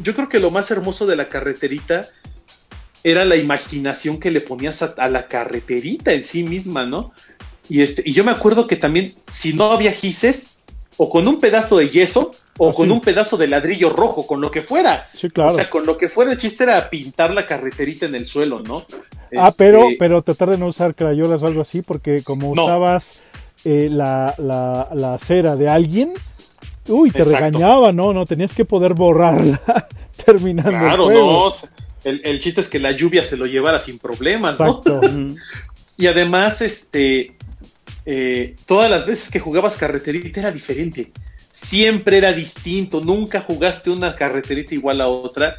Yo 0.00 0.12
creo 0.12 0.28
que 0.28 0.40
lo 0.40 0.50
más 0.50 0.70
hermoso 0.70 1.06
de 1.06 1.16
la 1.16 1.28
carreterita 1.28 2.08
era 3.04 3.24
la 3.24 3.36
imaginación 3.36 4.18
que 4.18 4.30
le 4.30 4.40
ponías 4.40 4.82
a, 4.82 5.08
la 5.08 5.26
carreterita 5.26 6.12
en 6.12 6.24
sí 6.24 6.42
misma, 6.42 6.84
¿no? 6.84 7.12
Y, 7.68 7.82
este, 7.82 8.02
y 8.04 8.12
yo 8.12 8.24
me 8.24 8.32
acuerdo 8.32 8.66
que 8.66 8.76
también, 8.76 9.14
si 9.32 9.52
no 9.52 9.70
había 9.70 9.92
gises, 9.92 10.56
o 10.96 11.08
con 11.08 11.26
un 11.26 11.38
pedazo 11.38 11.78
de 11.78 11.86
yeso, 11.86 12.32
o 12.58 12.70
ah, 12.70 12.72
con 12.74 12.90
un 12.90 13.00
pedazo 13.00 13.36
de 13.36 13.46
ladrillo 13.46 13.90
rojo, 13.90 14.26
con 14.26 14.40
lo 14.40 14.50
que 14.50 14.62
fuera. 14.62 15.08
Sí, 15.12 15.30
claro. 15.30 15.52
O 15.52 15.54
sea, 15.54 15.70
con 15.70 15.86
lo 15.86 15.96
que 15.96 16.08
fuera, 16.08 16.32
el 16.32 16.38
chiste 16.38 16.64
era 16.64 16.90
pintar 16.90 17.32
la 17.32 17.46
carreterita 17.46 18.06
en 18.06 18.14
el 18.14 18.26
suelo, 18.26 18.60
¿no? 18.60 18.84
Ah, 19.36 19.52
pero, 19.56 19.84
este, 19.84 19.96
pero 19.98 20.22
tratar 20.22 20.50
de 20.50 20.58
no 20.58 20.66
usar 20.66 20.94
crayolas 20.94 21.42
o 21.42 21.46
algo 21.46 21.62
así, 21.62 21.82
porque 21.82 22.22
como 22.22 22.50
usabas 22.50 23.20
eh, 23.64 23.88
la, 23.90 24.34
la, 24.38 25.18
cera 25.18 25.56
de 25.56 25.68
alguien, 25.68 26.12
uy, 26.88 27.10
te 27.10 27.24
regañaba, 27.24 27.92
¿no? 27.92 28.12
No, 28.12 28.26
tenías 28.26 28.54
que 28.54 28.64
poder 28.64 28.94
borrarla 28.94 29.60
terminando 30.24 30.70
claro, 30.70 31.10
el 31.10 31.16
juego. 31.18 31.50
no. 31.50 31.54
El, 32.02 32.22
el, 32.24 32.40
chiste 32.40 32.62
es 32.62 32.68
que 32.68 32.78
la 32.78 32.94
lluvia 32.94 33.24
se 33.26 33.36
lo 33.36 33.44
llevara 33.44 33.78
sin 33.78 33.98
problemas, 33.98 34.58
Exacto. 34.58 35.00
y 35.98 36.06
además, 36.06 36.62
este, 36.62 37.36
eh, 38.06 38.56
todas 38.66 38.90
las 38.90 39.06
veces 39.06 39.30
que 39.30 39.40
jugabas 39.40 39.76
carreterita 39.76 40.40
era 40.40 40.52
diferente 40.52 41.12
siempre 41.66 42.18
era 42.18 42.32
distinto, 42.32 43.00
nunca 43.00 43.42
jugaste 43.42 43.90
una 43.90 44.16
carreterita 44.16 44.74
igual 44.74 45.00
a 45.00 45.08
otra. 45.08 45.56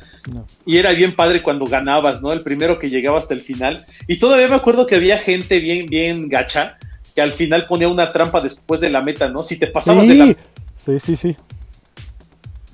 Y 0.65 0.77
era 0.77 0.91
bien 0.93 1.15
padre 1.15 1.41
cuando 1.41 1.65
ganabas, 1.65 2.21
¿no? 2.21 2.33
El 2.33 2.41
primero 2.41 2.79
que 2.79 2.89
llegaba 2.89 3.19
hasta 3.19 3.33
el 3.33 3.41
final. 3.41 3.85
Y 4.07 4.19
todavía 4.19 4.47
me 4.47 4.55
acuerdo 4.55 4.87
que 4.87 4.95
había 4.95 5.17
gente 5.17 5.59
bien, 5.59 5.85
bien 5.85 6.27
gacha 6.27 6.77
que 7.15 7.21
al 7.21 7.31
final 7.31 7.67
ponía 7.67 7.87
una 7.87 8.11
trampa 8.11 8.41
después 8.41 8.81
de 8.81 8.89
la 8.89 9.01
meta, 9.01 9.27
¿no? 9.27 9.41
Si 9.41 9.57
te 9.57 9.67
pasabas 9.67 10.07
de 10.07 10.15
la... 10.15 10.35
Sí, 10.75 10.99
sí, 10.99 11.15
sí. 11.15 11.37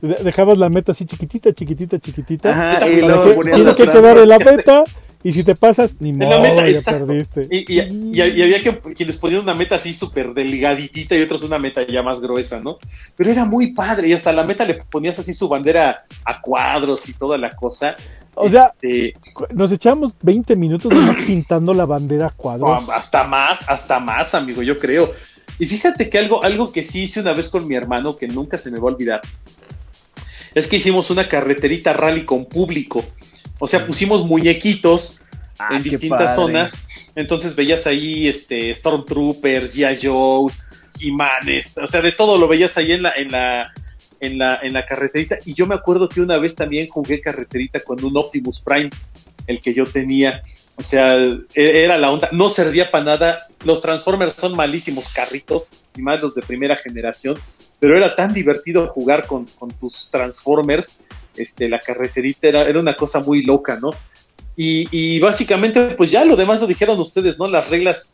dejabas 0.02 0.58
la 0.58 0.70
meta 0.70 0.94
así 0.94 1.06
chiquitita, 1.06 1.54
chiquitita, 1.54 2.00
chiquitita. 2.00 2.52
Ajá, 2.52 2.88
y 2.88 3.02
luego 3.02 3.44
tiene 3.44 3.76
que 3.76 3.84
quedar 3.84 4.18
en 4.18 4.30
la 4.30 4.40
meta 4.40 4.84
y 5.28 5.34
si 5.34 5.44
te 5.44 5.56
pasas, 5.56 5.98
ni 6.00 6.14
modo, 6.14 6.40
meta, 6.40 6.70
ya 6.70 6.80
perdiste. 6.80 7.48
Y, 7.52 7.74
y, 7.74 8.22
había 8.22 8.64
que, 8.64 8.80
quienes 8.94 9.18
ponían 9.18 9.42
una 9.42 9.54
meta 9.54 9.76
así 9.76 9.94
súper 9.94 10.34
delgaditita 10.34 11.18
y 11.18 11.22
otros 11.22 11.44
una 11.44 11.60
meta 11.60 11.86
ya 11.86 12.02
más 12.02 12.22
gruesa, 12.22 12.62
¿no? 12.62 12.78
Pero 13.18 13.32
era 13.32 13.44
muy 13.44 13.74
padre 13.74 14.08
y 14.08 14.14
hasta 14.14 14.32
la 14.32 14.46
meta 14.46 14.64
le 14.64 14.76
ponías 14.76 15.20
así 15.20 15.34
su 15.34 15.50
bandera 15.50 16.06
a 16.24 16.40
cuadros 16.40 17.10
y 17.10 17.14
toda 17.14 17.38
la 17.38 17.54
cosa. 17.58 17.98
O 18.36 18.48
sea, 18.48 18.72
este, 18.82 19.16
nos 19.54 19.70
echamos 19.74 20.14
20 20.22 20.56
minutos 20.56 20.94
nomás 20.94 21.18
pintando 21.28 21.74
la 21.74 21.84
bandera 21.84 22.28
a 22.28 22.30
cuadros. 22.30 22.88
Hasta 22.88 23.26
más, 23.26 23.60
hasta 23.68 24.00
más, 24.00 24.34
amigo, 24.34 24.64
yo 24.64 24.78
creo. 24.78 25.12
Y 25.60 25.66
fíjate 25.66 26.10
que 26.10 26.20
algo, 26.20 26.42
algo 26.42 26.72
que 26.72 26.86
sí 26.86 27.02
hice 27.04 27.20
una 27.20 27.34
vez 27.34 27.50
con 27.50 27.68
mi 27.68 27.76
hermano 27.76 28.16
que 28.16 28.30
nunca 28.30 28.58
se 28.58 28.72
me 28.72 28.80
va 28.80 28.90
a 28.90 28.94
olvidar 28.94 29.22
es 30.56 30.68
que 30.68 30.78
hicimos 30.78 31.10
una 31.10 31.28
carreterita 31.28 31.92
rally 31.92 32.24
con 32.26 32.46
público. 32.46 33.04
O 33.60 33.68
sea, 33.68 33.86
pusimos 33.86 34.26
muñequitos 34.26 35.24
ah, 35.60 35.70
en 35.72 35.84
distintas 35.84 36.36
zonas. 36.36 36.74
Entonces 37.16 37.56
veías 37.56 37.88
ahí 37.88 38.28
este 38.28 38.74
Stormtroopers, 38.76 39.76
G.I. 39.76 40.06
Joe's, 40.06 40.66
Jimanes, 40.98 41.74
o 41.78 41.88
sea, 41.88 42.02
de 42.02 42.12
todo 42.12 42.38
lo 42.38 42.48
veías 42.48 42.78
ahí 42.78 42.92
en 42.92 43.04
la, 43.04 43.12
en 43.16 43.32
la, 43.32 43.74
en 44.20 44.38
la, 44.38 44.60
en 44.62 44.74
la 44.74 44.86
carreterita. 44.86 45.38
Y 45.46 45.54
yo 45.54 45.66
me 45.66 45.76
acuerdo 45.76 46.10
que 46.10 46.22
una 46.22 46.38
vez 46.38 46.56
también 46.56 46.88
jugué 46.88 47.22
carreterita 47.22 47.80
con 47.82 48.04
un 48.04 48.16
Optimus 48.18 48.60
Prime, 48.60 48.90
el 49.48 49.62
que 49.62 49.74
yo 49.74 49.86
tenía. 49.86 50.42
O 50.76 50.84
sea, 50.84 51.16
e, 51.16 51.44
era 51.56 51.98
la 51.98 52.12
onda, 52.12 52.30
no 52.32 52.50
servía 52.50 52.90
para 52.90 53.04
nada. 53.04 53.38
Los 53.66 53.82
Transformers 53.82 54.36
son 54.36 54.56
malísimos 54.56 55.10
carritos, 55.10 55.84
y 55.96 56.02
más 56.02 56.22
los 56.22 56.36
de 56.36 56.42
primera 56.42 56.76
generación, 56.76 57.36
pero 57.80 57.98
era 57.98 58.16
tan 58.16 58.34
divertido 58.34 58.88
jugar 58.88 59.26
con, 59.26 59.46
con 59.58 59.72
tus 59.72 60.10
Transformers 60.12 61.00
este, 61.38 61.70
la 61.70 61.80
carreterita 61.80 62.48
era, 62.48 62.68
era 62.68 62.80
una 62.80 62.96
cosa 62.96 63.20
muy 63.20 63.44
loca, 63.44 63.80
¿no? 63.80 63.92
Y, 64.60 65.20
básicamente, 65.20 65.82
pues 65.92 66.10
ya 66.10 66.26
lo 66.26 66.36
demás 66.36 66.60
lo 66.60 66.66
dijeron 66.66 67.00
ustedes, 67.00 67.38
¿no? 67.38 67.48
Las 67.48 67.70
reglas 67.70 68.12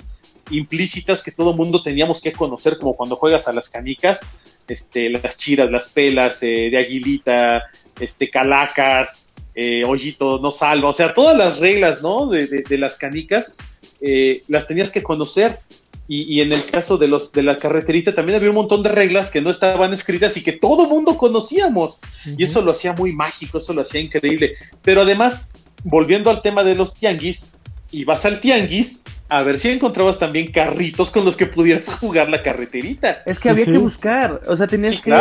implícitas 0.51 1.23
que 1.23 1.31
todo 1.31 1.53
mundo 1.53 1.81
teníamos 1.81 2.19
que 2.19 2.33
conocer, 2.33 2.77
como 2.77 2.97
cuando 2.97 3.15
juegas 3.15 3.47
a 3.47 3.53
las 3.53 3.69
canicas, 3.69 4.19
este, 4.67 5.09
las 5.09 5.37
chiras, 5.37 5.71
las 5.71 5.93
pelas 5.93 6.43
eh, 6.43 6.69
de 6.69 6.77
aguilita, 6.77 7.63
este, 7.97 8.29
calacas, 8.29 9.33
eh, 9.55 9.83
hoyito, 9.85 10.39
no 10.39 10.51
salvo, 10.51 10.89
o 10.89 10.93
sea, 10.93 11.13
todas 11.13 11.37
las 11.37 11.59
reglas, 11.59 12.01
¿no? 12.03 12.27
De, 12.27 12.45
de, 12.45 12.77
las 12.77 12.97
canicas, 12.97 13.55
eh, 14.01 14.43
las 14.49 14.67
tenías 14.67 14.91
que 14.91 15.01
conocer. 15.01 15.59
Y, 16.07 16.41
en 16.41 16.51
el 16.51 16.65
caso 16.65 16.97
de 16.97 17.07
los 17.07 17.31
de 17.31 17.43
la 17.43 17.55
carreterita 17.55 18.13
también 18.13 18.37
había 18.37 18.49
un 18.49 18.57
montón 18.57 18.83
de 18.83 18.89
reglas 18.89 19.31
que 19.31 19.39
no 19.39 19.49
estaban 19.49 19.93
escritas 19.93 20.35
y 20.35 20.43
que 20.43 20.51
todo 20.51 20.85
mundo 20.85 21.17
conocíamos. 21.17 21.99
Y 22.37 22.43
eso 22.43 22.61
lo 22.61 22.71
hacía 22.71 22.93
muy 22.93 23.13
mágico, 23.13 23.59
eso 23.59 23.73
lo 23.73 23.81
hacía 23.81 24.01
increíble. 24.01 24.55
Pero 24.81 25.03
además, 25.03 25.47
volviendo 25.83 26.29
al 26.29 26.41
tema 26.41 26.63
de 26.63 26.75
los 26.75 26.93
tianguis, 26.93 27.51
ibas 27.91 28.25
al 28.25 28.41
tianguis 28.41 28.99
a 29.29 29.41
ver 29.41 29.59
si 29.59 29.69
encontrabas 29.69 30.19
también 30.19 30.51
carritos 30.51 31.09
con 31.09 31.25
los 31.25 31.35
que 31.35 31.45
pudieras 31.45 31.87
jugar 31.99 32.29
la 32.29 32.41
carreterita. 32.41 33.23
Es 33.25 33.39
que 33.39 33.49
había 33.49 33.65
que 33.65 33.77
buscar, 33.77 34.41
o 34.45 34.55
sea, 34.55 34.67
tenías 34.67 35.01
que 35.01 35.11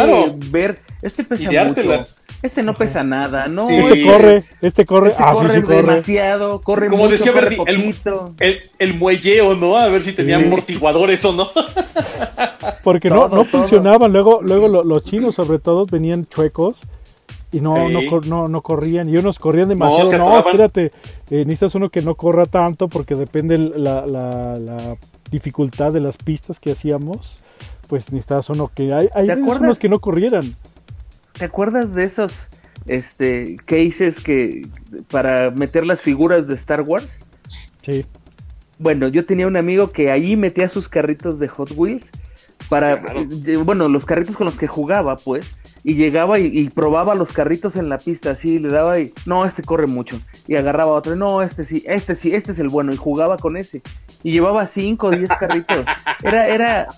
ver, 0.51 0.81
este 1.01 1.25
pesa 1.25 1.51
mucho. 1.65 2.05
Este 2.43 2.65
no 2.65 2.75
pesa 2.75 3.05
nada, 3.05 3.47
¿no? 3.47 3.71
Este 3.71 4.05
corre, 4.05 4.43
este 4.61 4.85
corre, 4.85 5.09
este 5.11 5.23
ah, 5.23 5.33
corre, 5.33 5.55
sí, 5.55 5.63
corre, 5.63 5.77
demasiado, 5.77 6.61
corre 6.61 6.89
Como 6.89 7.05
mucho, 7.05 7.13
decía 7.13 7.33
corre 7.33 7.57
poquito. 7.57 8.35
El, 8.41 8.61
el, 8.81 8.95
muelleo, 8.95 9.55
¿no? 9.55 9.77
A 9.77 9.87
ver 9.87 10.03
si 10.03 10.13
tenía 10.13 10.37
amortiguadores 10.37 11.25
o 11.25 11.33
no. 11.33 11.49
Porque 12.83 13.11
no, 13.11 13.29
no 13.29 13.45
funcionaban. 13.45 14.13
Luego, 14.13 14.41
luego 14.43 14.83
los 14.83 15.05
chinos, 15.05 15.37
sobre 15.37 15.61
todo, 15.61 15.87
venían 15.87 16.27
chuecos 16.27 16.83
y 17.53 17.61
no, 17.61 17.89
no, 17.89 18.01
no, 18.25 18.49
no, 18.49 18.63
corrían. 18.63 19.09
Y 19.09 19.17
unos 19.19 19.39
corrían 19.39 19.69
demasiado. 19.69 20.11
No, 20.19 20.39
espérate, 20.39 20.87
eh, 21.31 21.45
necesitas 21.45 21.77
uno 21.77 21.91
que 21.91 22.03
no 22.03 22.17
corra 22.17 22.47
tanto 22.47 22.89
porque 22.89 23.15
depende 23.15 23.57
la, 23.57 24.05
la, 24.05 24.57
la 24.57 24.97
dificultad 25.31 25.93
de 25.93 26.01
las 26.01 26.17
pistas 26.17 26.59
que 26.59 26.73
hacíamos. 26.73 27.39
Pues 27.87 28.11
necesitas 28.11 28.49
uno 28.51 28.71
que 28.75 28.93
hay, 28.93 29.09
hay 29.15 29.29
unos 29.31 29.79
que 29.79 29.89
no 29.89 30.01
corrieran. 30.01 30.57
¿Te 31.43 31.47
acuerdas 31.47 31.93
de 31.93 32.05
esos 32.05 32.51
este, 32.87 33.57
cases 33.65 34.21
que 34.21 34.69
para 35.11 35.51
meter 35.51 35.85
las 35.85 36.01
figuras 36.01 36.47
de 36.47 36.55
Star 36.55 36.83
Wars? 36.83 37.19
Sí. 37.81 38.07
Bueno, 38.79 39.09
yo 39.09 39.25
tenía 39.27 39.49
un 39.49 39.57
amigo 39.57 39.91
que 39.91 40.13
ahí 40.13 40.37
metía 40.37 40.69
sus 40.69 40.89
carritos 40.89 41.41
de 41.41 41.49
Hot 41.49 41.73
Wheels 41.75 42.13
para, 42.69 42.93
eh, 42.93 43.57
bueno, 43.57 43.89
los 43.89 44.07
carritos 44.07 44.37
con 44.37 44.45
los 44.45 44.57
que 44.57 44.69
jugaba, 44.69 45.17
pues, 45.17 45.53
y 45.85 45.95
llegaba 45.95 46.39
y, 46.39 46.69
probaba 46.71 47.15
los 47.15 47.33
carritos 47.33 47.77
en 47.77 47.89
la 47.89 47.99
pista, 47.99 48.31
así, 48.31 48.59
le 48.59 48.69
daba 48.69 49.01
y, 49.01 49.13
no, 49.27 49.45
este 49.45 49.63
corre 49.63 49.87
mucho, 49.87 50.21
y 50.47 50.55
agarraba 50.55 50.93
otro, 50.93 51.17
no, 51.17 51.43
este 51.43 51.65
sí, 51.65 51.83
este 51.87 52.15
sí, 52.15 52.35
este 52.35 52.53
es 52.53 52.59
el 52.61 52.69
bueno, 52.69 52.93
y 52.93 52.97
jugaba 52.97 53.37
con 53.37 53.57
ese, 53.57 53.83
y 54.23 54.33
llevaba 54.33 54.67
5 54.67 55.07
o 55.07 55.11
10 55.11 55.29
carritos, 55.29 55.87
era, 56.23 56.47
era, 56.47 56.89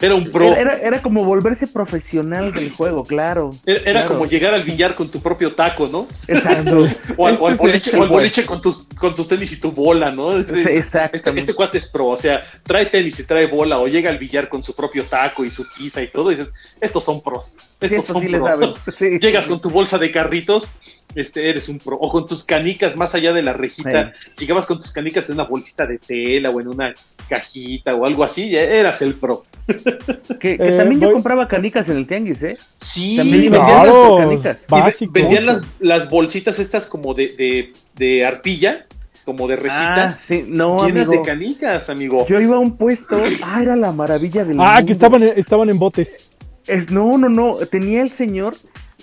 era 0.00 0.14
un 0.14 0.24
pro. 0.24 0.54
Era, 0.54 0.76
era, 0.76 1.00
como 1.00 1.24
volverse 1.24 1.66
profesional 1.66 2.52
del 2.52 2.70
juego, 2.72 3.04
claro. 3.04 3.52
Era, 3.64 4.06
como 4.06 4.26
llegar 4.26 4.52
al 4.52 4.64
billar 4.64 4.94
con 4.94 5.08
tu 5.08 5.20
propio 5.20 5.54
taco, 5.54 5.88
¿no? 5.90 6.06
Exacto. 6.28 6.86
o, 7.16 7.26
al, 7.26 7.34
este 7.70 7.96
boliche, 7.96 8.44
con 8.44 8.60
tus, 8.60 8.86
con 8.98 9.14
tus 9.14 9.28
tenis 9.28 9.52
y 9.52 9.60
tu 9.60 9.72
bola, 9.72 10.10
¿no? 10.10 10.36
Exacto. 10.36 11.16
Este, 11.16 11.40
este, 11.40 11.54
cuate 11.54 11.78
es 11.78 11.88
pro, 11.88 12.08
o 12.08 12.16
sea, 12.18 12.42
trae 12.62 12.86
tenis 12.86 13.18
y 13.20 13.24
trae 13.24 13.46
bola, 13.46 13.78
o 13.78 13.88
llega 13.88 14.10
al 14.10 14.18
billar 14.18 14.48
con 14.48 14.62
su 14.62 14.74
propio 14.76 15.04
taco 15.04 15.44
y 15.44 15.50
su 15.50 15.64
pizza 15.76 16.02
y 16.02 16.08
todo, 16.08 16.30
y 16.30 16.36
dices, 16.36 16.52
estos 16.80 17.04
son 17.04 17.22
pros. 17.22 17.56
Estos 17.80 18.11
son 18.12 18.26
pros. 18.26 19.00
Llegas 19.20 19.46
con 19.46 19.60
tu 19.60 19.70
bolsa 19.70 19.98
de 19.98 20.10
carritos 20.10 20.68
este, 21.14 21.48
eres 21.48 21.68
un 21.68 21.78
pro. 21.78 21.96
O 21.96 22.10
con 22.10 22.26
tus 22.26 22.44
canicas, 22.44 22.96
más 22.96 23.14
allá 23.14 23.32
de 23.32 23.42
la 23.42 23.52
rejita, 23.52 24.12
llegabas 24.38 24.66
con 24.66 24.80
tus 24.80 24.92
canicas 24.92 25.28
en 25.28 25.34
una 25.34 25.44
bolsita 25.44 25.86
de 25.86 25.98
tela 25.98 26.48
o 26.50 26.60
en 26.60 26.68
una 26.68 26.94
cajita 27.28 27.94
o 27.94 28.04
algo 28.04 28.24
así, 28.24 28.54
eras 28.54 29.02
el 29.02 29.14
pro. 29.14 29.44
Que, 30.40 30.56
también 30.58 31.00
yo 31.00 31.12
compraba 31.12 31.46
canicas 31.46 31.88
en 31.88 31.96
el 31.98 32.06
tianguis, 32.06 32.42
¿eh? 32.42 32.56
Sí, 32.80 33.16
vendían 33.16 33.52
las 33.52 34.66
canicas. 34.66 34.66
vendían 35.10 35.62
las, 35.78 36.10
bolsitas 36.10 36.58
estas 36.58 36.86
como 36.86 37.14
de, 37.14 37.72
de, 37.94 38.24
arpilla, 38.24 38.86
como 39.24 39.46
de 39.46 39.56
rejita. 39.56 40.04
Ah, 40.04 40.18
sí, 40.20 40.44
no, 40.48 40.84
llenas 40.84 41.08
de 41.08 41.22
canicas, 41.22 41.88
amigo. 41.88 42.26
Yo 42.26 42.40
iba 42.40 42.56
a 42.56 42.58
un 42.58 42.76
puesto, 42.76 43.22
ah, 43.44 43.62
era 43.62 43.76
la 43.76 43.92
maravilla 43.92 44.44
del 44.44 44.58
Ah, 44.60 44.82
que 44.84 44.92
estaban, 44.92 45.22
estaban 45.22 45.70
en 45.70 45.78
botes. 45.78 46.28
Es, 46.66 46.90
no, 46.90 47.18
no, 47.18 47.28
no, 47.28 47.56
tenía 47.66 48.02
el 48.02 48.10
señor 48.10 48.54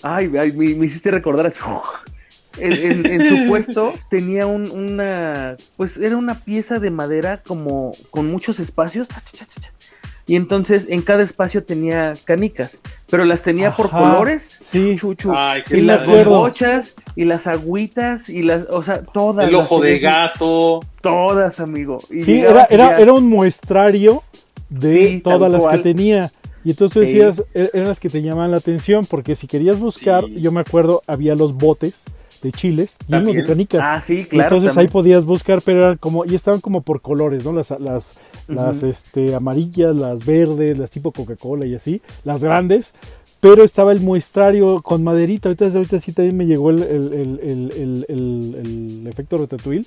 Ay, 0.02 0.32
ay 0.38 0.52
me, 0.54 0.86
hiciste 0.86 1.12
recordar 1.12 1.46
así. 1.46 1.60
En, 2.58 3.26
su 3.26 3.48
puesto 3.48 3.94
tenía 4.10 4.46
un, 4.46 4.70
una, 4.72 5.56
pues 5.78 5.98
era 5.98 6.18
una 6.18 6.42
pieza 6.42 6.80
de 6.80 6.90
madera 6.90 7.42
como 7.42 7.94
con 8.10 8.30
muchos 8.30 8.60
espacios. 8.60 9.08
Y 10.26 10.36
entonces 10.36 10.88
en 10.90 11.02
cada 11.02 11.24
espacio 11.24 11.64
tenía 11.64 12.16
canicas, 12.26 12.80
pero 13.10 13.24
las 13.24 13.44
tenía 13.44 13.72
por 13.72 13.90
colores. 13.90 14.58
Sí, 14.62 14.98
chuchu. 14.98 15.34
y 15.72 15.82
las 15.82 16.06
bochas 16.06 16.96
y 17.16 17.24
las 17.24 17.48
agüitas 17.48 18.28
y 18.28 18.42
las, 18.42 18.66
o 18.70 18.84
sea, 18.84 19.04
todas. 19.04 19.48
El 19.48 19.56
ojo 19.56 19.80
de 19.80 20.00
gato. 20.00 20.82
Todas, 21.02 21.62
amigo. 21.62 22.00
sí, 22.10 22.40
era, 22.40 22.66
era, 22.70 23.00
era, 23.00 23.14
un 23.14 23.30
muestrario 23.30 24.22
de 24.70 25.22
todas 25.24 25.50
las 25.50 25.66
que 25.66 25.78
tenía. 25.78 26.30
Y 26.64 26.72
entonces 26.72 26.94
tú 26.94 27.00
decías, 27.00 27.44
e-, 27.54 27.70
eran 27.74 27.88
las 27.88 28.00
que 28.00 28.10
te 28.10 28.22
llamaban 28.22 28.52
la 28.52 28.58
atención, 28.58 29.06
porque 29.06 29.36
si 29.36 29.48
querías 29.48 29.80
buscar, 29.80 30.26
yo 30.28 30.52
me 30.52 30.60
acuerdo, 30.62 31.02
había 31.08 31.36
los 31.36 31.54
botes 31.54 32.04
de 32.42 32.52
chiles 32.52 32.98
llenos 33.08 33.34
de 33.34 33.44
canicas. 33.44 33.82
Ah, 33.84 34.02
sí, 34.02 34.26
claro. 34.26 34.56
Entonces 34.56 34.78
ahí 34.78 34.88
podías 34.88 35.26
buscar, 35.26 35.62
pero 35.64 35.80
eran 35.80 35.98
como, 35.98 36.26
y 36.26 36.36
estaban 36.36 36.62
como 36.62 36.82
por 36.82 37.02
colores, 37.02 37.44
¿no? 37.44 37.52
Las, 37.52 37.72
las, 37.80 38.18
las 38.48 38.84
este, 38.84 39.36
amarillas, 39.36 39.96
las 39.96 40.26
verdes, 40.26 40.78
las 40.78 40.90
tipo 40.90 41.12
Coca-Cola 41.12 41.66
y 41.66 41.76
así, 41.76 42.02
las 42.24 42.42
grandes. 42.42 42.94
Pero 43.42 43.64
estaba 43.64 43.94
el 43.94 44.02
muestrario 44.02 44.82
con 44.82 45.04
maderita. 45.04 45.48
Ahorita, 45.48 45.68
ahorita 45.68 46.00
sí 46.00 46.12
también 46.12 46.36
me 46.36 46.46
llegó 46.46 46.72
el, 46.72 46.84
el, 46.84 48.06
el 48.10 49.08
efecto 49.08 49.38
Ratatouille. 49.38 49.86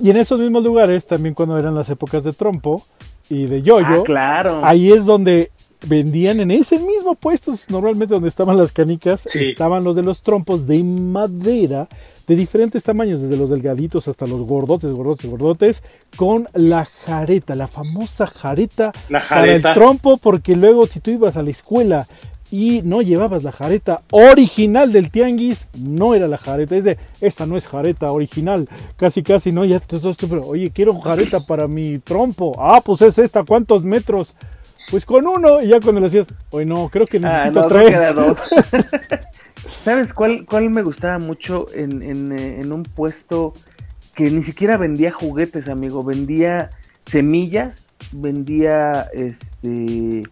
Y 0.00 0.10
en 0.10 0.16
esos 0.16 0.38
mismos 0.38 0.64
lugares, 0.64 1.06
también 1.06 1.34
cuando 1.34 1.58
eran 1.58 1.74
las 1.74 1.88
épocas 1.88 2.24
de 2.24 2.32
trompo, 2.32 2.84
y 3.28 3.46
de 3.46 3.62
yoyo. 3.62 4.00
Ah, 4.00 4.02
claro. 4.04 4.60
Ahí 4.64 4.92
es 4.92 5.04
donde 5.04 5.50
vendían 5.86 6.40
en 6.40 6.50
ese 6.50 6.78
mismo 6.78 7.14
puesto, 7.14 7.52
normalmente 7.68 8.14
donde 8.14 8.28
estaban 8.28 8.56
las 8.56 8.72
canicas, 8.72 9.26
estaban 9.34 9.84
los 9.84 9.96
de 9.96 10.02
los 10.02 10.22
trompos 10.22 10.66
de 10.66 10.82
madera 10.84 11.88
de 12.26 12.36
diferentes 12.36 12.84
tamaños, 12.84 13.20
desde 13.20 13.36
los 13.36 13.50
delgaditos 13.50 14.06
hasta 14.06 14.26
los 14.26 14.42
gordotes, 14.42 14.92
gordotes, 14.92 15.28
gordotes, 15.28 15.82
con 16.16 16.48
la 16.54 16.84
jareta, 16.84 17.56
la 17.56 17.66
famosa 17.66 18.26
jareta, 18.26 18.92
la 19.08 19.20
jareta. 19.20 19.62
para 19.62 19.72
el 19.72 19.74
trompo, 19.74 20.16
porque 20.18 20.54
luego 20.54 20.86
si 20.86 21.00
tú 21.00 21.10
ibas 21.10 21.36
a 21.36 21.42
la 21.42 21.50
escuela 21.50 22.06
y 22.52 22.82
no 22.82 23.00
llevabas 23.00 23.44
la 23.44 23.50
jareta 23.50 24.02
original 24.10 24.92
del 24.92 25.10
tianguis, 25.10 25.70
no 25.80 26.14
era 26.14 26.28
la 26.28 26.36
jareta, 26.36 26.76
es 26.76 26.84
de, 26.84 26.98
esta 27.22 27.46
no 27.46 27.56
es 27.56 27.66
jareta 27.66 28.12
original, 28.12 28.68
casi 28.96 29.22
casi, 29.22 29.52
no, 29.52 29.64
ya 29.64 29.80
te 29.80 29.96
estoy, 29.96 30.14
pero 30.28 30.42
oye, 30.42 30.70
quiero 30.70 31.00
jareta 31.00 31.40
para 31.40 31.66
mi 31.66 31.98
trompo, 31.98 32.54
ah, 32.58 32.82
pues 32.84 33.00
es 33.00 33.18
esta, 33.18 33.42
¿cuántos 33.42 33.84
metros? 33.84 34.36
Pues 34.90 35.06
con 35.06 35.26
uno, 35.26 35.62
y 35.62 35.68
ya 35.68 35.80
cuando 35.80 36.02
le 36.02 36.08
decías, 36.08 36.28
oye, 36.50 36.66
no, 36.66 36.90
creo 36.90 37.06
que 37.06 37.16
ah, 37.16 37.20
necesito 37.20 37.66
tres. 37.68 38.14
dos. 38.14 38.42
¿Sabes 39.80 40.12
cuál, 40.12 40.44
cuál 40.44 40.68
me 40.68 40.82
gustaba 40.82 41.18
mucho 41.18 41.66
en, 41.74 42.02
en, 42.02 42.32
eh, 42.32 42.60
en 42.60 42.70
un 42.70 42.82
puesto 42.82 43.54
que 44.14 44.30
ni 44.30 44.42
siquiera 44.42 44.76
vendía 44.76 45.10
juguetes, 45.10 45.68
amigo? 45.68 46.04
Vendía 46.04 46.70
semillas, 47.06 47.88
vendía 48.12 49.08
este 49.14 50.24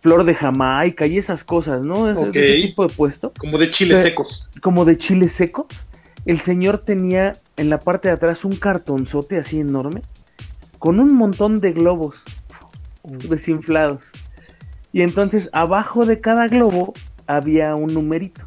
flor 0.00 0.24
de 0.24 0.34
Jamaica 0.34 1.06
y 1.06 1.18
esas 1.18 1.44
cosas, 1.44 1.82
¿no? 1.82 2.10
Ese, 2.10 2.30
tipo 2.30 2.86
de 2.86 2.94
puesto. 2.94 3.32
Como 3.38 3.58
de 3.58 3.70
chiles 3.70 4.02
secos. 4.02 4.48
Como 4.62 4.84
de 4.84 4.96
chiles 4.96 5.32
secos. 5.32 5.66
El 6.24 6.40
señor 6.40 6.78
tenía 6.78 7.36
en 7.56 7.70
la 7.70 7.80
parte 7.80 8.08
de 8.08 8.14
atrás 8.14 8.44
un 8.44 8.56
cartonzote 8.56 9.38
así 9.38 9.60
enorme 9.60 10.02
con 10.78 11.00
un 11.00 11.14
montón 11.14 11.60
de 11.60 11.72
globos 11.72 12.22
desinflados. 13.02 14.12
Y 14.92 15.02
entonces 15.02 15.50
abajo 15.52 16.06
de 16.06 16.20
cada 16.20 16.48
globo 16.48 16.94
había 17.26 17.74
un 17.74 17.94
numerito. 17.94 18.46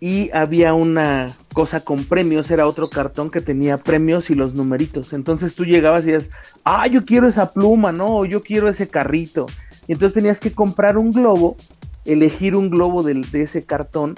Y 0.00 0.30
había 0.32 0.74
una 0.74 1.32
cosa 1.52 1.84
con 1.84 2.04
premios, 2.04 2.50
era 2.50 2.66
otro 2.66 2.90
cartón 2.90 3.30
que 3.30 3.40
tenía 3.40 3.76
premios 3.76 4.30
y 4.30 4.34
los 4.34 4.54
numeritos. 4.54 5.12
Entonces 5.12 5.54
tú 5.54 5.64
llegabas 5.64 6.02
y 6.02 6.10
decías, 6.10 6.34
ah, 6.64 6.88
yo 6.88 7.04
quiero 7.04 7.28
esa 7.28 7.52
pluma, 7.52 7.92
¿no? 7.92 8.24
yo 8.24 8.42
quiero 8.42 8.68
ese 8.68 8.88
carrito. 8.88 9.46
Y 9.86 9.92
entonces 9.92 10.14
tenías 10.14 10.40
que 10.40 10.52
comprar 10.52 10.98
un 10.98 11.12
globo, 11.12 11.56
elegir 12.04 12.56
un 12.56 12.70
globo 12.70 13.02
de, 13.02 13.14
de 13.14 13.42
ese 13.42 13.64
cartón, 13.64 14.14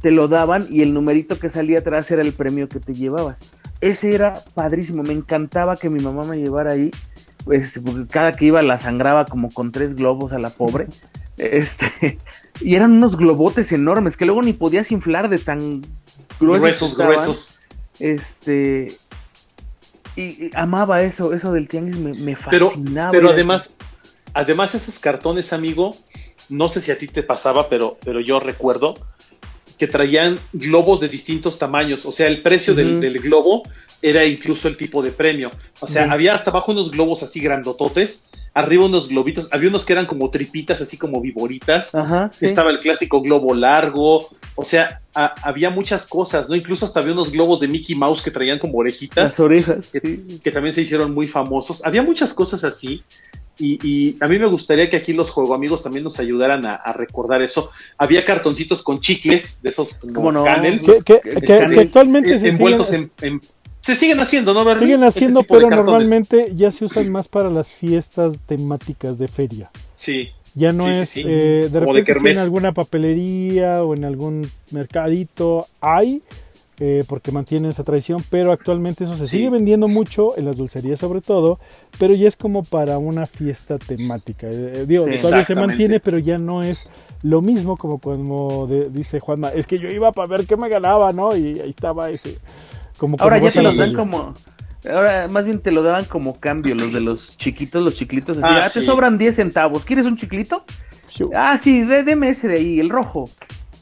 te 0.00 0.10
lo 0.10 0.28
daban 0.28 0.66
y 0.70 0.82
el 0.82 0.94
numerito 0.94 1.38
que 1.38 1.48
salía 1.48 1.80
atrás 1.80 2.10
era 2.10 2.22
el 2.22 2.32
premio 2.32 2.68
que 2.68 2.80
te 2.80 2.94
llevabas. 2.94 3.40
Ese 3.80 4.14
era 4.14 4.42
padrísimo, 4.54 5.02
me 5.02 5.12
encantaba 5.12 5.76
que 5.76 5.90
mi 5.90 6.00
mamá 6.00 6.24
me 6.24 6.38
llevara 6.38 6.72
ahí, 6.72 6.90
pues, 7.44 7.80
porque 7.84 8.08
cada 8.08 8.34
que 8.34 8.46
iba 8.46 8.62
la 8.62 8.78
sangraba 8.78 9.24
como 9.24 9.50
con 9.50 9.72
tres 9.72 9.94
globos 9.94 10.32
a 10.32 10.38
la 10.38 10.50
pobre. 10.50 10.86
Este, 11.38 12.18
y 12.60 12.74
eran 12.74 12.90
unos 12.90 13.16
globotes 13.16 13.70
enormes 13.70 14.16
que 14.16 14.26
luego 14.26 14.42
ni 14.42 14.54
podías 14.54 14.90
inflar 14.90 15.28
de 15.28 15.38
tan 15.38 15.82
gruesos. 16.40 16.98
Gruesos, 16.98 17.60
Este, 18.00 18.98
y, 20.16 20.50
amaba 20.56 21.02
eso, 21.02 21.32
eso 21.32 21.52
del 21.52 21.68
tianguis 21.68 21.96
me, 21.96 22.34
fascinaba. 22.34 23.12
Pero, 23.12 23.30
además, 23.30 23.70
además 24.38 24.74
esos 24.74 24.98
cartones, 25.00 25.52
amigo, 25.52 25.94
no 26.48 26.68
sé 26.68 26.80
si 26.80 26.92
a 26.92 26.98
ti 26.98 27.08
te 27.08 27.22
pasaba, 27.22 27.68
pero, 27.68 27.96
pero 28.04 28.20
yo 28.20 28.38
recuerdo 28.38 28.94
que 29.76 29.86
traían 29.88 30.38
globos 30.52 31.00
de 31.00 31.08
distintos 31.08 31.58
tamaños. 31.58 32.06
O 32.06 32.12
sea, 32.12 32.28
el 32.28 32.42
precio 32.42 32.74
del, 32.74 33.18
globo 33.18 33.62
era 34.00 34.24
incluso 34.24 34.68
el 34.68 34.76
tipo 34.76 35.02
de 35.02 35.10
premio. 35.10 35.50
O 35.80 35.88
sea, 35.88 36.10
había 36.10 36.34
hasta 36.34 36.50
abajo 36.50 36.72
unos 36.72 36.90
globos 36.90 37.22
así 37.22 37.40
grandototes 37.40 38.24
arriba 38.58 38.86
unos 38.86 39.08
globitos, 39.08 39.48
había 39.52 39.68
unos 39.68 39.84
que 39.84 39.92
eran 39.92 40.06
como 40.06 40.30
tripitas, 40.30 40.80
así 40.80 40.96
como 40.96 41.20
viboritas, 41.20 41.92
estaba 42.40 42.70
el 42.70 42.78
clásico 42.78 43.20
globo 43.20 43.54
largo, 43.54 44.28
o 44.56 44.64
sea, 44.64 45.00
había 45.14 45.70
muchas 45.70 46.06
cosas, 46.06 46.48
¿no? 46.48 46.56
Incluso 46.56 46.86
hasta 46.86 47.00
había 47.00 47.12
unos 47.12 47.30
globos 47.30 47.60
de 47.60 47.68
Mickey 47.68 47.94
Mouse 47.94 48.22
que 48.22 48.30
traían 48.30 48.58
como 48.58 48.78
orejitas. 48.78 49.24
Las 49.24 49.40
orejas. 49.40 49.92
Que, 49.92 50.50
también 50.50 50.74
se 50.74 50.82
hicieron 50.82 51.14
muy 51.14 51.26
famosos. 51.26 51.84
Había 51.84 52.02
muchas 52.02 52.34
cosas 52.34 52.64
así. 52.64 53.02
Y, 53.60 54.16
a 54.20 54.28
mí 54.28 54.38
me 54.38 54.48
gustaría 54.48 54.88
que 54.88 54.96
aquí 54.96 55.12
los 55.12 55.30
juego 55.30 55.54
amigos 55.54 55.82
también 55.82 56.04
nos 56.04 56.18
ayudaran 56.18 56.64
a, 56.64 56.92
recordar 56.92 57.42
eso. 57.42 57.70
Había 57.96 58.24
cartoncitos 58.24 58.82
con 58.82 59.00
chicles, 59.00 59.60
de 59.62 59.70
esos 59.70 59.98
como 60.14 60.30
no? 60.30 60.44
que, 61.04 61.20
actualmente 61.80 62.38
se 62.38 62.50
envueltos 62.50 62.92
en 62.92 63.40
se 63.88 63.96
siguen 63.96 64.20
haciendo, 64.20 64.52
¿no? 64.52 64.76
Siguen 64.76 65.02
haciendo, 65.02 65.42
pero 65.44 65.70
normalmente 65.70 66.52
ya 66.54 66.70
se 66.70 66.84
usan 66.84 67.10
más 67.10 67.26
para 67.26 67.48
las 67.48 67.72
fiestas 67.72 68.38
temáticas 68.46 69.18
de 69.18 69.28
feria. 69.28 69.70
Sí. 69.96 70.28
Ya 70.54 70.72
no 70.72 70.90
es, 70.90 71.16
eh, 71.16 71.68
de 71.70 71.80
repente 71.80 72.32
en 72.32 72.38
alguna 72.38 72.72
papelería 72.72 73.82
o 73.82 73.94
en 73.94 74.04
algún 74.04 74.50
mercadito 74.72 75.66
hay, 75.80 76.20
eh, 76.80 77.04
porque 77.08 77.32
mantienen 77.32 77.70
esa 77.70 77.84
tradición, 77.84 78.24
pero 78.30 78.52
actualmente 78.52 79.04
eso 79.04 79.16
se 79.16 79.26
sigue 79.26 79.50
vendiendo 79.50 79.88
mucho, 79.88 80.36
en 80.38 80.44
las 80.44 80.56
dulcerías 80.56 80.98
sobre 80.98 81.20
todo, 81.20 81.58
pero 81.98 82.14
ya 82.14 82.28
es 82.28 82.36
como 82.36 82.62
para 82.62 82.98
una 82.98 83.26
fiesta 83.26 83.78
temática. 83.78 84.48
Eh, 84.50 84.84
digo, 84.86 85.06
todavía 85.20 85.44
se 85.44 85.54
mantiene, 85.54 86.00
pero 86.00 86.18
ya 86.18 86.38
no 86.38 86.62
es 86.62 86.88
lo 87.22 87.42
mismo 87.42 87.76
como 87.76 87.98
cuando 87.98 88.68
dice 88.90 89.18
Juanma, 89.18 89.48
es 89.48 89.66
que 89.66 89.78
yo 89.78 89.90
iba 89.90 90.12
para 90.12 90.28
ver 90.28 90.46
qué 90.46 90.56
me 90.56 90.68
ganaba, 90.68 91.12
¿no? 91.12 91.36
Y 91.36 91.58
ahí 91.60 91.70
estaba 91.70 92.10
ese 92.10 92.38
ahora 93.18 93.38
ya 93.38 93.50
te 93.50 93.62
lo 93.62 93.74
dan 93.74 93.94
como. 93.94 94.34
Ahora 94.88 95.28
más 95.28 95.44
bien 95.44 95.60
te 95.60 95.70
lo 95.70 95.82
daban 95.82 96.04
como 96.04 96.38
cambio, 96.38 96.74
los 96.74 96.92
de 96.92 97.00
los 97.00 97.36
chiquitos, 97.36 97.82
los 97.82 97.96
chiclitos. 97.96 98.38
Así, 98.38 98.46
ah, 98.48 98.64
ah 98.66 98.70
te 98.70 98.82
sobran 98.82 99.18
10 99.18 99.34
centavos. 99.34 99.84
¿Quieres 99.84 100.06
un 100.06 100.16
chiclito? 100.16 100.64
Ah, 101.34 101.58
sí, 101.58 101.82
de, 101.82 102.04
deme 102.04 102.28
ese 102.28 102.48
de 102.48 102.56
ahí, 102.56 102.80
el 102.80 102.90
rojo. 102.90 103.28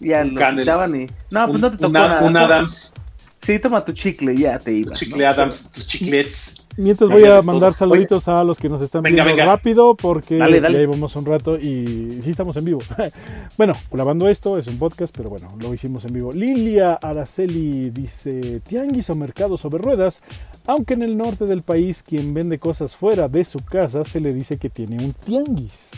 Ya 0.00 0.24
lo 0.24 0.56
quitaban 0.56 1.00
y. 1.00 1.06
No, 1.30 1.48
pues 1.48 1.60
no 1.60 1.70
te 1.70 1.76
tocó 1.78 1.92
nada. 1.92 2.22
Un 2.22 2.36
Adams. 2.36 2.94
Sí, 3.42 3.58
toma 3.58 3.84
tu 3.84 3.92
chicle, 3.92 4.36
ya 4.36 4.58
te 4.58 4.72
iba. 4.72 4.94
chicle 4.94 5.24
Adams, 5.26 5.70
tus 5.70 5.86
chiclets. 5.86 6.66
Mientras 6.78 7.08
voy 7.08 7.24
a 7.24 7.40
mandar 7.40 7.72
saluditos 7.72 8.28
a 8.28 8.44
los 8.44 8.58
que 8.58 8.68
nos 8.68 8.82
están 8.82 9.02
viendo 9.02 9.24
rápido 9.24 9.94
porque 9.94 10.38
ya 10.38 10.68
llevamos 10.68 11.16
un 11.16 11.24
rato 11.24 11.56
y 11.56 12.18
sí 12.20 12.30
estamos 12.30 12.56
en 12.56 12.66
vivo. 12.66 12.80
bueno, 13.56 13.74
grabando 13.90 14.28
esto 14.28 14.58
es 14.58 14.66
un 14.66 14.78
podcast, 14.78 15.14
pero 15.16 15.30
bueno, 15.30 15.54
lo 15.58 15.72
hicimos 15.72 16.04
en 16.04 16.12
vivo. 16.12 16.32
Lilia 16.32 16.94
Araceli 16.94 17.90
dice, 17.90 18.60
tianguis 18.60 19.08
o 19.08 19.14
mercado 19.14 19.56
sobre 19.56 19.82
ruedas, 19.82 20.20
aunque 20.66 20.94
en 20.94 21.02
el 21.02 21.16
norte 21.16 21.46
del 21.46 21.62
país 21.62 22.02
quien 22.02 22.34
vende 22.34 22.58
cosas 22.58 22.94
fuera 22.94 23.28
de 23.28 23.44
su 23.44 23.60
casa 23.60 24.04
se 24.04 24.20
le 24.20 24.34
dice 24.34 24.58
que 24.58 24.68
tiene 24.68 25.02
un 25.02 25.12
tianguis. 25.12 25.92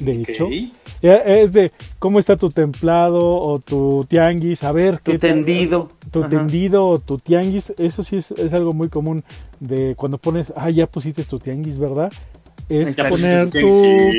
De 0.00 0.12
hecho, 0.12 0.48
es 1.02 1.52
de 1.52 1.72
cómo 1.98 2.18
está 2.18 2.36
tu 2.36 2.48
templado 2.48 3.20
o 3.22 3.58
tu 3.58 4.06
tianguis, 4.08 4.64
a 4.64 4.72
ver 4.72 5.00
qué. 5.04 5.12
Tu 5.12 5.18
tendido. 5.18 5.90
Tu 6.10 6.22
tendido 6.24 6.88
o 6.88 6.98
tu 6.98 7.18
tianguis, 7.18 7.72
eso 7.78 8.02
sí 8.02 8.16
es, 8.16 8.54
algo 8.54 8.72
muy 8.72 8.88
común 8.88 9.24
de 9.60 9.94
cuando 9.96 10.18
pones, 10.18 10.52
ah, 10.56 10.70
ya 10.70 10.86
pusiste 10.86 11.22
tu 11.24 11.38
tianguis, 11.38 11.78
¿verdad? 11.78 12.12
Es 12.68 12.96
poner 12.96 13.50
tu, 13.50 14.12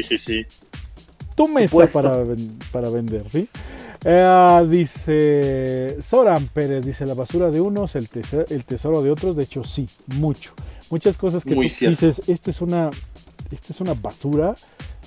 tu 1.35 1.47
mesa 1.47 1.87
para, 1.91 2.23
para 2.71 2.89
vender, 2.89 3.27
¿sí? 3.27 3.47
Eh, 4.05 4.67
dice 4.69 5.97
Soran 6.01 6.47
Pérez, 6.47 6.85
dice 6.85 7.05
la 7.05 7.13
basura 7.13 7.49
de 7.49 7.61
unos, 7.61 7.95
el 7.95 8.09
tesoro, 8.09 8.45
el 8.49 8.65
tesoro 8.65 9.01
de 9.01 9.09
otros, 9.09 9.35
de 9.35 9.43
hecho 9.43 9.63
sí, 9.63 9.87
mucho. 10.07 10.53
Muchas 10.89 11.17
cosas 11.17 11.45
que 11.45 11.55
tú 11.55 11.61
dices, 11.61 12.21
esto 12.27 12.49
es 12.49 12.61
una, 12.61 12.89
esto 13.49 13.71
es 13.71 13.79
una 13.79 13.93
basura, 13.93 14.55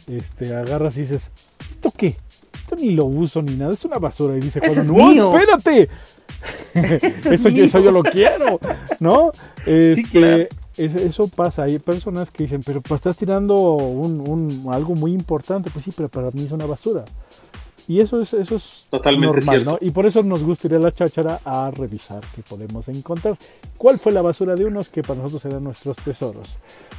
este, 0.07 0.55
agarras 0.55 0.97
y 0.97 1.01
dices, 1.01 1.31
¿esto 1.71 1.92
qué? 1.97 2.16
Esto 2.55 2.77
ni 2.77 2.90
lo 2.90 3.05
uso 3.05 3.42
ni 3.42 3.55
nada, 3.55 3.73
es 3.73 3.85
una 3.85 3.99
basura. 3.99 4.37
Y 4.37 4.40
dice, 4.40 4.61
no, 4.87 5.33
espérate. 5.33 5.88
eso, 7.31 7.49
yo, 7.49 7.64
eso 7.64 7.81
yo 7.81 7.90
lo 7.90 8.03
quiero, 8.03 8.61
¿no? 9.01 9.33
Este, 9.64 10.49
eso 10.77 11.29
pasa, 11.29 11.62
hay 11.64 11.79
personas 11.79 12.31
que 12.31 12.45
dicen, 12.45 12.62
pero 12.64 12.81
pues, 12.81 13.01
estás 13.01 13.16
tirando 13.16 13.55
un, 13.75 14.66
algo 14.71 14.95
muy 14.95 15.12
importante, 15.12 15.71
pues 15.71 15.85
sí, 15.85 15.92
pero 15.97 16.09
para 16.09 16.31
mí 16.33 16.45
es 16.45 16.53
una 16.53 16.66
basura. 16.66 17.05
Y 17.88 18.01
eso 18.01 18.20
es, 18.20 18.35
eso 18.35 18.57
es 18.57 18.87
Totalmente 18.90 19.37
normal, 19.37 19.64
¿no? 19.64 19.79
Y 19.81 19.90
por 19.90 20.07
eso 20.07 20.22
nos 20.22 20.42
gustaría 20.42 20.79
la 20.79 20.90
cháchara 20.90 21.40
a 21.44 21.70
revisar 21.70 22.20
qué 22.35 22.42
podemos 22.42 22.88
encontrar. 22.88 23.37
¿Cuál 23.79 23.99
fue 23.99 24.12
la 24.12 24.22
basura 24.22 24.57
de 24.57 24.64
unos 24.64 24.88
que 24.88 25.03
para 25.03 25.20
nosotros 25.20 25.44
eran 25.44 25.62
nuestros 25.62 25.96
tesoros? 25.99 26.57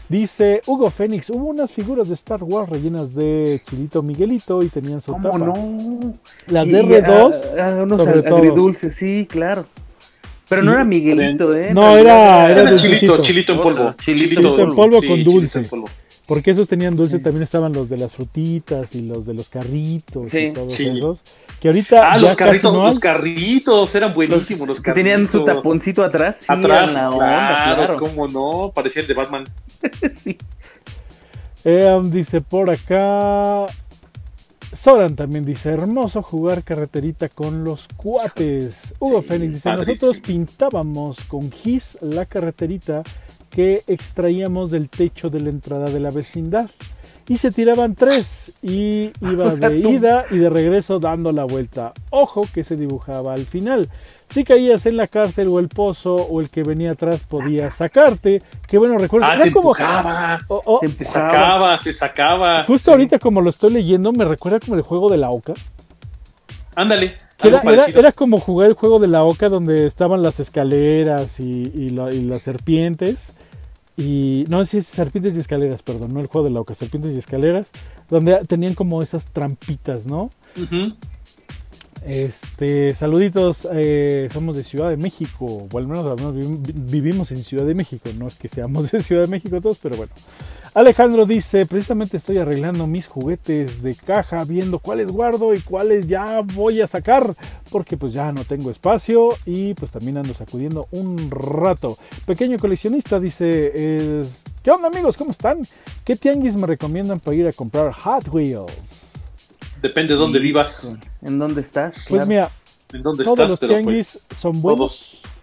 Dice 0.08 0.62
Hugo 0.66 0.90
Fénix, 0.90 1.30
hubo 1.30 1.48
unas 1.48 1.72
figuras 1.72 2.08
de 2.08 2.14
Star 2.14 2.42
Wars 2.44 2.70
rellenas 2.70 3.14
de 3.14 3.62
Chilito 3.70 4.02
Miguelito 4.02 4.64
y 4.64 4.70
tenían 4.70 5.02
su 5.02 5.12
¿Cómo 5.12 5.38
no? 5.38 6.16
Las 6.48 6.68
de 6.68 6.84
R2, 6.84 7.96
sobre 7.96 8.24
todo. 8.24 8.74
sí, 8.74 9.28
claro. 9.30 9.66
Pero 10.50 10.64
no 10.64 10.72
era 10.72 10.86
Miguelito, 10.86 11.54
¿eh? 11.54 11.74
No, 11.74 11.98
era, 11.98 12.50
era, 12.50 12.76
chilito, 12.78 13.22
chilito 13.22 13.52
en 13.54 13.62
polvo. 13.62 13.94
Chilito, 14.00 14.60
en 14.60 14.70
polvo 14.74 15.02
con 15.02 15.22
dulce. 15.22 15.64
Porque 16.28 16.52
esos 16.52 16.68
tenían 16.68 16.98
dulce, 16.98 17.20
también 17.20 17.44
estaban 17.44 17.72
los 17.72 17.88
de 17.88 17.98
las 17.98 18.14
frutitas 18.14 18.94
y 18.96 19.02
los 19.02 19.26
de 19.26 19.34
los 19.34 19.48
carritos 19.48 20.34
y 20.34 20.52
todos 20.52 20.78
esos. 20.78 21.24
Que 21.62 21.70
ahorita. 21.70 22.12
Ah, 22.12 22.18
los 22.18 22.36
carritos, 22.36 22.74
los 22.74 23.00
carritos, 23.00 23.96
eran 23.96 24.14
buenísimos 24.14 24.68
los, 24.68 24.82
carritos. 24.82 25.10
tenían 25.10 25.32
su 25.32 25.46
taponcito 25.46 26.04
atrás. 26.04 26.40
Sí, 26.42 26.46
atrás, 26.50 26.94
la 26.94 27.12
onda, 27.12 27.76
claro, 27.76 27.98
cómo 27.98 28.28
no, 28.28 28.74
parecía 28.76 29.04
el 29.04 29.08
de 29.08 29.14
Batman. 29.14 29.46
sí. 30.14 30.38
Eh, 31.64 32.02
dice 32.04 32.42
por 32.42 32.70
acá. 32.70 33.68
Soran 34.74 35.16
también 35.16 35.46
dice, 35.46 35.70
hermoso 35.70 36.22
jugar 36.22 36.62
carreterita 36.62 37.30
con 37.30 37.64
los 37.64 37.88
cuates. 37.96 38.94
Hugo 39.00 39.22
Fénix 39.22 39.54
dice, 39.54 39.72
nosotros 39.72 40.20
pintábamos 40.20 41.22
con 41.22 41.50
gis 41.50 41.98
la 42.02 42.26
carreterita 42.26 43.02
que 43.58 43.82
extraíamos 43.88 44.70
del 44.70 44.88
techo 44.88 45.32
de 45.32 45.40
la 45.40 45.50
entrada 45.50 45.90
de 45.90 46.00
la 46.00 46.12
vecindad. 46.12 46.70
Y 47.28 47.38
se 47.38 47.50
tiraban 47.50 47.96
tres 47.96 48.54
y 48.62 49.12
iba 49.20 49.56
de 49.56 49.80
ida 49.80 50.26
y 50.30 50.38
de 50.38 50.48
regreso 50.52 51.00
dando 51.00 51.32
la 51.32 51.44
vuelta. 51.44 51.92
Ojo 52.12 52.46
que 52.54 52.64
se 52.64 52.78
dibujaba 52.78 53.34
al 53.34 53.48
final. 53.48 53.90
Si 54.30 54.44
caías 54.44 54.86
en 54.86 54.96
la 54.96 55.08
cárcel 55.08 55.48
o 55.48 55.58
el 55.58 55.70
pozo 55.70 56.18
o 56.18 56.40
el 56.40 56.52
que 56.52 56.62
venía 56.62 56.92
atrás 56.92 57.24
podía 57.24 57.72
sacarte. 57.72 58.44
Que 58.68 58.78
bueno, 58.78 59.00
recuerdo. 59.00 59.26
Ah, 59.28 59.40
te 59.42 59.52
como... 59.52 59.74
te, 59.74 61.06
sacaba, 61.06 61.80
te 61.84 61.94
sacaba. 61.94 62.64
Justo 62.66 62.92
ahorita 62.92 63.18
como 63.18 63.42
lo 63.42 63.50
estoy 63.50 63.72
leyendo 63.72 64.14
me 64.14 64.24
recuerda 64.24 64.60
como 64.60 64.76
el 64.76 64.84
juego 64.84 65.10
de 65.10 65.18
la 65.18 65.32
oca. 65.32 65.56
Ándale. 66.76 67.16
Era, 67.40 68.12
como 68.12 68.40
jugar 68.40 68.70
el 68.70 68.76
juego 68.76 69.00
de 69.00 69.08
la 69.08 69.24
oca 69.24 69.50
donde 69.50 69.88
estaban 69.88 70.22
las 70.22 70.40
escaleras 70.40 71.40
y, 71.40 71.90
las 71.90 72.44
serpientes. 72.44 73.36
Y 73.98 74.46
no 74.48 74.64
sé 74.64 74.82
si 74.84 74.92
serpientes 74.92 75.36
y 75.36 75.40
escaleras, 75.40 75.82
perdón, 75.82 76.14
no 76.14 76.20
el 76.20 76.28
juego 76.28 76.48
de 76.48 76.54
la 76.54 76.62
oca, 76.62 76.76
serpientes 76.76 77.14
y 77.14 77.18
escaleras, 77.18 77.72
donde 78.10 78.46
tenían 78.46 78.76
como 78.76 79.02
esas 79.02 79.28
trampitas, 79.30 80.06
¿no? 80.06 80.30
Este, 82.06 82.94
saluditos, 82.94 83.68
eh, 83.74 84.30
somos 84.32 84.56
de 84.56 84.64
Ciudad 84.64 84.90
de 84.90 84.98
México, 84.98 85.68
o 85.70 85.78
al 85.78 85.88
menos, 85.88 86.34
vivimos 86.76 87.32
en 87.32 87.40
Ciudad 87.40 87.66
de 87.66 87.74
México, 87.74 88.10
no 88.16 88.28
es 88.28 88.36
que 88.36 88.48
seamos 88.48 88.92
de 88.92 89.02
Ciudad 89.02 89.24
de 89.24 89.30
México 89.30 89.60
todos, 89.60 89.80
pero 89.80 89.98
bueno. 89.98 90.12
Alejandro 90.78 91.26
dice, 91.26 91.66
precisamente 91.66 92.18
estoy 92.18 92.38
arreglando 92.38 92.86
mis 92.86 93.08
juguetes 93.08 93.82
de 93.82 93.96
caja, 93.96 94.44
viendo 94.44 94.78
cuáles 94.78 95.10
guardo 95.10 95.56
y 95.56 95.62
cuáles 95.62 96.06
ya 96.06 96.42
voy 96.42 96.82
a 96.82 96.86
sacar, 96.86 97.34
porque 97.72 97.98
pues 97.98 98.14
ya 98.14 98.32
no 98.32 98.46
tengo 98.46 98.70
espacio 98.70 99.30
y 99.44 99.74
pues 99.74 99.90
también 99.90 100.18
ando 100.18 100.36
sacudiendo 100.36 100.88
un 100.92 101.32
rato. 101.32 101.98
Pequeño 102.28 102.60
coleccionista 102.60 103.20
dice, 103.20 104.22
¿qué 104.62 104.70
onda 104.70 104.90
amigos? 104.90 105.18
¿Cómo 105.18 105.32
están? 105.32 105.64
¿Qué 106.06 106.16
tianguis 106.16 106.56
me 106.56 106.68
recomiendan 106.68 107.22
para 107.22 107.36
ir 107.36 107.48
a 107.48 107.54
comprar 107.54 107.92
Hot 107.92 108.28
Wheels? 108.28 109.14
Depende 109.82 110.14
de 110.14 110.20
dónde 110.20 110.38
vivas. 110.38 110.96
¿En 111.24 111.40
dónde 111.40 111.62
estás? 111.62 112.06
Pues 112.08 112.28
mira, 112.28 112.52
todos 113.02 113.50
los 113.50 113.60
tianguis 113.60 114.22
pues, 114.28 114.40
son 114.40 114.62
buenos. 114.62 114.78
Todos. 114.78 115.37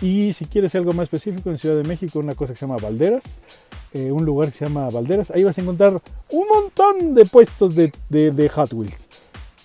Y 0.00 0.32
si 0.32 0.46
quieres 0.46 0.74
algo 0.74 0.92
más 0.92 1.04
específico, 1.04 1.50
en 1.50 1.58
Ciudad 1.58 1.76
de 1.76 1.84
México, 1.84 2.18
una 2.18 2.34
cosa 2.34 2.52
que 2.52 2.58
se 2.58 2.66
llama 2.66 2.78
Valderas. 2.80 3.40
Eh, 3.92 4.10
un 4.12 4.24
lugar 4.24 4.50
que 4.50 4.58
se 4.58 4.66
llama 4.66 4.88
Valderas. 4.90 5.30
Ahí 5.30 5.44
vas 5.44 5.56
a 5.56 5.60
encontrar 5.62 6.00
un 6.30 6.48
montón 6.48 7.14
de 7.14 7.24
puestos 7.24 7.74
de, 7.76 8.50
Hot 8.54 8.72
Wheels. 8.72 9.08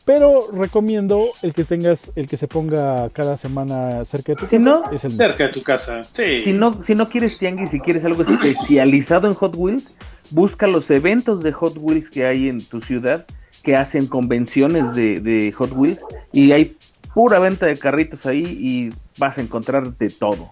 Pero 0.06 0.50
recomiendo 0.52 1.30
el 1.42 1.54
que 1.54 1.64
tengas, 1.64 2.12
el 2.16 2.28
que 2.28 2.38
se 2.38 2.48
ponga 2.48 3.10
cada 3.10 3.38
semana 3.38 4.04
cerca 4.04 4.32
de 4.32 4.38
tu 4.38 4.46
si 4.46 4.58
casa. 4.58 4.70
No, 4.70 4.92
es 4.92 5.04
el 5.06 5.12
cerca 5.12 5.48
de 5.48 5.54
tu 5.54 5.62
casa. 5.62 6.02
Si 6.04 6.54
no, 6.54 6.84
si 6.84 6.96
no 6.96 7.10
quieres 7.10 7.38
tianguis, 7.38 7.72
si 7.72 7.80
quieres 7.80 8.04
algo 8.04 8.24
especializado 8.24 9.28
en 9.28 9.34
Hot 9.36 9.56
Wheels, 9.56 9.94
busca 10.32 10.66
los 10.68 10.90
eventos 10.92 11.44
de 11.44 11.52
Hot 11.52 11.78
Wheels 11.78 12.10
que 12.10 12.26
hay 12.26 12.48
en 12.48 12.64
tu 12.64 12.82
ciudad, 12.82 13.26
que 13.64 13.76
hacen 13.76 14.08
convenciones 14.08 14.96
de, 14.96 15.20
de 15.20 15.52
Hot 15.52 15.72
Wheels 15.74 16.04
y 16.34 16.52
hay 16.52 16.76
pura 17.14 17.40
venta 17.40 17.66
de 17.66 17.78
carritos 17.78 18.26
ahí 18.26 18.44
y 18.44 18.94
vas 19.18 19.38
a 19.38 19.42
encontrar 19.42 19.96
de 19.98 20.10
todo. 20.10 20.52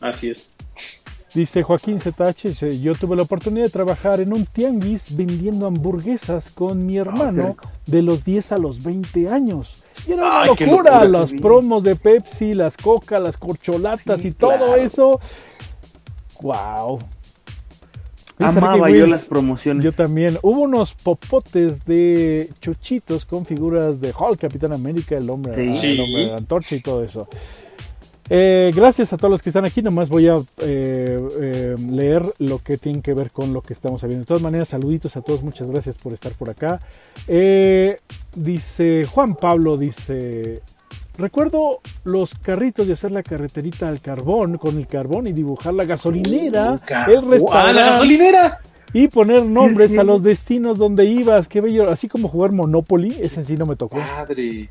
Así 0.00 0.30
es. 0.30 0.54
Dice 1.34 1.62
Joaquín 1.62 2.00
ZH, 2.00 2.80
yo 2.80 2.94
tuve 2.94 3.14
la 3.14 3.22
oportunidad 3.22 3.66
de 3.66 3.70
trabajar 3.70 4.20
en 4.20 4.32
un 4.32 4.46
tianguis 4.46 5.14
vendiendo 5.14 5.66
hamburguesas 5.66 6.50
con 6.50 6.86
mi 6.86 6.96
ah, 6.96 7.02
hermano 7.02 7.56
de 7.84 8.00
los 8.00 8.24
10 8.24 8.52
a 8.52 8.58
los 8.58 8.82
20 8.82 9.28
años. 9.28 9.84
Y 10.06 10.12
era 10.12 10.26
una 10.26 10.46
locura, 10.46 11.04
los 11.04 11.32
promos 11.34 11.84
de 11.84 11.96
Pepsi, 11.96 12.54
las 12.54 12.78
coca, 12.78 13.18
las 13.18 13.36
corcholatas 13.36 14.24
y 14.24 14.32
todo 14.32 14.74
eso. 14.76 15.20
¡Wow! 16.40 17.00
Amaba 18.38 18.90
yo 18.90 19.06
las 19.06 19.26
promociones. 19.26 19.84
Yo 19.84 19.92
también. 19.92 20.38
Hubo 20.42 20.60
unos 20.60 20.94
popotes 20.94 21.84
de 21.84 22.50
chuchitos 22.60 23.24
con 23.24 23.44
figuras 23.44 24.00
de 24.00 24.12
Hulk, 24.16 24.40
Capitán 24.40 24.72
América, 24.72 25.16
el 25.16 25.28
hombre, 25.30 25.54
el 25.54 26.00
hombre 26.00 26.26
de 26.26 26.34
antorcha 26.34 26.76
y 26.76 26.80
todo 26.80 27.02
eso. 27.02 27.28
Eh, 28.30 28.72
gracias 28.74 29.12
a 29.12 29.16
todos 29.16 29.30
los 29.30 29.42
que 29.42 29.50
están 29.50 29.64
aquí. 29.64 29.82
Nomás 29.82 30.08
voy 30.08 30.28
a 30.28 30.36
eh, 30.58 31.18
eh, 31.40 31.76
leer 31.90 32.22
lo 32.38 32.58
que 32.58 32.76
tiene 32.76 33.00
que 33.00 33.14
ver 33.14 33.30
con 33.30 33.52
lo 33.52 33.62
que 33.62 33.72
estamos 33.72 34.02
viendo. 34.02 34.20
De 34.20 34.26
todas 34.26 34.42
maneras, 34.42 34.68
saluditos 34.68 35.16
a 35.16 35.22
todos. 35.22 35.42
Muchas 35.42 35.70
gracias 35.70 35.98
por 35.98 36.12
estar 36.12 36.32
por 36.32 36.50
acá. 36.50 36.80
dice 38.34 39.06
Juan 39.10 39.34
Pablo, 39.34 39.76
dice... 39.76 40.62
Recuerdo 41.18 41.80
los 42.04 42.32
carritos 42.36 42.86
de 42.86 42.92
hacer 42.92 43.10
la 43.10 43.24
carreterita 43.24 43.88
al 43.88 44.00
carbón, 44.00 44.56
con 44.56 44.78
el 44.78 44.86
carbón 44.86 45.26
y 45.26 45.32
dibujar 45.32 45.74
la 45.74 45.84
gasolinera, 45.84 46.74
uh, 46.74 47.10
el 47.10 47.28
restaurante. 47.28 47.74
la 47.74 47.90
gasolinera! 47.90 48.58
Y 48.92 49.08
poner 49.08 49.44
nombres 49.44 49.98
a 49.98 50.04
los 50.04 50.22
destinos 50.22 50.78
donde 50.78 51.06
ibas. 51.06 51.48
Qué 51.48 51.60
bello. 51.60 51.90
Así 51.90 52.08
como 52.08 52.28
jugar 52.28 52.52
Monopoly. 52.52 53.18
Ese 53.20 53.40
en 53.40 53.46
sí 53.46 53.56
no 53.56 53.66
me 53.66 53.74
tocó. 53.74 53.98
Padre. 53.98 54.70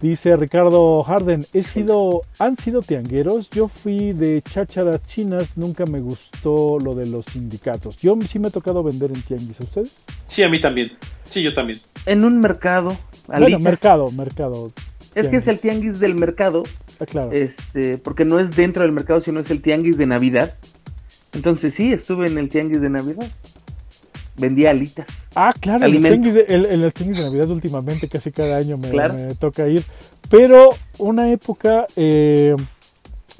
Dice 0.00 0.36
Ricardo 0.36 1.02
Harden, 1.02 1.46
he 1.52 1.62
sido, 1.62 2.22
han 2.38 2.56
sido 2.56 2.82
tiangueros, 2.82 3.48
yo 3.48 3.68
fui 3.68 4.12
de 4.12 4.42
chácharas 4.42 5.06
chinas, 5.06 5.56
nunca 5.56 5.86
me 5.86 6.00
gustó 6.00 6.78
lo 6.78 6.94
de 6.94 7.06
los 7.06 7.24
sindicatos. 7.26 7.96
Yo 7.98 8.14
sí 8.26 8.38
me 8.38 8.48
ha 8.48 8.50
tocado 8.50 8.82
vender 8.82 9.12
en 9.12 9.22
tianguis, 9.22 9.60
¿a 9.60 9.64
ustedes? 9.64 10.04
Sí, 10.26 10.42
a 10.42 10.48
mí 10.50 10.60
también. 10.60 10.92
Sí, 11.24 11.42
yo 11.42 11.54
también. 11.54 11.80
En 12.04 12.24
un 12.24 12.38
mercado. 12.38 12.98
Bueno, 13.28 13.58
mercado, 13.60 14.10
mercado. 14.10 14.72
Es 15.14 15.28
que 15.28 15.36
es 15.36 15.48
el 15.48 15.58
tianguis 15.58 15.98
del 16.00 16.14
mercado. 16.14 16.64
Ah, 17.00 17.06
claro. 17.06 17.32
Este, 17.32 17.98
porque 17.98 18.24
no 18.24 18.40
es 18.40 18.54
dentro 18.56 18.82
del 18.82 18.92
mercado, 18.92 19.20
sino 19.20 19.40
es 19.40 19.50
el 19.50 19.62
tianguis 19.62 19.96
de 19.96 20.06
Navidad. 20.06 20.54
Entonces 21.32 21.74
sí, 21.74 21.92
estuve 21.92 22.26
en 22.26 22.38
el 22.38 22.48
tianguis 22.48 22.80
de 22.80 22.90
Navidad 22.90 23.30
vendía 24.36 24.70
alitas. 24.70 25.28
Ah, 25.34 25.52
claro, 25.58 25.86
en 25.86 25.94
el 25.94 26.92
tianguis 26.92 27.16
de 27.16 27.22
Navidad 27.22 27.48
últimamente, 27.50 28.08
casi 28.08 28.32
cada 28.32 28.56
año 28.56 28.76
me, 28.76 28.90
toca 29.36 29.68
ir. 29.68 29.84
Pero 30.28 30.70
una 30.98 31.30
época 31.30 31.86
eh, 31.96 32.56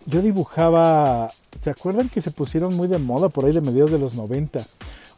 yo 0.06 0.22
dibujaba, 0.22 1.30
¿se 1.58 1.70
acuerdan 1.70 2.08
que 2.08 2.20
se 2.20 2.30
pusieron 2.30 2.74
muy 2.76 2.88
de 2.88 2.98
moda 2.98 3.28
por 3.28 3.44
ahí 3.44 3.52
de 3.52 3.60
mediados 3.60 3.90
de 3.90 3.98
los 3.98 4.14
90? 4.14 4.64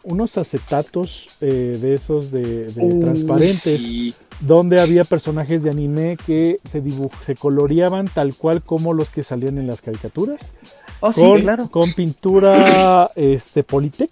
Unos 0.04 0.38
acetatos 0.38 1.36
eh, 1.40 1.76
de 1.80 1.94
esos 1.94 2.30
de, 2.30 2.72
transparentes, 3.00 4.16
donde 4.40 4.80
había 4.80 5.04
personajes 5.04 5.62
de 5.62 5.70
anime 5.70 6.16
que 6.26 6.60
se, 6.64 6.82
se 7.18 7.34
coloreaban 7.34 8.08
tal 8.08 8.34
cual 8.34 8.62
como 8.62 8.92
los 8.92 9.10
que 9.10 9.22
salían 9.22 9.58
en 9.58 9.66
las 9.66 9.82
caricaturas. 9.82 10.54
Oh, 11.00 11.12
con, 11.12 11.40
claro. 11.40 11.68
con 11.70 11.92
pintura 11.92 13.10
este, 13.16 13.62
Politec 13.62 14.10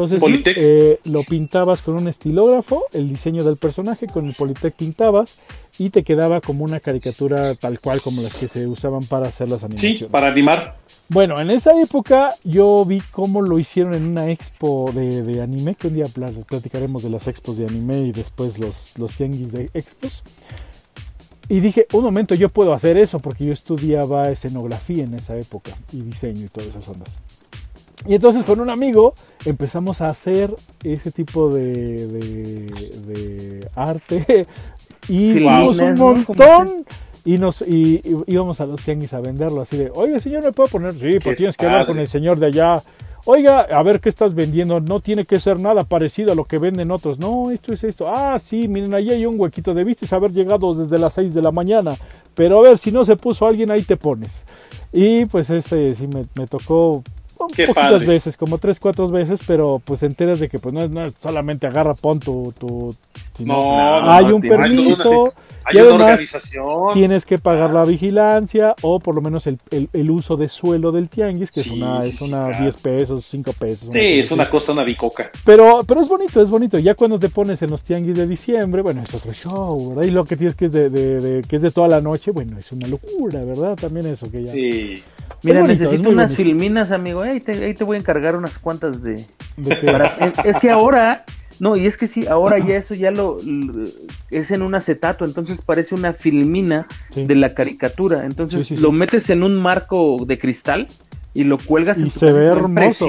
entonces 0.00 0.22
eh, 0.56 0.98
lo 1.04 1.24
pintabas 1.24 1.82
con 1.82 1.96
un 1.96 2.08
estilógrafo, 2.08 2.84
el 2.92 3.08
diseño 3.08 3.44
del 3.44 3.56
personaje, 3.56 4.06
con 4.06 4.26
el 4.26 4.34
Politec 4.34 4.74
pintabas 4.74 5.36
y 5.78 5.90
te 5.90 6.02
quedaba 6.02 6.40
como 6.40 6.64
una 6.64 6.80
caricatura 6.80 7.54
tal 7.54 7.80
cual 7.80 8.00
como 8.00 8.22
las 8.22 8.34
que 8.34 8.48
se 8.48 8.66
usaban 8.66 9.04
para 9.04 9.28
hacer 9.28 9.48
las 9.48 9.64
animaciones. 9.64 9.98
Sí, 9.98 10.04
para 10.06 10.28
animar. 10.28 10.76
Bueno, 11.08 11.40
en 11.40 11.50
esa 11.50 11.78
época 11.80 12.30
yo 12.44 12.84
vi 12.84 13.00
cómo 13.10 13.42
lo 13.42 13.58
hicieron 13.58 13.94
en 13.94 14.06
una 14.06 14.30
expo 14.30 14.90
de, 14.94 15.42
anime, 15.42 15.74
que 15.74 15.88
un 15.88 15.94
día 15.94 16.06
platicaremos 16.46 17.02
de 17.02 17.10
las 17.10 17.28
expos 17.28 17.58
de 17.58 17.66
anime 17.66 17.98
y 17.98 18.12
después 18.12 18.58
los, 18.58 18.96
los 18.98 19.14
tianguis 19.14 19.52
de 19.52 19.70
expos. 19.74 20.22
Y 21.48 21.58
dije, 21.58 21.88
un 21.92 22.04
momento, 22.04 22.36
yo 22.36 22.48
puedo 22.48 22.72
hacer 22.72 22.96
eso 22.96 23.18
porque 23.18 23.44
yo 23.44 23.52
estudiaba 23.52 24.30
escenografía 24.30 25.02
en 25.02 25.14
esa 25.14 25.36
época 25.36 25.76
y 25.92 26.00
diseño 26.00 26.46
y 26.46 26.48
todas 26.48 26.68
esas 26.68 26.88
ondas. 26.88 27.18
Y 28.06 28.14
entonces 28.14 28.44
con 28.44 28.60
un 28.60 28.70
amigo 28.70 29.14
empezamos 29.44 30.00
a 30.00 30.08
hacer 30.08 30.54
ese 30.82 31.10
tipo 31.12 31.52
de, 31.52 32.06
de, 32.06 33.68
arte 33.74 34.46
y 35.08 35.32
hicimos 35.32 35.78
un 35.78 35.94
montón 35.96 36.86
y 37.24 37.36
nos 37.36 37.60
y, 37.60 38.00
íbamos 38.26 38.60
a 38.60 38.66
los 38.66 38.80
tianguis 38.82 39.12
a 39.12 39.20
venderlo 39.20 39.60
así 39.60 39.76
de, 39.76 39.90
oye 39.94 40.18
señor, 40.18 40.44
¿me 40.44 40.52
puedo 40.52 40.70
poner? 40.70 40.92
Sí, 40.92 41.18
pues 41.22 41.36
tienes 41.36 41.56
que 41.56 41.66
hablar 41.66 41.86
con 41.86 41.98
el 41.98 42.08
señor 42.08 42.38
de 42.38 42.46
allá. 42.46 42.82
Oiga, 43.26 43.60
a 43.60 43.82
ver 43.82 44.00
qué 44.00 44.08
estás 44.08 44.32
vendiendo. 44.32 44.80
No 44.80 45.00
tiene 45.00 45.26
que 45.26 45.38
ser 45.38 45.60
nada 45.60 45.84
parecido 45.84 46.32
a 46.32 46.34
lo 46.34 46.44
que 46.44 46.56
venden 46.56 46.90
otros. 46.90 47.18
No, 47.18 47.50
esto 47.50 47.74
es 47.74 47.84
esto. 47.84 48.08
Ah, 48.08 48.38
sí, 48.38 48.66
miren, 48.66 48.94
ahí 48.94 49.10
hay 49.10 49.26
un 49.26 49.38
huequito. 49.38 49.74
Debiste 49.74 50.06
haber 50.14 50.32
llegado 50.32 50.72
desde 50.72 50.98
las 50.98 51.12
6 51.12 51.34
de 51.34 51.42
la 51.42 51.50
mañana. 51.50 51.98
Pero 52.34 52.58
a 52.58 52.62
ver, 52.62 52.78
si 52.78 52.90
no 52.90 53.04
se 53.04 53.16
puso 53.16 53.46
alguien, 53.46 53.70
ahí 53.70 53.82
te 53.82 53.98
pones. 53.98 54.46
Y 54.90 55.26
pues 55.26 55.50
ese 55.50 55.94
sí 55.94 56.06
me, 56.06 56.24
me 56.34 56.46
tocó 56.46 57.04
poquitas 57.48 58.06
veces, 58.06 58.36
como 58.36 58.58
tres, 58.58 58.78
cuatro 58.80 59.08
veces, 59.08 59.40
pero 59.46 59.80
pues 59.84 60.02
enteras 60.02 60.40
de 60.40 60.48
que 60.48 60.58
pues 60.58 60.74
no 60.74 60.82
es, 60.82 60.90
no 60.90 61.04
es 61.04 61.14
solamente 61.18 61.66
agarra, 61.66 61.94
pon 61.94 62.20
tu... 62.20 62.52
tu 62.58 62.94
no, 63.44 64.10
hay 64.10 64.26
un 64.26 64.42
permiso. 64.42 65.32
Hay 65.70 65.78
y 65.78 65.80
una 65.80 66.04
organización. 66.04 66.94
Tienes 66.94 67.24
que 67.24 67.38
pagar 67.38 67.72
la 67.72 67.84
vigilancia 67.84 68.74
o 68.82 68.98
por 68.98 69.14
lo 69.14 69.20
menos 69.20 69.46
el, 69.46 69.58
el, 69.70 70.10
uso 70.10 70.36
de 70.36 70.48
suelo 70.48 70.92
del 70.92 71.08
tianguis, 71.08 71.50
que 71.50 71.60
es 71.60 71.68
una, 71.68 72.04
es 72.04 72.20
una 72.20 72.48
10 72.48 72.76
pesos, 72.78 73.24
5 73.26 73.52
pesos. 73.58 73.88
Sí, 73.92 74.20
es 74.20 74.30
una 74.30 74.48
cosa, 74.48 74.72
una 74.72 74.84
bicoca. 74.84 75.30
Pero, 75.44 75.82
pero 75.86 76.00
es 76.00 76.08
bonito, 76.08 76.42
es 76.42 76.50
bonito. 76.50 76.78
Ya 76.78 76.94
cuando 76.94 77.18
te 77.18 77.28
pones 77.28 77.62
en 77.62 77.70
los 77.70 77.82
tianguis 77.82 78.16
de 78.16 78.26
diciembre, 78.26 78.82
bueno, 78.82 79.02
es 79.02 79.14
otro 79.14 79.32
show, 79.32 79.90
¿verdad? 79.90 80.04
Y 80.04 80.10
lo 80.10 80.24
que 80.24 80.36
tienes 80.36 80.54
que 80.54 80.66
es 80.66 80.72
de, 80.72 80.90
de, 80.90 81.42
que 81.42 81.56
es 81.56 81.62
de 81.62 81.70
toda 81.70 81.88
la 81.88 82.00
noche, 82.00 82.30
bueno, 82.30 82.58
es 82.58 82.72
una 82.72 82.86
locura, 82.88 83.44
¿verdad? 83.44 83.76
También 83.76 84.06
eso 84.06 84.30
que 84.30 84.44
ya. 84.44 84.52
Sí. 84.52 85.02
Mira, 85.42 85.62
necesito 85.62 86.10
unas 86.10 86.34
filminas, 86.34 86.90
amigo. 86.90 87.22
Ahí 87.22 87.40
te, 87.40 87.52
ahí 87.64 87.74
te, 87.74 87.84
voy 87.84 87.96
a 87.96 88.00
encargar 88.00 88.36
unas 88.36 88.58
cuantas 88.58 89.02
de. 89.02 89.24
es 90.44 90.58
que 90.58 90.70
ahora. 90.70 91.24
No, 91.60 91.76
y 91.76 91.86
es 91.86 91.98
que 91.98 92.06
sí, 92.06 92.26
ahora 92.26 92.58
ya 92.58 92.76
eso 92.76 92.94
ya 92.94 93.10
lo, 93.10 93.38
es 94.30 94.50
en 94.50 94.62
un 94.62 94.74
acetato, 94.74 95.26
entonces 95.26 95.60
parece 95.60 95.94
una 95.94 96.14
filmina 96.14 96.88
de 97.14 97.34
la 97.34 97.52
caricatura. 97.52 98.24
Entonces 98.24 98.70
lo 98.70 98.92
metes 98.92 99.28
en 99.28 99.42
un 99.42 99.60
marco 99.60 100.24
de 100.26 100.38
cristal 100.38 100.88
y 101.34 101.44
lo 101.44 101.58
cuelgas 101.58 101.98
y 101.98 102.08
se 102.08 102.32
ve 102.32 102.46
hermoso. 102.46 103.06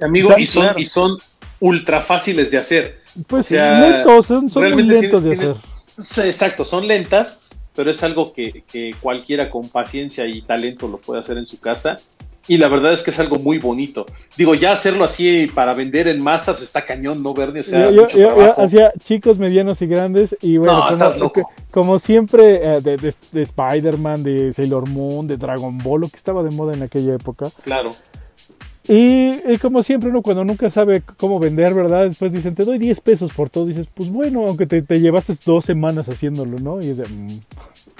Amigo, 0.00 0.36
y 0.38 0.46
son, 0.46 0.68
y 0.78 0.86
son 0.86 1.18
ultra 1.60 2.02
fáciles 2.02 2.50
de 2.50 2.56
hacer. 2.56 3.00
Pues 3.26 3.50
lentos, 3.50 4.26
son, 4.26 4.46
muy 4.54 4.82
lentos 4.84 5.24
de 5.24 5.32
hacer. 5.34 5.54
Exacto, 6.26 6.64
son 6.64 6.88
lentas, 6.88 7.42
pero 7.76 7.90
es 7.90 8.02
algo 8.02 8.32
que, 8.32 8.64
que, 8.66 8.92
cualquiera 8.98 9.50
con 9.50 9.68
paciencia 9.68 10.26
y 10.26 10.40
talento 10.40 10.88
lo 10.88 10.96
puede 10.96 11.20
hacer 11.20 11.36
en 11.36 11.44
su 11.44 11.60
casa. 11.60 11.96
Y 12.48 12.56
la 12.56 12.68
verdad 12.68 12.94
es 12.94 13.02
que 13.02 13.10
es 13.10 13.18
algo 13.20 13.38
muy 13.38 13.58
bonito. 13.58 14.06
Digo, 14.36 14.54
ya 14.54 14.72
hacerlo 14.72 15.04
así 15.04 15.46
para 15.54 15.74
vender 15.74 16.08
en 16.08 16.22
masa, 16.22 16.52
pues 16.52 16.64
está 16.64 16.84
cañón, 16.84 17.22
¿no, 17.22 17.34
Bernie? 17.34 17.62
yo, 17.62 18.06
hacía 18.56 18.92
chicos, 18.98 19.38
medianos 19.38 19.82
y 19.82 19.86
grandes. 19.86 20.36
Y 20.40 20.56
bueno, 20.56 20.82
como, 21.70 21.98
siempre, 21.98 22.56
eh, 22.56 22.80
de, 22.80 22.96
de 22.96 23.42
Spider-Man, 23.42 24.22
de 24.22 24.52
Sailor 24.52 24.88
Moon, 24.88 25.26
de 25.26 25.36
Dragon 25.36 25.76
Ball, 25.78 26.00
lo 26.00 26.08
que 26.08 26.16
estaba 26.16 26.42
de 26.42 26.50
moda 26.50 26.74
en 26.74 26.82
aquella 26.82 27.14
época. 27.14 27.46
Claro. 27.62 27.90
Y, 28.90 29.58
como 29.58 29.82
siempre, 29.82 30.08
uno 30.08 30.22
cuando 30.22 30.44
nunca 30.44 30.70
sabe 30.70 31.02
cómo 31.18 31.38
vender, 31.38 31.74
¿verdad? 31.74 32.04
Después 32.04 32.32
dicen, 32.32 32.54
te 32.54 32.64
doy 32.64 32.78
10 32.78 33.00
pesos 33.00 33.30
por 33.34 33.50
todo. 33.50 33.66
Dices, 33.66 33.86
pues 33.92 34.08
bueno, 34.10 34.46
aunque 34.46 34.66
te, 34.66 34.82
llevaste 34.98 35.34
dos 35.44 35.66
semanas 35.66 36.08
haciéndolo, 36.08 36.58
¿no? 36.58 36.80
Y 36.80 36.88
es 36.90 36.96
de, 36.96 37.06
mm, 37.06 37.40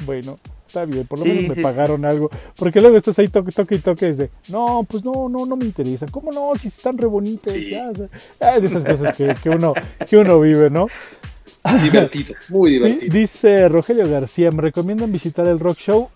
bueno, 0.06 0.38
está 0.68 0.84
bien, 0.84 1.06
por 1.06 1.18
lo 1.18 1.24
menos 1.24 1.56
me 1.56 1.62
pagaron 1.62 2.04
algo. 2.04 2.30
Porque 2.56 2.80
luego 2.80 2.96
estás 2.96 3.18
ahí 3.18 3.28
toque, 3.28 3.50
toque 3.50 3.74
y 3.76 3.78
toque. 3.78 4.08
Es 4.10 4.18
de, 4.18 4.30
no, 4.50 4.86
pues 4.88 5.04
no, 5.04 5.28
no, 5.28 5.46
no 5.46 5.56
me 5.56 5.64
interesa. 5.64 6.06
¿Cómo 6.10 6.30
no? 6.30 6.52
Si 6.56 6.68
están 6.68 6.96
re 6.96 7.06
bonitos. 7.06 7.52
Ya, 7.54 7.90
de 7.92 8.66
esas 8.66 8.84
cosas 8.84 9.16
que, 9.16 9.34
que, 9.42 9.50
uno, 9.50 9.74
que 10.08 10.16
uno 10.16 10.40
vive, 10.40 10.70
¿no? 10.70 10.86
Divertido, 11.82 12.34
muy 12.50 12.72
divertido. 12.72 13.12
Dice 13.12 13.68
Rogelio 13.68 14.08
García, 14.08 14.50
¿me 14.50 14.62
recomiendan 14.62 15.10
visitar 15.10 15.46
el 15.48 15.58
Rock 15.58 15.78
Show? 15.78 16.10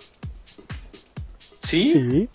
Sí. 1.62 1.88
Sí. 1.88 2.28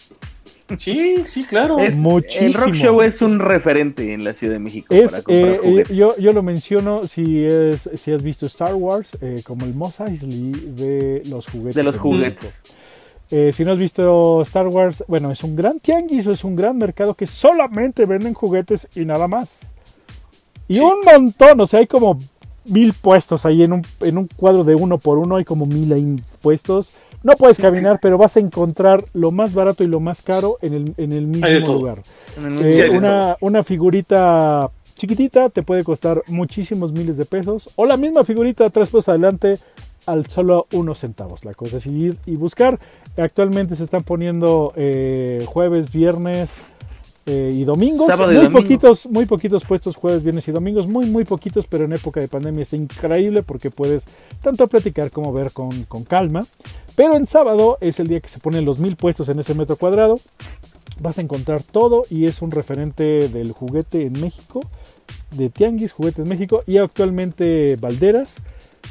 Sí, 0.78 1.24
sí, 1.26 1.46
claro. 1.46 1.80
Es, 1.80 1.96
el 2.40 2.54
Rock 2.54 2.74
Show 2.74 3.02
es 3.02 3.22
un 3.22 3.40
referente 3.40 4.14
en 4.14 4.24
la 4.24 4.34
Ciudad 4.34 4.54
de 4.54 4.60
México. 4.60 4.94
Es, 4.94 5.24
eh, 5.28 5.60
eh, 5.64 5.84
yo, 5.94 6.18
yo 6.18 6.34
lo 6.34 6.44
menciono 6.44 7.04
si 7.06 7.46
es 7.46 7.90
si 7.96 8.12
has 8.12 8.22
visto 8.22 8.46
Star 8.48 8.76
Wars, 8.76 9.18
eh, 9.22 9.42
como 9.46 9.66
el 9.66 9.74
Moss 9.74 10.02
Eisley 10.02 10.52
de 10.52 11.24
los 11.30 11.48
juguetes. 11.48 11.76
De 11.76 11.84
los 11.84 11.98
juguetes. 11.98 12.62
si 13.56 13.64
no 13.64 13.72
has 13.72 13.80
visto 13.80 14.42
Star 14.42 14.68
Wars, 14.68 15.04
bueno, 15.08 15.32
es 15.32 15.44
un 15.44 15.56
gran 15.56 15.80
tianguis 15.80 16.28
o 16.28 16.32
es 16.32 16.44
un 16.44 16.56
gran 16.56 16.78
mercado 16.78 17.14
que 17.14 17.26
solamente 17.26 18.06
venden 18.06 18.34
juguetes 18.34 18.88
y 18.96 19.06
nada 19.06 19.28
más. 19.28 19.74
Y 20.68 20.80
un 20.80 21.02
montón, 21.06 21.62
o 21.62 21.66
sea, 21.66 21.80
hay 21.80 21.88
como 21.88 22.18
mil 22.66 22.94
puestos 22.94 23.46
ahí 23.46 23.64
en 23.64 23.72
un, 23.72 23.86
en 24.02 24.18
un 24.18 24.28
cuadro 24.28 24.66
de 24.66 24.76
uno 24.76 24.98
por 24.98 25.18
uno, 25.18 25.38
hay 25.38 25.46
como 25.46 25.66
mil 25.66 26.22
puestos 26.42 26.92
no 27.24 27.34
puedes 27.34 27.58
caminar, 27.58 28.00
pero 28.02 28.18
vas 28.18 28.38
a 28.38 28.40
encontrar 28.40 29.04
lo 29.14 29.32
más 29.32 29.54
barato 29.54 29.84
y 29.84 29.88
lo 29.88 30.00
más 30.00 30.22
caro 30.22 30.58
en 30.62 30.74
el, 30.74 30.94
en 30.98 31.12
el 31.12 31.28
mismo 31.28 31.74
lugar. 31.74 32.00
Eh, 32.38 32.90
una, 32.94 33.36
una 33.42 33.64
figurita 33.64 34.70
chiquitita 34.96 35.50
te 35.50 35.64
puede 35.64 35.84
costar 35.84 36.24
muchísimos 36.28 36.92
miles 36.92 37.18
de 37.18 37.26
pesos. 37.26 37.70
O 37.76 37.86
la 37.86 37.98
misma 37.98 38.24
figurita 38.24 38.70
tres 38.70 38.90
pesos 38.90 39.10
adelante 39.10 39.58
al 40.06 40.26
solo 40.28 40.68
unos 40.74 41.00
centavos. 41.00 41.46
La 41.46 41.54
cosa 41.54 41.78
es 41.78 41.86
ir 41.86 42.18
y 42.26 42.36
buscar. 42.36 42.80
Actualmente 43.18 43.76
se 43.76 43.84
están 43.84 44.04
poniendo 44.04 44.74
eh, 44.76 45.46
jueves, 45.48 45.92
viernes, 45.92 46.70
eh, 47.30 47.52
y 47.54 47.66
domingos. 47.66 48.08
muy 48.18 48.48
poquitos, 48.48 49.06
muy 49.06 49.26
poquitos 49.26 49.66
puestos 49.66 49.98
jueves, 49.98 50.24
viernes 50.24 50.48
y 50.48 50.52
domingos, 50.54 50.88
muy, 50.88 51.06
muy 51.08 51.26
poquitos, 51.26 51.68
pero 51.68 51.84
en 51.84 51.92
época 51.92 52.22
de 52.22 52.30
pandemia 52.30 52.62
está 52.62 52.78
increíble 52.78 53.44
porque 53.44 53.70
puedes 53.70 54.06
tanto 54.42 54.66
platicar 54.68 55.12
como 55.12 55.34
ver 55.34 55.52
con, 55.52 55.84
con 55.84 56.06
calma. 56.06 56.46
Pero 56.96 57.18
en 57.18 57.28
sábado 57.28 57.78
es 57.82 58.00
el 58.00 58.08
día 58.08 58.22
que 58.22 58.30
se 58.30 58.40
ponen 58.40 58.64
los 58.64 58.80
mil 58.80 58.96
puestos 58.96 59.28
en 59.28 59.40
ese 59.40 59.54
metro 59.54 59.76
cuadrado. 59.76 60.20
Vas 61.02 61.20
a 61.20 61.22
encontrar 61.22 61.64
todo 61.64 62.06
y 62.10 62.28
es 62.28 62.42
un 62.42 62.50
referente 62.50 63.28
del 63.28 63.52
juguete 63.52 64.06
en 64.06 64.20
México, 64.22 64.62
de 65.32 65.50
Tianguis, 65.50 65.92
Juguetes 65.92 66.26
México 66.26 66.64
y 66.66 66.78
actualmente 66.78 67.76
Valderas 67.76 68.42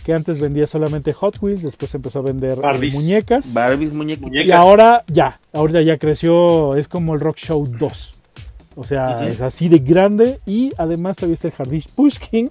que 0.05 0.12
antes 0.12 0.39
vendía 0.39 0.66
solamente 0.68 1.12
Hot 1.12 1.39
Wheels, 1.41 1.62
después 1.62 1.93
empezó 1.95 2.20
a 2.20 2.22
vender 2.22 2.59
eh, 2.62 2.91
muñecas. 2.93 3.53
Barbies, 3.55 3.93
muñecas. 3.93 4.30
Y 4.30 4.53
ahora 4.53 5.05
ya, 5.09 5.41
ahora 5.53 5.82
ya 5.82 5.99
creció, 5.99 6.76
es 6.76 6.87
como 6.87 7.14
el 7.14 7.20
Rock 7.20 7.39
Show 7.39 7.66
2. 7.66 8.16
O 8.79 8.85
sea, 8.85 9.27
es 9.27 9.41
así 9.41 9.70
de 9.70 9.79
grande 9.79 10.39
y 10.45 10.70
además 10.77 11.16
todavía 11.16 11.35
está 11.35 11.49
el 11.49 11.55
Jardín 11.55 11.83
Pushkin, 11.97 12.51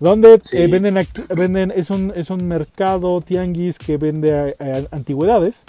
donde 0.00 0.40
eh, 0.52 0.66
venden, 0.68 1.06
venden 1.36 1.70
es, 1.76 1.90
un, 1.90 2.14
es 2.16 2.30
un 2.30 2.48
mercado 2.48 3.20
tianguis 3.20 3.78
que 3.78 3.98
vende 3.98 4.56
eh, 4.58 4.88
antigüedades, 4.90 5.66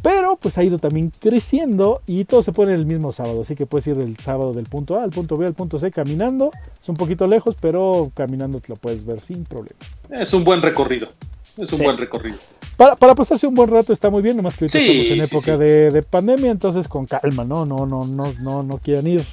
pero 0.00 0.36
pues 0.36 0.58
ha 0.58 0.62
ido 0.62 0.78
también 0.78 1.10
creciendo 1.18 2.02
y 2.06 2.24
todo 2.24 2.40
se 2.42 2.52
pone 2.52 2.72
el 2.72 2.86
mismo 2.86 3.10
sábado, 3.10 3.42
así 3.42 3.56
que 3.56 3.66
puedes 3.66 3.88
ir 3.88 3.96
del 3.96 4.16
sábado 4.18 4.52
del 4.52 4.66
punto 4.66 4.96
A 4.96 5.02
al 5.02 5.10
punto 5.10 5.36
B 5.36 5.44
al 5.44 5.54
punto 5.54 5.80
C 5.80 5.90
caminando, 5.90 6.52
es 6.80 6.88
un 6.88 6.94
poquito 6.94 7.26
lejos, 7.26 7.56
pero 7.60 8.12
caminando 8.14 8.60
te 8.60 8.68
lo 8.68 8.76
puedes 8.76 9.04
ver 9.04 9.20
sin 9.20 9.44
problemas. 9.44 9.82
Es 10.08 10.32
un 10.32 10.44
buen 10.44 10.62
recorrido. 10.62 11.08
Es 11.56 11.72
un 11.72 11.80
buen 11.82 11.96
recorrido. 11.96 12.38
Para, 12.76 12.94
para, 12.94 13.16
pasarse 13.16 13.44
un 13.48 13.54
buen 13.56 13.68
rato 13.68 13.92
está 13.92 14.08
muy 14.08 14.22
bien, 14.22 14.36
nomás 14.36 14.56
que 14.56 14.66
ahorita 14.66 14.78
estamos 14.78 15.10
en 15.10 15.20
época 15.20 15.56
de, 15.56 15.90
de, 15.90 16.02
pandemia, 16.04 16.52
entonces 16.52 16.86
con 16.86 17.06
calma, 17.06 17.42
¿no? 17.42 17.66
No, 17.66 17.84
no, 17.84 18.04
no, 18.04 18.32
no, 18.40 18.62
no 18.62 18.78
quieran 18.78 19.08
ir 19.08 19.24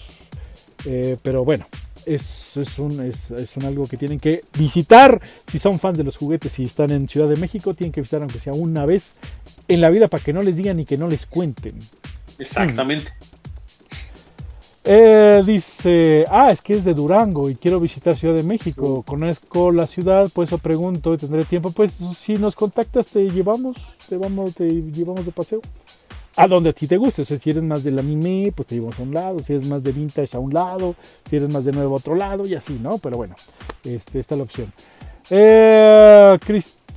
eh, 0.85 1.17
pero 1.21 1.43
bueno, 1.43 1.65
es, 2.05 2.57
es, 2.57 2.79
un, 2.79 3.01
es, 3.03 3.31
es, 3.31 3.57
un 3.57 3.65
algo 3.65 3.87
que 3.87 3.97
tienen 3.97 4.19
que 4.19 4.43
visitar. 4.57 5.19
Si 5.47 5.57
son 5.57 5.79
fans 5.79 5.97
de 5.97 6.03
los 6.03 6.17
juguetes 6.17 6.59
y 6.59 6.63
están 6.63 6.91
en 6.91 7.07
Ciudad 7.07 7.27
de 7.27 7.35
México, 7.35 7.73
tienen 7.73 7.91
que 7.91 8.01
visitar 8.01 8.21
aunque 8.21 8.39
sea 8.39 8.53
una 8.53 8.85
vez 8.85 9.15
en 9.67 9.81
la 9.81 9.89
vida 9.89 10.07
para 10.07 10.23
que 10.23 10.33
no 10.33 10.41
les 10.41 10.57
digan 10.57 10.79
y 10.79 10.85
que 10.85 10.97
no 10.97 11.07
les 11.07 11.25
cuenten. 11.25 11.79
Exactamente. 12.37 13.11
Eh, 14.87 15.41
dice, 15.43 16.25
ah, 16.29 16.51
es 16.51 16.61
que 16.61 16.75
es 16.75 16.85
de 16.85 16.93
Durango 16.93 17.49
y 17.49 17.55
quiero 17.55 17.79
visitar 17.79 18.15
Ciudad 18.15 18.35
de 18.35 18.43
México. 18.43 19.01
Conozco 19.01 19.71
la 19.71 19.87
ciudad, 19.87 20.29
por 20.31 20.43
eso 20.43 20.59
pregunto 20.59 21.15
y 21.15 21.17
tendré 21.17 21.43
tiempo. 21.43 21.71
Pues 21.71 21.99
si 22.15 22.35
nos 22.35 22.55
contactas, 22.55 23.07
te 23.07 23.27
llevamos, 23.27 23.77
te 24.07 24.15
vamos, 24.17 24.53
te 24.53 24.69
llevamos 24.69 25.25
de 25.25 25.31
paseo 25.31 25.61
a 26.35 26.47
donde 26.47 26.69
a 26.69 26.73
ti 26.73 26.87
te 26.87 26.97
guste. 26.97 27.21
O 27.21 27.25
sea, 27.25 27.37
si 27.37 27.49
eres 27.49 27.63
más 27.63 27.83
del 27.83 27.99
anime, 27.99 28.51
pues 28.55 28.67
te 28.67 28.75
llevamos 28.75 28.99
a 28.99 29.03
un 29.03 29.13
lado. 29.13 29.39
Si 29.39 29.53
eres 29.53 29.67
más 29.67 29.83
de 29.83 29.91
vintage, 29.91 30.35
a 30.35 30.39
un 30.39 30.53
lado. 30.53 30.95
Si 31.29 31.35
eres 31.35 31.51
más 31.51 31.65
de 31.65 31.71
nuevo, 31.71 31.95
a 31.95 31.97
otro 31.97 32.15
lado. 32.15 32.45
Y 32.45 32.55
así, 32.55 32.79
¿no? 32.81 32.97
Pero 32.97 33.17
bueno, 33.17 33.35
este, 33.83 34.19
esta 34.19 34.35
es 34.35 34.37
la 34.37 34.43
opción. 34.43 34.71
Eh, 35.29 36.37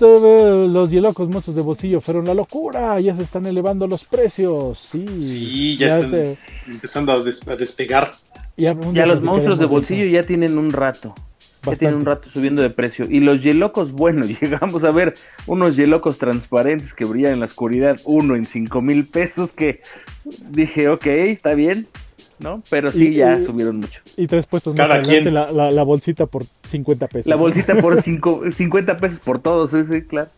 los 0.01 0.91
hielocos 0.91 1.29
monstruos 1.29 1.57
de 1.57 1.63
bolsillo 1.63 2.01
fueron 2.01 2.27
la 2.27 2.35
locura. 2.35 3.01
Ya 3.01 3.15
se 3.15 3.23
están 3.23 3.47
elevando 3.47 3.87
los 3.87 4.05
precios. 4.05 4.79
Sí, 4.79 5.05
sí 5.07 5.77
ya, 5.77 5.99
están 5.99 6.37
empezando 6.67 7.13
a, 7.13 7.57
despegar. 7.57 8.13
Ya, 8.57 8.77
ya 8.93 9.07
los 9.07 9.23
monstruos 9.23 9.59
de 9.59 9.67
bolsillo 9.67 10.07
ya 10.07 10.25
tienen 10.25 10.59
un 10.59 10.73
rato. 10.73 11.15
Ya 11.65 11.77
tiene 11.77 11.95
un 11.95 12.05
rato 12.05 12.29
subiendo 12.29 12.63
de 12.63 12.71
precio. 12.71 13.07
Y 13.09 13.21
los 13.21 13.43
yelocos, 13.43 13.93
bueno, 13.93 14.25
llegamos 14.27 14.85
a 14.85 14.91
ver 14.91 15.15
unos 15.47 15.77
yelocos 15.77 16.19
transparentes 16.19 16.95
que 16.95 17.05
brillan 17.05 17.33
en 17.33 17.41
la 17.41 17.47
oscuridad, 17.47 17.99
uno 18.05 18.37
en 18.37 18.45
cinco 18.45 18.83
mil 18.83 19.07
pesos, 19.07 19.53
que 19.53 19.81
dije, 20.51 20.89
ok, 20.89 21.07
está 21.07 21.55
bien, 21.55 21.89
¿no? 22.39 22.63
Pero 22.71 22.93
sí, 22.93 23.13
ya 23.13 23.41
subieron 23.41 23.79
mucho. 23.79 24.01
Y 24.17 24.27
tres 24.27 24.47
puestos 24.47 24.75
más 24.75 24.91
adelante, 24.91 25.31
la, 25.31 25.71
la, 25.71 25.83
bolsita 25.83 26.27
por 26.27 26.45
50 26.67 27.09
pesos. 27.09 27.27
La 27.27 27.37
bolsita 27.37 27.75
por 27.77 28.01
cinco, 28.03 28.43
50 28.51 28.99
pesos 28.99 29.21
por 29.21 29.41
todos, 29.41 29.71
sí, 29.71 30.03
claro. 30.03 30.31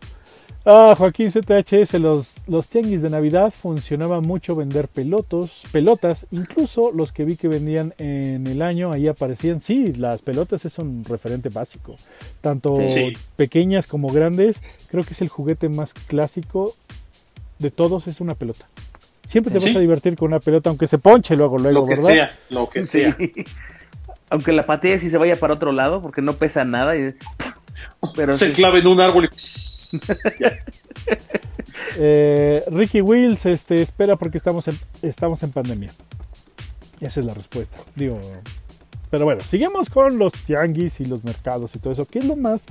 Ah, 0.63 0.93
Joaquín 0.95 1.31
ZHS, 1.31 1.95
los, 1.95 2.47
los 2.47 2.67
tianguis 2.67 3.01
de 3.01 3.09
Navidad 3.09 3.51
funcionaba 3.51 4.21
mucho 4.21 4.55
vender 4.55 4.87
pelotos, 4.89 5.63
pelotas, 5.71 6.27
incluso 6.29 6.91
los 6.91 7.11
que 7.11 7.25
vi 7.25 7.35
que 7.35 7.47
vendían 7.47 7.95
en 7.97 8.45
el 8.45 8.61
año, 8.61 8.91
ahí 8.91 9.07
aparecían. 9.07 9.59
Sí, 9.59 9.93
las 9.93 10.21
pelotas 10.21 10.63
es 10.65 10.77
un 10.77 11.03
referente 11.03 11.49
básico, 11.49 11.95
tanto 12.41 12.75
pequeñas 13.35 13.87
como 13.87 14.09
grandes. 14.09 14.63
Creo 14.91 15.03
que 15.03 15.13
es 15.13 15.21
el 15.21 15.29
juguete 15.29 15.67
más 15.67 15.95
clásico 15.95 16.75
de 17.57 17.71
todos, 17.71 18.05
es 18.07 18.21
una 18.21 18.35
pelota. 18.35 18.67
Siempre 19.23 19.51
te 19.51 19.65
vas 19.65 19.75
a 19.75 19.79
divertir 19.79 20.15
con 20.15 20.27
una 20.27 20.39
pelota, 20.39 20.69
aunque 20.69 20.85
se 20.85 20.99
ponche 20.99 21.35
luego, 21.35 21.57
luego, 21.57 21.81
lo 21.81 21.87
que 21.87 21.97
Sea, 21.97 22.29
lo 22.49 22.69
que 22.69 22.85
sea. 22.85 23.17
Aunque 24.29 24.53
la 24.53 24.65
patees 24.65 25.03
y 25.03 25.09
se 25.09 25.17
vaya 25.17 25.41
para 25.41 25.55
otro 25.55 25.73
lado, 25.73 26.01
porque 26.01 26.21
no 26.21 26.37
pesa 26.37 26.63
nada. 26.63 26.95
Y... 26.95 27.15
Pero 28.15 28.33
se 28.33 28.53
clave 28.53 28.79
en 28.79 28.87
un 28.87 29.01
árbol 29.01 29.25
y 29.25 29.35
Eh, 31.97 32.63
Ricky 32.67 33.01
Wills 33.01 33.45
este, 33.45 33.81
espera 33.81 34.15
porque 34.15 34.37
estamos 34.37 34.67
en, 34.67 34.79
estamos 35.01 35.43
en 35.43 35.51
pandemia. 35.51 35.91
Esa 36.99 37.19
es 37.19 37.25
la 37.25 37.33
respuesta. 37.33 37.77
Digo, 37.95 38.19
pero 39.09 39.25
bueno, 39.25 39.41
seguimos 39.45 39.89
con 39.89 40.17
los 40.17 40.33
tianguis 40.33 41.01
y 41.01 41.05
los 41.05 41.23
mercados 41.23 41.75
y 41.75 41.79
todo 41.79 41.93
eso. 41.93 42.05
¿Qué 42.05 42.19
es 42.19 42.25
lo 42.25 42.35
más 42.35 42.65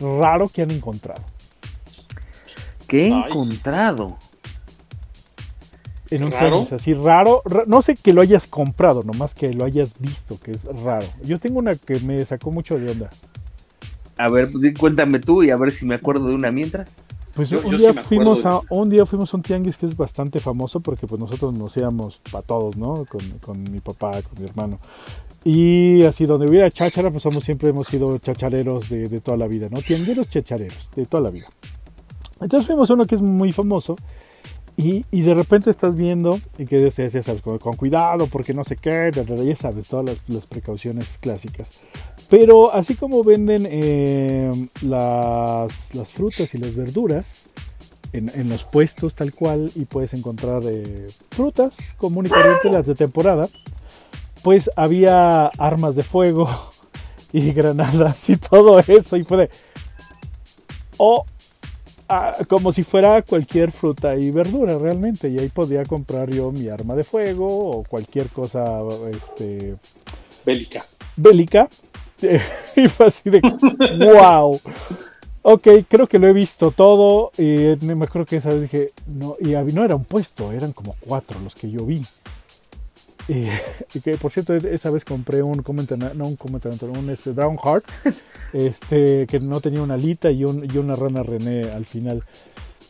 raro 0.00 0.48
que 0.48 0.62
han 0.62 0.70
encontrado? 0.70 1.22
¿Qué 2.86 3.08
he 3.08 3.10
encontrado? 3.10 4.18
En 6.10 6.24
un 6.24 6.30
tianguis 6.30 6.72
así 6.72 6.92
raro, 6.92 7.42
no 7.66 7.80
sé 7.80 7.96
que 7.96 8.12
lo 8.12 8.20
hayas 8.20 8.46
comprado, 8.46 9.02
nomás 9.02 9.34
que 9.34 9.54
lo 9.54 9.64
hayas 9.64 9.98
visto, 9.98 10.38
que 10.38 10.52
es 10.52 10.64
raro. 10.64 11.06
Yo 11.22 11.40
tengo 11.40 11.58
una 11.58 11.74
que 11.74 12.00
me 12.00 12.24
sacó 12.26 12.50
mucho 12.50 12.78
de 12.78 12.90
onda. 12.90 13.10
A 14.22 14.28
ver, 14.28 14.50
cuéntame 14.78 15.18
tú 15.18 15.42
y 15.42 15.50
a 15.50 15.56
ver 15.56 15.72
si 15.72 15.84
me 15.84 15.96
acuerdo 15.96 16.28
de 16.28 16.36
una 16.36 16.52
mientras. 16.52 16.96
Pues 17.34 17.50
un, 17.50 17.76
día 17.76 17.92
fuimos 17.92 18.46
a, 18.46 18.60
un 18.70 18.88
día 18.88 19.04
fuimos 19.04 19.34
a 19.34 19.36
un 19.36 19.42
tianguis 19.42 19.76
que 19.76 19.86
es 19.86 19.96
bastante 19.96 20.38
famoso 20.38 20.78
porque 20.78 21.08
pues 21.08 21.18
nosotros 21.18 21.54
nos 21.54 21.76
íbamos 21.76 22.20
para 22.30 22.42
todos, 22.42 22.76
¿no? 22.76 23.04
Con, 23.06 23.20
con, 23.40 23.62
mi 23.64 23.80
papá, 23.80 24.22
con 24.22 24.38
mi 24.38 24.48
hermano. 24.48 24.78
Y 25.42 26.04
así 26.04 26.24
donde 26.24 26.46
hubiera 26.46 26.70
cháchara, 26.70 27.10
pues 27.10 27.24
somos, 27.24 27.42
siempre 27.42 27.70
hemos 27.70 27.88
sido 27.88 28.16
chachareros 28.18 28.88
de, 28.90 29.08
de 29.08 29.20
toda 29.20 29.36
la 29.36 29.48
vida, 29.48 29.66
¿no? 29.68 29.82
Tiangueros 29.82 30.28
chachareros 30.28 30.88
de 30.94 31.04
toda 31.06 31.24
la 31.24 31.30
vida. 31.30 31.48
Entonces 32.40 32.68
fuimos 32.68 32.88
a 32.90 32.94
uno 32.94 33.06
que 33.06 33.16
es 33.16 33.22
muy 33.22 33.50
famoso 33.50 33.96
y, 34.76 35.04
y, 35.10 35.20
de 35.22 35.34
repente 35.34 35.70
estás 35.70 35.96
viendo, 35.96 36.40
y 36.56 36.64
que 36.64 36.80
ya 36.80 36.90
sabes, 36.90 37.42
con, 37.42 37.58
cuidado, 37.58 38.26
porque 38.26 38.54
no 38.54 38.64
sé 38.64 38.76
qué, 38.76 39.12
ya 39.14 39.56
sabes, 39.56 39.88
todas 39.88 40.18
las, 40.26 40.46
precauciones 40.46 41.18
clásicas. 41.18 41.80
Pero 42.30 42.72
así 42.72 42.94
como 42.94 43.22
venden 43.22 43.66
eh, 43.68 44.50
las, 44.80 45.94
las, 45.94 46.10
frutas 46.10 46.54
y 46.54 46.58
las 46.58 46.74
verduras 46.74 47.46
en, 48.14 48.30
en, 48.34 48.48
los 48.48 48.64
puestos 48.64 49.14
tal 49.14 49.34
cual, 49.34 49.70
y 49.74 49.84
puedes 49.84 50.14
encontrar 50.14 50.62
eh, 50.64 51.08
frutas 51.30 51.94
común 51.98 52.26
y 52.26 52.30
corriente, 52.30 52.70
las 52.70 52.86
de 52.86 52.94
temporada, 52.94 53.48
pues 54.42 54.70
había 54.74 55.46
armas 55.46 55.96
de 55.96 56.02
fuego 56.02 56.48
y 57.32 57.52
granadas 57.52 58.30
y 58.30 58.36
todo 58.36 58.78
eso, 58.80 59.16
y 59.18 59.24
fue 59.24 59.36
de... 59.36 59.50
Oh, 60.96 61.26
como 62.48 62.72
si 62.72 62.82
fuera 62.82 63.22
cualquier 63.22 63.72
fruta 63.72 64.16
y 64.16 64.30
verdura 64.30 64.78
realmente. 64.78 65.28
Y 65.28 65.38
ahí 65.38 65.48
podía 65.48 65.84
comprar 65.84 66.30
yo 66.30 66.50
mi 66.52 66.68
arma 66.68 66.94
de 66.94 67.04
fuego 67.04 67.70
o 67.70 67.84
cualquier 67.84 68.28
cosa 68.28 68.80
este, 69.10 69.76
bélica. 70.44 70.84
Bélica. 71.16 71.68
y 72.76 72.88
fue 72.88 73.06
así 73.06 73.30
de 73.30 73.40
wow. 73.40 74.60
Ok, 75.44 75.66
creo 75.88 76.06
que 76.06 76.20
lo 76.20 76.28
he 76.28 76.32
visto 76.32 76.70
todo. 76.70 77.32
Y 77.36 77.76
me 77.84 78.04
acuerdo 78.04 78.26
que 78.26 78.36
esa 78.36 78.50
vez 78.50 78.62
dije, 78.62 78.92
no, 79.06 79.36
y 79.40 79.50
no 79.72 79.84
era 79.84 79.96
un 79.96 80.04
puesto, 80.04 80.52
eran 80.52 80.72
como 80.72 80.94
cuatro 81.00 81.40
los 81.40 81.54
que 81.54 81.70
yo 81.70 81.84
vi. 81.84 82.04
Y, 83.94 84.00
que 84.00 84.16
por 84.16 84.32
cierto, 84.32 84.54
esa 84.54 84.90
vez 84.90 85.04
compré 85.04 85.42
un 85.42 85.62
comentar, 85.62 85.98
no 86.16 86.26
un 86.26 86.36
comentar, 86.36 86.72
un 86.84 87.10
este, 87.10 87.32
Drown 87.32 87.58
Heart, 87.58 87.84
este, 88.52 89.26
que 89.26 89.38
no 89.38 89.60
tenía 89.60 89.82
una 89.82 89.94
alita 89.94 90.30
y, 90.30 90.44
un, 90.44 90.64
y 90.64 90.78
una 90.78 90.94
rana 90.94 91.22
René 91.22 91.70
al 91.70 91.84
final. 91.84 92.22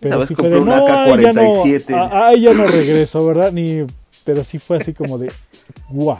Pero 0.00 0.26
sí 0.26 0.34
fue 0.34 0.48
de, 0.48 0.60
no, 0.60 1.20
ya 1.20 1.32
no, 1.32 1.62
ay, 2.10 2.40
ya 2.40 2.54
no 2.54 2.66
regreso, 2.66 3.24
¿verdad? 3.24 3.52
Ni, 3.52 3.86
pero 4.24 4.42
sí 4.42 4.58
fue 4.58 4.78
así 4.78 4.92
como 4.92 5.18
de, 5.18 5.30
guau. 5.88 6.18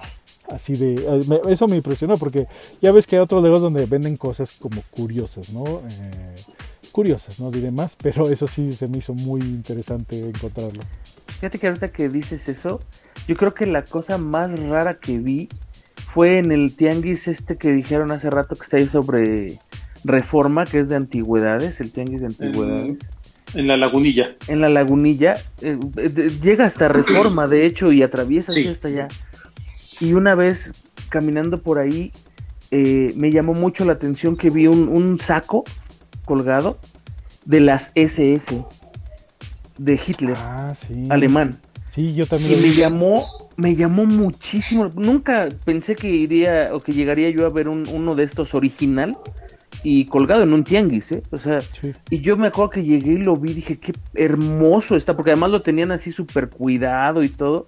Así 0.49 0.75
de, 0.75 0.95
eh, 0.95 1.41
eso 1.49 1.67
me 1.67 1.77
impresionó 1.77 2.17
porque 2.17 2.47
ya 2.81 2.93
ves 2.93 3.07
que 3.07 3.17
hay 3.17 3.23
otros 3.23 3.43
legos 3.43 3.61
donde 3.61 3.87
venden 3.87 4.17
cosas 4.17 4.57
como 4.57 4.83
curiosas, 4.91 5.51
¿no? 5.51 5.65
Eh, 5.65 6.35
curiosas, 6.93 7.41
no 7.41 7.51
diré 7.51 7.71
más, 7.71 7.97
pero 8.01 8.29
eso 8.29 8.47
sí 8.47 8.73
se 8.73 8.87
me 8.87 8.99
hizo 8.99 9.15
muy 9.15 9.41
interesante 9.41 10.19
encontrarlo. 10.19 10.83
Fíjate 11.43 11.59
que 11.59 11.67
ahorita 11.67 11.91
que 11.91 12.09
dices 12.09 12.49
eso, 12.49 12.81
yo 13.27 13.35
creo 13.35 13.53
que 13.53 13.67
la 13.67 13.85
cosa 13.85 14.17
más 14.17 14.57
rara 14.61 15.01
que 15.01 15.19
vi 15.19 15.49
fue 16.07 16.39
en 16.39 16.53
el 16.53 16.77
tianguis 16.77 17.27
este 17.27 17.59
que 17.59 17.73
dijeron 17.73 18.13
hace 18.13 18.31
rato 18.31 18.55
que 18.55 18.63
está 18.63 18.77
ahí 18.77 18.87
sobre 18.87 19.59
Reforma, 20.05 20.67
que 20.67 20.79
es 20.79 20.89
de 20.89 20.95
antigüedades, 20.95 21.81
el 21.81 21.91
tianguis 21.91 22.21
de 22.21 22.29
antigüedades. 22.29 23.11
En, 23.55 23.67
la 23.67 23.77
lagunilla. 23.77 24.37
En 24.47 24.61
la 24.61 24.69
lagunilla. 24.69 25.43
Eh, 25.63 25.81
llega 26.41 26.65
hasta 26.65 26.87
Reforma, 26.87 27.49
de 27.49 27.67
hecho, 27.67 27.91
y 27.91 28.05
atraviesa 28.05 28.53
hasta 28.71 28.87
allá. 28.87 29.09
Y 29.99 30.13
una 30.13 30.37
vez 30.37 30.85
caminando 31.09 31.61
por 31.61 31.81
ahí, 31.81 32.13
eh, 32.71 33.15
me 33.17 33.33
llamó 33.33 33.55
mucho 33.55 33.85
la 33.85 33.95
atención 33.95 34.37
que 34.37 34.51
vi 34.51 34.69
un, 34.69 34.87
un 34.87 35.19
saco 35.19 35.65
colgado 36.25 36.79
de 37.45 37.59
las 37.59 37.91
SS 37.97 38.82
de 39.83 40.01
Hitler, 40.07 40.37
ah, 40.39 40.73
alemán. 41.11 41.57
Sí, 41.89 42.15
yo 42.15 42.27
también. 42.27 42.59
Y 42.59 42.63
me 42.63 42.75
llamó, 42.75 43.27
me 43.57 43.75
llamó 43.75 44.07
muchísimo. 44.07 44.91
Nunca 44.95 45.49
pensé 45.65 45.97
que 45.97 46.09
iría 46.09 46.69
o 46.73 46.81
que 46.81 46.95
llegaría 46.95 47.31
yo 47.31 47.45
a 47.45 47.51
ver 47.51 47.69
uno 47.69 48.15
de 48.15 48.25
estos 48.25 48.55
original 48.55 49.19
y 49.83 50.07
colgado 50.07 50.45
en 50.45 50.53
un 50.53 50.65
tianguis, 50.65 51.13
¿eh? 51.13 51.23
O 51.31 51.37
sea, 51.37 51.63
y 52.09 52.21
yo 52.21 52.37
me 52.37 52.47
acuerdo 52.47 52.71
que 52.71 52.85
llegué 52.85 53.15
y 53.15 53.19
lo 53.19 53.37
vi, 53.37 53.53
dije, 53.53 53.79
qué 53.79 53.93
hermoso 54.15 54.97
está, 54.97 55.17
porque 55.17 55.33
además 55.33 55.51
lo 55.51 55.61
tenían 55.61 55.91
así 55.91 56.13
súper 56.13 56.49
cuidado 56.49 57.25
y 57.25 57.29
todo. 57.29 57.67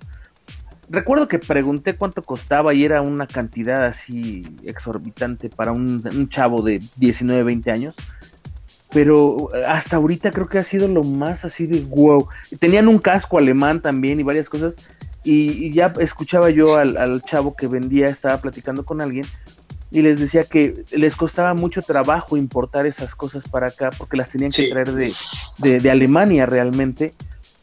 Recuerdo 0.89 1.27
que 1.29 1.39
pregunté 1.39 1.97
cuánto 1.97 2.23
costaba 2.23 2.73
y 2.75 2.85
era 2.85 3.03
una 3.03 3.27
cantidad 3.27 3.85
así 3.85 4.43
exorbitante 4.65 5.49
para 5.49 5.73
un, 5.73 6.07
un 6.07 6.29
chavo 6.29 6.63
de 6.63 6.81
19, 6.97 7.43
20 7.43 7.71
años 7.71 7.97
pero 8.95 9.51
hasta 9.67 9.97
ahorita 9.97 10.31
creo 10.31 10.49
que 10.49 10.59
ha 10.59 10.65
sido 10.65 10.87
lo 10.87 11.03
más 11.03 11.45
así 11.45 11.67
de 11.67 11.81
wow. 11.81 12.29
Tenían 12.61 12.87
un 12.87 12.99
casco 12.99 13.39
alemán 13.39 13.81
también 13.81 14.21
y 14.21 14.23
varias 14.23 14.49
cosas. 14.49 14.77
Y, 15.25 15.73
ya 15.73 15.93
escuchaba 15.99 16.51
yo 16.51 16.77
al, 16.77 17.21
chavo 17.23 17.55
que 17.55 17.67
vendía, 17.67 18.09
estaba 18.09 18.41
platicando 18.41 18.85
con 18.85 19.01
alguien 19.01 19.27
y 19.91 20.03
les 20.03 20.21
decía 20.21 20.45
que 20.45 20.85
les 20.93 21.17
costaba 21.17 21.55
mucho 21.55 21.83
trabajo 21.83 22.37
importar 22.37 22.87
esas 22.87 23.15
cosas 23.15 23.49
para 23.49 23.69
acá 23.69 23.91
porque 23.97 24.17
las 24.17 24.31
tenían 24.31 24.53
que 24.53 24.69
traer 24.69 24.93
de, 24.93 25.13
de, 25.59 25.91
Alemania 25.91 26.47
realmente. 26.47 27.15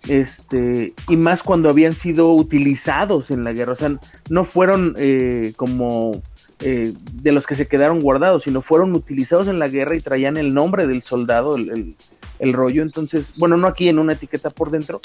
Este, 0.08 0.94
y 1.08 1.16
más 1.16 1.44
cuando 1.44 1.70
habían 1.70 1.96
sido 1.96 2.34
utilizados 2.34 3.32
en 3.32 3.44
la 3.44 3.54
guerra, 3.54 3.74
o 3.74 3.76
sea, 3.76 3.98
no 4.30 4.44
fueron 4.44 4.96
eh, 4.98 5.54
como 5.56 6.18
eh, 6.62 6.94
de 7.14 7.32
los 7.32 7.48
que 7.48 7.56
se 7.56 7.68
quedaron 7.68 8.00
guardados, 8.02 8.44
sino 8.44 8.62
fueron 8.62 8.94
utilizados 8.94 9.48
en 9.48 9.60
la 9.60 9.68
guerra 9.68 9.98
y 9.98 10.02
traían 10.02 10.38
el 10.38 10.54
nombre 10.54 10.86
del 10.86 11.02
soldado, 11.02 11.56
el, 11.56 12.54
rollo. 12.54 12.84
Entonces, 12.84 13.34
bueno, 13.38 13.58
no 13.58 13.68
aquí 13.68 13.90
en 13.90 14.00
una 14.00 14.14
etiqueta 14.14 14.50
por 14.52 14.70
dentro, 14.70 15.00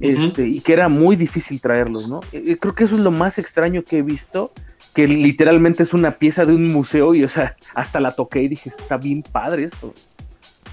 este, 0.00 0.46
y 0.46 0.60
que 0.60 0.72
era 0.72 0.88
muy 0.88 1.16
difícil 1.16 1.60
traerlos, 1.60 2.08
¿no? 2.08 2.20
Eh, 2.32 2.56
creo 2.58 2.74
que 2.74 2.84
eso 2.84 2.94
es 2.94 3.00
lo 3.00 3.10
más 3.10 3.38
extraño 3.38 3.82
que 3.82 3.98
he 3.98 4.02
visto, 4.02 4.52
que 4.94 5.08
literalmente 5.08 5.82
es 5.82 5.94
una 5.94 6.12
pieza 6.12 6.44
de 6.44 6.54
un 6.54 6.72
museo 6.72 7.14
y, 7.14 7.24
o 7.24 7.28
sea, 7.28 7.56
hasta 7.74 8.00
la 8.00 8.12
toqué 8.12 8.42
y 8.42 8.48
dije, 8.48 8.68
está 8.68 8.96
bien 8.96 9.22
padre 9.22 9.64
esto. 9.64 9.94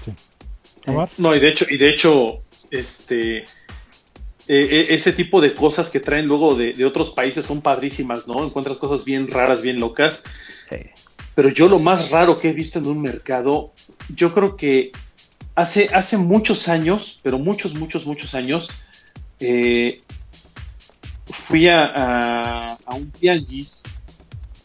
Sí. 0.04 0.12
No, 1.18 1.34
y 1.34 1.40
de 1.40 1.50
hecho, 1.50 1.66
y 1.68 1.76
de 1.76 1.90
hecho, 1.90 2.42
este 2.70 3.44
eh, 4.48 4.86
ese 4.90 5.12
tipo 5.12 5.40
de 5.40 5.54
cosas 5.54 5.90
que 5.90 5.98
traen 5.98 6.26
luego 6.26 6.54
de, 6.54 6.84
otros 6.84 7.10
países 7.10 7.44
son 7.44 7.62
padrísimas, 7.62 8.28
¿no? 8.28 8.44
Encuentras 8.44 8.78
cosas 8.78 9.04
bien 9.04 9.28
raras, 9.28 9.60
bien 9.60 9.80
locas. 9.80 10.22
Pero 11.34 11.48
yo 11.48 11.68
lo 11.68 11.80
más 11.80 12.10
raro 12.10 12.36
que 12.36 12.50
he 12.50 12.52
visto 12.52 12.78
en 12.78 12.86
un 12.86 13.02
mercado, 13.02 13.72
yo 14.14 14.32
creo 14.32 14.56
que 14.56 14.92
hace, 15.56 15.90
hace 15.92 16.16
muchos 16.16 16.68
años, 16.68 17.18
pero 17.22 17.38
muchos, 17.38 17.74
muchos, 17.74 18.06
muchos 18.06 18.34
años, 18.34 18.70
eh, 19.40 20.00
fui 21.48 21.68
a, 21.68 22.78
un 22.86 23.10
tianguis. 23.10 23.82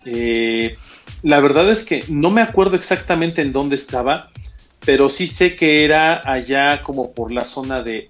Eh, 0.06 0.76
la 1.24 1.40
verdad 1.40 1.72
es 1.72 1.84
que 1.84 2.04
no 2.08 2.30
me 2.30 2.42
acuerdo 2.42 2.76
exactamente 2.76 3.42
en 3.42 3.52
dónde 3.52 3.76
estaba, 3.76 4.30
pero 4.86 5.10
sí 5.10 5.26
sé 5.26 5.54
que 5.54 5.84
era 5.84 6.22
allá 6.24 6.84
como 6.84 7.14
por 7.14 7.32
la 7.32 7.42
zona 7.42 7.82
de 7.82 8.08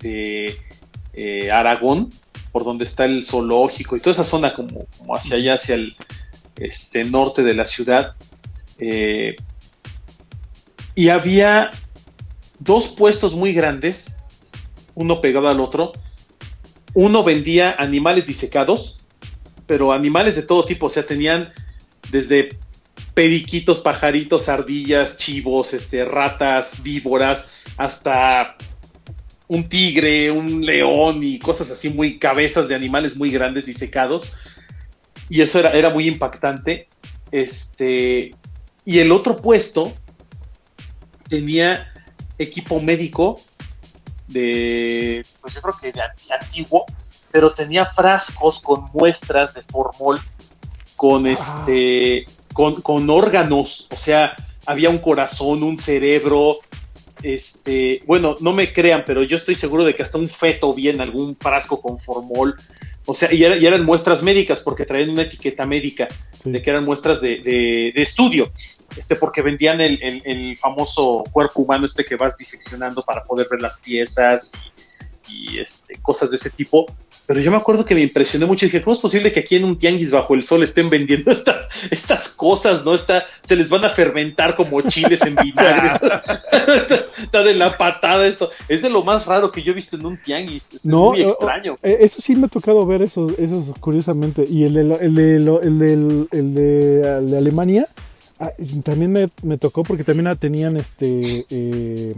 eh, 1.14 1.52
Aragón, 1.52 2.10
por 2.52 2.64
donde 2.64 2.86
está 2.86 3.06
el 3.06 3.26
zoológico 3.26 3.96
y 3.96 4.00
toda 4.00 4.14
esa 4.14 4.24
zona 4.24 4.54
como, 4.54 4.86
hacia 5.16 5.38
allá, 5.38 5.56
hacia 5.56 5.76
el 5.76 5.96
este, 6.58 7.04
norte 7.04 7.44
de 7.44 7.54
la 7.56 7.68
ciudad. 7.68 8.16
Eh, 8.78 9.36
y 10.96 11.10
había 11.10 11.72
dos 12.60 12.90
puestos 12.90 13.34
muy 13.34 13.54
grandes, 13.54 14.16
uno 14.96 15.22
pegado 15.22 15.48
al 15.48 15.60
otro. 15.60 15.94
Uno 16.94 17.24
vendía 17.24 17.76
animales 17.78 18.28
disecados, 18.28 18.98
pero 19.66 19.94
animales 19.94 20.36
de 20.36 20.42
todo 20.42 20.66
tipo, 20.66 20.88
o 20.88 20.90
sea, 20.90 21.06
tenían 21.06 21.54
desde 22.12 22.50
periquitos, 23.14 23.80
pajaritos, 23.80 24.50
ardillas, 24.50 25.16
chivos, 25.16 25.74
este, 25.74 26.04
ratas, 26.04 26.82
víboras, 26.84 27.50
hasta 27.78 28.58
un 29.52 29.68
tigre, 29.68 30.32
un 30.32 30.66
león 30.66 31.22
y 31.22 31.38
cosas 31.38 31.70
así 31.72 31.90
muy 31.90 32.18
cabezas 32.18 32.70
de 32.70 32.76
animales 32.76 33.18
muy 33.18 33.30
grandes 33.30 33.66
disecados. 33.66 34.32
Y 35.30 35.42
eso 35.42 35.60
era, 35.60 35.74
era 35.74 35.90
muy 35.90 36.08
impactante. 36.08 36.88
Este, 37.34 38.32
y 38.86 39.00
el 39.00 39.12
otro 39.12 39.36
puesto 39.36 39.92
tenía 41.28 41.92
equipo 42.38 42.80
médico 42.80 43.42
de, 44.30 45.22
pues 45.42 45.54
yo 45.54 45.62
creo 45.62 45.76
que 45.82 45.92
de, 45.92 46.02
antiguo, 46.34 46.86
pero 47.30 47.52
tenía 47.52 47.86
frascos 47.86 48.62
con 48.62 48.86
muestras 48.94 49.54
de 49.54 49.64
formol, 49.64 50.22
con 50.96 51.28
ah. 51.28 51.32
este, 51.32 52.24
con, 52.54 52.82
con 52.82 53.10
órganos, 53.10 53.90
o 53.92 53.98
sea, 53.98 54.32
había 54.66 54.90
un 54.90 55.00
corazón, 55.00 55.62
un 55.62 55.78
cerebro, 55.78 56.60
este, 57.24 58.04
bueno, 58.06 58.36
no 58.40 58.54
me 58.54 58.74
crean, 58.74 59.04
pero 59.06 59.24
yo 59.24 59.38
estoy 59.38 59.56
seguro 59.56 59.84
de 59.84 59.96
que 59.96 60.04
hasta 60.04 60.18
un 60.18 60.28
feto 60.28 60.74
vi 60.74 60.90
en 60.90 61.02
algún 61.02 61.36
frasco 61.36 61.82
con 61.82 62.00
formol. 62.00 62.56
O 63.06 63.16
sea, 63.16 63.34
y, 63.34 63.44
eran 63.44 63.84
muestras 63.84 64.22
médicas 64.22 64.60
porque 64.62 64.86
traían 64.86 65.10
una 65.10 65.24
etiqueta 65.24 65.66
médica 65.66 66.08
de 66.44 66.62
que 66.62 66.70
eran 66.70 66.86
muestras 66.86 67.22
de, 67.22 67.92
estudio, 67.96 68.52
este, 68.96 69.16
porque 69.16 69.42
vendían 69.42 69.82
el, 69.82 70.00
el, 70.02 70.58
famoso 70.58 71.24
cuerpo 71.32 71.62
humano 71.62 71.86
este 71.86 72.06
que 72.06 72.16
vas 72.16 72.38
diseccionando 72.38 73.04
para 73.04 73.24
poder 73.24 73.48
ver 73.50 73.62
las 73.62 73.80
piezas 73.80 74.52
y, 75.28 75.56
y 75.56 75.60
este, 75.60 75.96
cosas 76.02 76.30
de 76.30 76.36
ese 76.38 76.50
tipo. 76.50 76.86
Pero 77.32 77.46
yo 77.46 77.52
me 77.52 77.56
acuerdo 77.56 77.86
que 77.86 77.96
me 77.96 78.02
impresioné 78.02 78.46
mucho 78.46 78.66
y 78.66 78.68
dije, 78.68 78.82
¿cómo 78.82 78.94
es 78.94 79.00
posible 79.00 79.32
que 79.32 79.40
aquí 79.40 79.56
en 79.56 79.64
un 79.64 79.78
tianguis 79.78 80.12
bajo 80.12 80.34
el 80.34 80.44
sol 80.44 80.64
estén 80.64 80.90
vendiendo 80.90 81.32
estas, 81.32 81.70
estas 81.90 82.28
cosas, 82.28 82.84
no? 82.84 82.94
Está, 82.94 83.24
se 83.42 83.56
les 83.56 83.70
van 83.70 83.86
a 83.86 83.90
fermentar 83.92 84.54
como 84.58 84.82
chiles 84.82 85.22
en 85.22 85.38
vinagre. 85.38 85.92
está 87.24 87.42
de 87.42 87.54
la 87.54 87.78
patada 87.78 88.28
esto. 88.28 88.50
Es 88.68 88.82
de 88.82 88.90
lo 88.90 89.06
más 89.06 89.26
raro 89.26 89.50
que 89.50 89.62
yo 89.62 89.72
he 89.72 89.76
visto 89.76 89.96
en 89.96 90.08
un 90.08 90.18
tianguis. 90.18 90.74
Es 90.74 90.86
muy 90.86 91.22
extraño. 91.22 91.78
Eh, 91.82 92.00
eso 92.02 92.20
sí 92.20 92.36
me 92.36 92.48
ha 92.48 92.50
tocado 92.50 92.86
ver 92.86 93.02
eso, 93.02 93.32
eso 93.38 93.74
curiosamente. 93.80 94.44
Y 94.46 94.66
el 94.66 94.74
de, 94.74 94.82
el 94.82 95.16
de, 95.16 95.36
el 95.38 95.80
de, 95.80 96.28
el 96.34 96.54
de, 96.54 97.38
Alemania 97.38 97.88
ah, 98.42 98.52
también 98.84 99.10
me, 99.10 99.30
me, 99.42 99.58
tocó 99.58 99.84
porque 99.84 100.04
también 100.04 100.36
tenían 100.36 100.76
este... 100.76 101.46
Eh, 101.50 102.14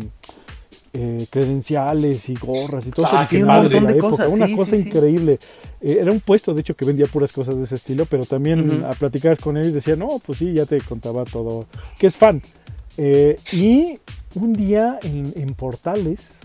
eh, 0.96 1.26
credenciales 1.32 2.30
y 2.30 2.36
gorras 2.36 2.86
y 2.86 2.92
todo 2.92 3.08
eso 3.08 3.18
ah, 3.18 3.28
de 3.28 3.82
la 3.82 3.92
época, 3.92 4.28
una 4.28 4.56
cosa 4.56 4.76
increíble. 4.76 5.40
Eh, 5.82 5.98
era 6.00 6.12
un 6.12 6.20
puesto, 6.20 6.54
de 6.54 6.62
hecho, 6.62 6.76
que 6.76 6.86
vendía 6.86 7.08
puras 7.08 7.34
cosas 7.34 7.58
de 7.58 7.64
ese 7.64 7.74
estilo, 7.74 8.06
pero 8.06 8.26
también 8.26 8.86
a 8.86 8.92
platicabas 8.92 9.40
con 9.40 9.58
él 9.58 9.70
y 9.70 9.72
decía, 9.72 9.96
no, 9.96 10.20
pues 10.24 10.38
sí, 10.38 10.54
ya 10.54 10.68
te 10.68 10.80
contaba 10.82 11.26
todo, 11.26 11.66
que 11.98 12.06
es 12.06 12.16
fan. 12.16 12.44
Eh, 12.98 13.38
y 13.52 14.00
un 14.36 14.54
día 14.54 15.00
en, 15.02 15.56
Portales 15.56 16.40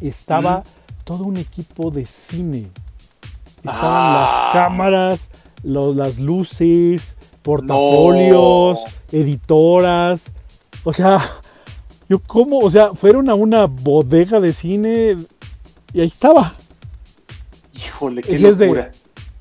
estaba 0.00 0.62
todo 1.04 1.24
un 1.24 1.36
equipo 1.36 1.90
de 1.90 2.06
cine. 2.06 2.68
Estaban 3.58 4.14
las 4.14 4.30
ah. 4.32 4.50
cámaras, 4.54 5.30
las 5.62 6.18
luces, 6.18 7.16
portafolios, 7.42 8.78
editoras. 9.12 10.32
O 10.84 10.92
sea, 10.94 11.20
yo 12.12 12.18
como, 12.18 12.58
o 12.58 12.70
sea, 12.70 12.92
fueron 12.92 13.30
a 13.30 13.34
una 13.34 13.64
bodega 13.64 14.38
de 14.38 14.52
cine 14.52 15.16
y 15.94 16.00
ahí 16.00 16.06
estaba. 16.06 16.52
Híjole, 17.72 18.20
qué 18.20 18.38
locura. 18.38 18.90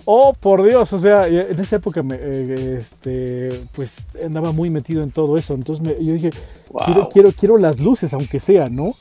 oh, 0.05 0.33
por 0.39 0.63
Dios, 0.63 0.93
o 0.93 0.99
sea, 0.99 1.27
en 1.27 1.59
esa 1.59 1.75
época 1.75 2.01
me, 2.01 2.15
eh, 2.15 2.77
este, 2.77 3.67
pues 3.73 4.07
andaba 4.25 4.53
muy 4.53 4.69
metido 4.69 5.03
en 5.03 5.11
todo 5.11 5.35
eso. 5.35 5.53
Entonces 5.53 5.97
yo 5.99 6.13
dije, 6.13 6.29
quiero, 6.85 7.09
quiero, 7.09 7.31
quiero 7.33 7.57
las 7.57 7.81
luces, 7.81 8.13
aunque 8.13 8.39
sea, 8.39 8.69
¿no? 8.69 8.93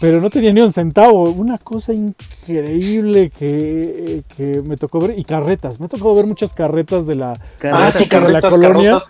Pero 0.00 0.18
no 0.18 0.30
tenía 0.30 0.54
ni 0.54 0.62
un 0.62 0.72
centavo. 0.72 1.24
Una 1.24 1.58
cosa 1.58 1.92
increíble 1.92 3.28
que, 3.28 4.22
que 4.38 4.62
me 4.62 4.78
tocó 4.78 5.00
ver. 5.00 5.18
Y 5.18 5.24
carretas. 5.24 5.80
Me 5.80 5.88
tocó 5.88 6.14
ver 6.14 6.26
muchas 6.26 6.54
carretas 6.54 7.06
de 7.06 7.16
la, 7.16 7.38
ah, 7.62 7.92
de 7.92 8.32
la 8.32 8.40
colonia. 8.40 9.02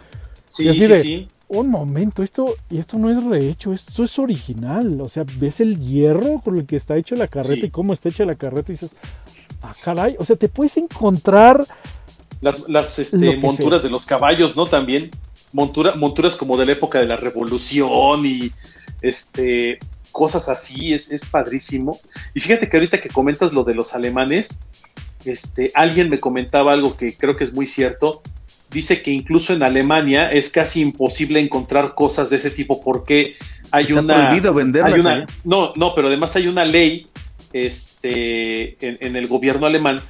Sí, 0.46 0.64
y 0.64 0.68
así 0.70 0.86
de, 0.88 1.02
sí 1.02 1.28
un 1.48 1.70
momento, 1.70 2.22
esto, 2.22 2.56
esto 2.70 2.98
no 2.98 3.10
es 3.10 3.22
rehecho, 3.22 3.72
esto 3.72 4.04
es 4.04 4.18
original. 4.18 5.00
O 5.00 5.08
sea, 5.08 5.24
ves 5.38 5.60
el 5.60 5.78
hierro 5.78 6.40
con 6.40 6.58
el 6.58 6.66
que 6.66 6.76
está 6.76 6.96
hecho 6.96 7.14
la 7.16 7.28
carreta 7.28 7.66
y 7.66 7.70
cómo 7.70 7.92
está 7.92 8.08
hecha 8.08 8.24
la 8.24 8.34
carreta 8.34 8.72
y 8.72 8.74
dices, 8.74 8.94
ah, 9.62 9.74
caray, 9.82 10.16
o 10.18 10.24
sea, 10.24 10.36
te 10.36 10.48
puedes 10.48 10.76
encontrar... 10.76 11.64
Las, 12.40 12.98
este, 12.98 13.36
monturas 13.38 13.82
de 13.82 13.88
los 13.88 14.04
caballos, 14.04 14.56
¿no? 14.56 14.66
También, 14.66 15.10
Montura, 15.52 15.94
monturas 15.94 16.36
como 16.36 16.58
de 16.58 16.66
la 16.66 16.72
época 16.72 16.98
de 16.98 17.06
la 17.06 17.16
revolución 17.16 18.26
y 18.26 18.52
este 19.00 19.78
cosas 20.12 20.48
así, 20.48 20.94
es, 20.94 21.10
es 21.10 21.26
padrísimo. 21.26 22.00
Y 22.34 22.40
fíjate 22.40 22.68
que 22.68 22.76
ahorita 22.76 23.00
que 23.00 23.10
comentas 23.10 23.52
lo 23.52 23.64
de 23.64 23.74
los 23.74 23.94
alemanes, 23.94 24.60
este, 25.26 25.70
alguien 25.74 26.08
me 26.08 26.18
comentaba 26.20 26.72
algo 26.72 26.96
que 26.96 27.14
creo 27.16 27.36
que 27.36 27.44
es 27.44 27.52
muy 27.52 27.66
cierto, 27.66 28.22
dice 28.70 29.00
que 29.02 29.10
incluso 29.10 29.52
en 29.52 29.62
Alemania 29.62 30.30
es 30.30 30.50
casi 30.50 30.80
imposible 30.80 31.40
encontrar 31.40 31.94
cosas 31.94 32.30
de 32.30 32.36
ese 32.36 32.50
tipo 32.50 32.82
porque 32.82 33.36
hay 33.70 33.92
una, 33.92 34.28
prohibido 34.28 34.54
venderlas, 34.54 35.06
¿eh? 35.06 35.26
no 35.44 35.72
no 35.76 35.94
pero 35.94 36.08
además 36.08 36.34
hay 36.36 36.48
una 36.48 36.64
ley 36.64 37.06
este 37.52 38.76
en, 38.80 39.16
el 39.16 39.28
gobierno 39.28 39.66
alemán 39.66 40.00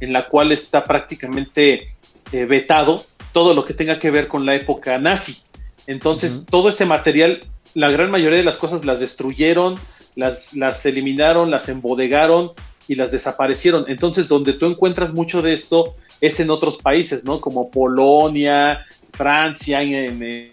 en 0.00 0.12
la 0.12 0.26
cual 0.28 0.52
está 0.52 0.84
prácticamente 0.84 1.94
eh, 2.32 2.44
vetado 2.44 3.04
todo 3.32 3.52
lo 3.52 3.64
que 3.64 3.74
tenga 3.74 3.98
que 3.98 4.10
ver 4.10 4.28
con 4.28 4.46
la 4.46 4.54
época 4.54 4.98
nazi. 4.98 5.38
Entonces 5.86 6.46
todo 6.48 6.68
ese 6.68 6.86
material 6.86 7.40
la 7.74 7.90
gran 7.90 8.10
mayoría 8.10 8.38
de 8.38 8.44
las 8.44 8.56
cosas 8.56 8.84
las 8.84 9.00
destruyeron 9.00 9.74
las, 10.14 10.54
las 10.54 10.86
eliminaron 10.86 11.50
las 11.50 11.68
embodegaron 11.68 12.52
y 12.86 12.94
las 12.94 13.10
desaparecieron. 13.10 13.84
Entonces 13.88 14.28
donde 14.28 14.52
tú 14.52 14.66
encuentras 14.66 15.12
mucho 15.12 15.42
de 15.42 15.54
esto 15.54 15.94
es 16.26 16.40
en 16.40 16.50
otros 16.50 16.78
países, 16.78 17.24
¿no? 17.24 17.40
Como 17.40 17.70
Polonia, 17.70 18.84
Francia, 19.12 19.82
en, 19.82 20.22
en 20.22 20.52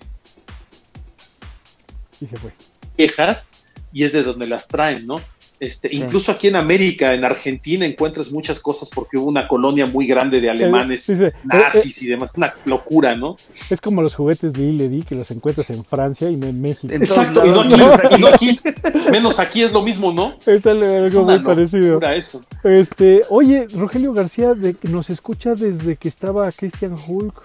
y 2.21 2.27
se 2.27 2.37
fue. 2.37 2.51
Quejas, 2.95 3.63
y 3.91 4.03
es 4.03 4.13
de 4.13 4.21
donde 4.21 4.47
las 4.47 4.67
traen, 4.67 5.07
¿no? 5.07 5.19
Este, 5.61 5.95
Incluso 5.95 6.31
aquí 6.31 6.47
en 6.47 6.55
América, 6.55 7.13
en 7.13 7.23
Argentina, 7.23 7.85
encuentras 7.85 8.31
muchas 8.31 8.59
cosas 8.59 8.89
porque 8.89 9.19
hubo 9.19 9.29
una 9.29 9.47
colonia 9.47 9.85
muy 9.85 10.07
grande 10.07 10.41
de 10.41 10.49
alemanes, 10.49 11.07
nazis 11.43 12.01
y 12.01 12.07
demás. 12.07 12.35
Una 12.35 12.51
locura, 12.65 13.13
¿no? 13.13 13.35
Es 13.69 13.79
como 13.79 14.01
los 14.01 14.15
juguetes 14.15 14.53
de 14.53 14.63
Iledi 14.63 15.03
que 15.03 15.13
los 15.13 15.29
encuentras 15.29 15.69
en 15.69 15.85
Francia 15.85 16.31
y 16.31 16.35
no 16.35 16.47
en 16.47 16.59
México. 16.59 16.91
Exacto, 16.91 17.45
y 17.45 17.49
no 17.51 18.27
aquí, 18.27 18.59
menos 19.11 19.37
aquí 19.37 19.61
es 19.61 19.71
lo 19.71 19.83
mismo, 19.83 20.11
¿no? 20.11 20.33
Es 20.47 20.65
algo 20.65 21.25
muy 21.25 21.39
parecido. 21.41 22.01
Eso. 22.01 22.43
Este, 22.63 23.21
oye, 23.29 23.67
Rogelio 23.75 24.13
García 24.13 24.55
de, 24.55 24.75
nos 24.89 25.11
escucha 25.11 25.53
desde 25.53 25.95
que 25.95 26.07
estaba 26.07 26.51
Christian 26.51 26.95
Hulk. 27.07 27.39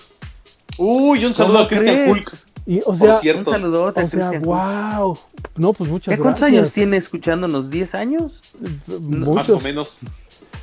Uy, 0.79 1.23
un 1.23 1.35
saludo 1.35 1.59
a 1.59 1.69
Christian 1.69 2.09
Hulk. 2.09 2.46
Y, 2.67 2.81
o 2.85 2.97
sea, 2.97 3.21
un 3.37 3.45
saludote. 3.45 4.03
O 4.03 4.09
sea, 4.09 4.41
wow. 4.41 5.17
No, 5.57 5.73
pues 5.73 5.89
muchas 5.89 6.19
¿Cuántos 6.19 6.43
años 6.43 6.73
tiene 6.73 6.97
escuchándonos? 6.97 7.71
¿10 7.71 7.95
años? 7.95 8.43
Muchos. 8.89 9.35
Más 9.35 9.49
o 9.51 9.61
menos. 9.61 9.99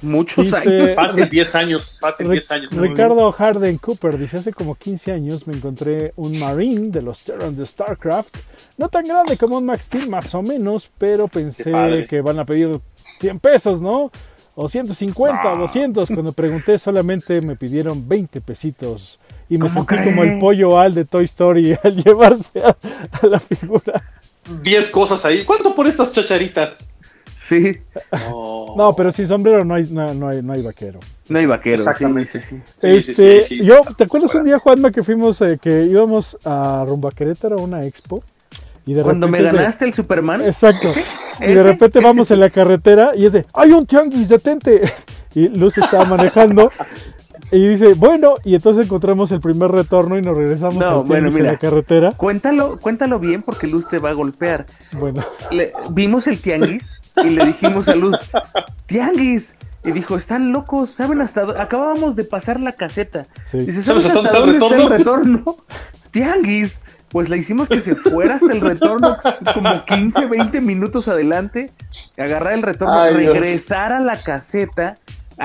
Muchos 0.01 0.54
años. 0.54 0.95
Fácil 0.95 1.30
10 1.32 1.56
años. 1.56 1.97
Fácil 2.01 2.30
10 2.30 2.51
años. 2.51 2.74
Ricardo 2.74 3.32
Harden 3.32 3.78
Cooper 3.78 4.18
dice: 4.18 4.38
Hace 4.38 4.51
como 4.51 4.76
15 4.76 5.14
años 5.14 5.47
me 5.47 5.56
encontré 5.56 6.12
un 6.18 6.38
Marine 6.38 6.89
de 6.89 7.01
los 7.01 7.24
Terrans 7.24 7.58
de 7.58 7.66
StarCraft. 7.66 8.36
No 8.78 8.89
tan 8.89 9.06
grande 9.06 9.38
como 9.38 9.58
un 9.58 9.66
Max 9.66 9.86
Steel, 9.86 10.10
más 10.10 10.36
o 10.36 10.41
menos, 10.41 10.91
pero 10.97 11.30
pensé 11.30 11.72
que 12.10 12.20
van 12.20 12.38
a 12.38 12.45
pedir 12.45 12.82
100 13.22 13.39
pesos, 13.39 13.82
¿no? 13.82 14.12
O 14.56 14.68
150, 14.68 15.54
o 15.54 15.58
200. 15.58 16.10
Cuando 16.10 16.34
pregunté, 16.34 16.78
solamente 16.78 17.39
me 17.39 17.56
pidieron 17.56 18.08
20 18.08 18.41
pesitos 18.41 19.20
y 19.50 19.58
me 19.58 19.70
sentí 19.70 19.96
como 20.04 20.24
el 20.24 20.39
pollo 20.39 20.80
al 20.80 20.94
de 20.94 21.06
Toy 21.06 21.26
Story 21.26 21.78
al 21.84 21.96
llevarse 21.96 22.62
a, 22.64 22.76
la 23.28 23.39
figura. 23.39 24.04
Diez 24.62 24.89
cosas 24.89 25.24
ahí. 25.26 25.44
¿Cuánto 25.46 25.76
por 25.76 25.88
estas 25.88 26.12
chacharitas? 26.12 26.74
Sí. 27.39 27.78
No, 28.76 28.94
pero 28.96 29.12
sin 29.12 29.28
sombrero 29.28 29.66
no 29.66 29.76
hay, 29.76 29.84
no, 29.91 30.30
hay, 30.30 30.41
no 30.41 30.54
hay 30.54 30.62
vaquero. 30.62 31.00
No 31.30 31.39
hay 31.39 31.46
vaquero. 31.46 31.78
Exactamente, 31.78 32.41
sí. 32.41 32.60
Este, 32.82 33.46
yo, 33.64 33.82
¿te 33.98 34.06
acuerdas 34.06 34.34
un 34.36 34.46
día, 34.46 34.60
Juanma, 34.60 34.91
que 34.91 35.04
fuimos, 35.04 35.41
eh, 35.41 35.60
que 35.62 35.84
íbamos 35.84 36.38
a 36.46 36.84
rumbo 36.88 37.08
a 37.08 37.12
Querétaro 37.12 37.60
a 37.60 37.62
una 37.62 37.86
expo? 37.86 38.24
Y 38.86 38.94
de 38.94 39.04
Cuando 39.04 39.28
me 39.28 39.41
ganaste 39.41 39.86
el 39.86 39.94
Superman. 39.94 40.41
Exacto. 40.41 40.89
Y 41.39 41.48
de 41.48 41.64
repente 41.64 42.00
vamos 42.00 42.32
en 42.32 42.39
la 42.39 42.50
carretera 42.50 43.12
y 43.16 43.26
es 43.26 43.34
de, 43.34 43.46
¡hay 43.56 43.72
un 43.72 43.86
tianguis, 43.86 44.30
detente! 44.30 44.82
Y 45.36 45.48
Luz 45.48 45.80
estaba 45.80 46.06
manejando 46.06 46.70
y 47.52 47.68
dice, 47.68 47.94
bueno, 47.94 48.36
y 48.44 48.56
entonces 48.56 48.86
encontramos 48.86 49.32
el 49.32 49.39
primer 49.39 49.72
retorno 49.72 50.18
y 50.18 50.22
nos 50.22 50.36
regresamos 50.38 50.76
no, 50.76 51.02
a 51.02 51.20
la 51.20 51.58
carretera. 51.58 52.12
Cuéntalo, 52.12 52.80
cuéntalo 52.80 53.20
bien 53.20 53.41
porque 53.44 53.68
Luz 53.68 53.88
te 53.88 54.00
va 54.00 54.10
a 54.10 54.14
golpear. 54.14 54.66
Bueno. 54.94 55.24
vimos 55.91 56.28
el 56.28 56.39
tianguis 56.41 57.02
y 57.24 57.30
le 57.30 57.46
dijimos 57.46 57.89
a 57.89 57.96
Luz, 57.96 58.18
tianguis. 58.86 59.56
Y 59.86 59.91
dijo, 59.91 60.18
están 60.18 60.54
locos, 60.54 60.89
¿saben 60.89 61.20
hasta 61.20 61.41
dónde? 61.41 61.62
Acabábamos 61.62 62.16
de 62.16 62.24
pasar 62.24 62.60
la 62.60 62.72
caseta. 62.72 63.28
Dice, 63.52 63.82
¿sabes 63.84 64.06
hasta, 64.06 64.32
dónde 64.32 64.58
está 64.58 64.78
el 64.78 64.89
retorno? 64.89 65.58
tianguis. 66.12 66.80
Pues 67.10 67.30
le 67.30 67.38
hicimos 67.38 67.70
que 67.70 67.80
se 67.80 67.96
fuera 67.96 68.36
hasta 68.36 68.52
el 68.52 68.62
retorno, 68.62 69.18
como 69.54 69.86
15, 69.86 70.26
20 70.26 70.62
minutos 70.62 71.08
adelante, 71.08 71.72
agarrar 72.18 72.54
el 72.54 72.64
retorno, 72.64 73.04
regresar 73.04 73.94
a 73.94 74.00
la 74.00 74.24
caseta 74.24 74.98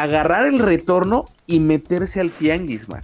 agarrar 0.02 0.46
el 0.46 0.58
retorno 0.58 1.26
y 1.46 1.60
meterse 1.60 2.20
al 2.20 2.30
tianguis, 2.30 2.88
man. 2.88 3.02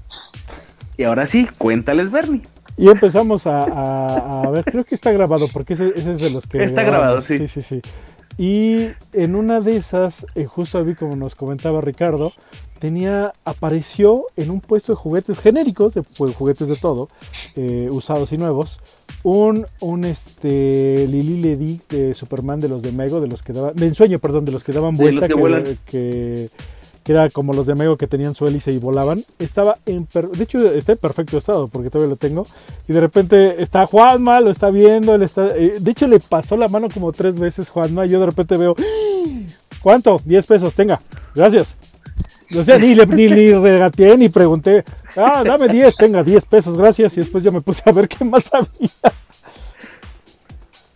Y 0.97 1.05
ahora 1.05 1.27
sí, 1.27 1.49
cuéntales, 1.59 2.11
Bernie. 2.11 2.43
Y 2.77 2.89
empezamos 2.89 3.47
a, 3.47 4.49
ver, 4.51 4.65
creo 4.65 4.85
que 4.85 4.95
está 4.95 5.13
grabado, 5.13 5.49
porque 5.53 5.75
ese, 5.75 5.93
es 5.97 6.19
de 6.19 6.31
los 6.31 6.47
que... 6.47 6.63
Está 6.63 6.83
grabado, 6.83 7.23
sí. 7.23 7.39
Sí, 7.39 7.49
sí, 7.49 7.63
sí. 7.63 7.83
Y 8.37 8.89
en 9.13 9.37
una 9.37 9.61
de 9.61 9.77
esas, 9.77 10.27
eh, 10.35 10.45
justo 10.45 10.83
vi 10.85 10.95
como 10.95 11.15
nos 11.15 11.37
comentaba 11.37 11.81
Ricardo, 11.81 12.33
tenía, 12.81 13.33
apareció 13.45 14.25
en 14.37 14.51
un 14.51 14.61
puesto 14.61 14.93
de 14.93 14.97
juguetes 14.97 15.39
genéricos, 15.39 15.95
de 15.95 16.03
pues, 16.03 16.35
juguetes 16.35 16.67
de 16.69 16.77
todo, 16.77 17.09
eh, 17.55 17.89
usados 17.91 18.33
y 18.33 18.39
nuevos, 18.39 18.81
un, 19.23 19.67
un 19.81 20.05
este 20.05 21.07
Lili 21.09 21.41
Ledy 21.41 21.81
de 21.89 22.13
Superman 22.13 22.61
de 22.61 22.69
los 22.69 22.83
de 22.83 22.93
Mego, 22.93 23.21
de 23.21 23.29
los 23.29 23.43
que 23.43 23.53
daban, 23.53 23.77
de 23.77 23.87
ensueño, 23.87 24.19
perdón, 24.19 24.45
de 24.45 24.53
los 24.53 24.65
que 24.65 24.73
daban 24.73 24.97
vuelta, 24.97 25.29
que, 25.29 25.79
que, 25.87 26.51
era 27.13 27.29
como 27.31 27.53
los 27.53 27.67
de 27.67 27.75
Mego 27.75 27.97
que 27.97 28.07
tenían 28.07 28.35
su 28.35 28.47
hélice 28.47 28.73
y 28.73 28.79
volaban. 28.79 29.25
Estaba 29.39 29.79
en, 29.87 30.09
de 30.13 30.45
hecho 30.45 30.73
está 30.73 30.93
en 30.93 30.99
perfecto 30.99 31.37
estado 31.39 31.69
porque 31.69 31.91
todavía 31.91 32.11
lo 32.11 32.17
tengo. 32.17 32.47
Y 32.89 32.93
de 32.93 33.01
repente 33.01 33.63
está 33.63 33.87
Juanma, 33.87 34.41
lo 34.41 34.51
está 34.51 34.71
viendo, 34.71 35.15
él 35.15 35.23
está, 35.23 35.57
eh, 35.57 35.79
de 35.81 35.91
hecho 35.91 36.07
le 36.07 36.21
pasó 36.21 36.57
la 36.57 36.69
mano 36.69 36.89
como 36.93 37.13
tres 37.13 37.39
veces 37.39 37.69
Juanma 37.69 38.07
y 38.07 38.11
yo 38.11 38.21
de 38.21 38.27
repente 38.27 38.57
veo, 38.57 38.75
¿cuánto? 39.83 40.21
10 40.25 40.47
pesos, 40.47 40.75
tenga, 40.75 41.01
gracias. 41.35 41.77
O 42.57 42.63
sea, 42.63 42.79
ni, 42.79 42.95
ni, 42.95 43.29
ni 43.29 43.53
regateé 43.53 44.17
ni 44.17 44.29
pregunté, 44.29 44.85
ah, 45.17 45.43
dame 45.45 45.69
10, 45.69 45.97
tenga 45.97 46.23
10 46.23 46.45
pesos, 46.45 46.77
gracias. 46.77 47.17
Y 47.17 47.21
después 47.21 47.43
ya 47.43 47.51
me 47.51 47.61
puse 47.61 47.83
a 47.87 47.93
ver 47.93 48.09
qué 48.09 48.25
más 48.25 48.53
había. 48.53 48.91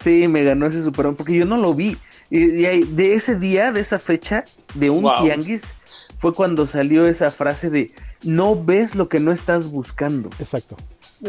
Sí, 0.01 0.29
me 0.29 0.45
ganó 0.45 0.67
ese 0.67 0.83
superón 0.83 1.17
porque 1.17 1.37
yo 1.37 1.45
no 1.45 1.57
lo 1.57 1.75
vi. 1.75 1.97
Y, 2.31 2.47
de 2.47 3.15
ese 3.15 3.39
día, 3.39 3.73
de 3.73 3.81
esa 3.81 3.99
fecha, 3.99 4.45
de 4.75 4.91
un 4.91 5.05
tianguis, 5.23 5.75
fue 6.19 6.35
cuando 6.35 6.67
salió 6.67 7.07
esa 7.07 7.31
frase 7.31 7.71
de 7.71 7.93
no 8.23 8.63
ves 8.63 8.95
lo 8.95 9.09
que 9.09 9.21
no 9.21 9.33
estás 9.33 9.71
buscando. 9.71 10.31
Exacto. 10.39 10.77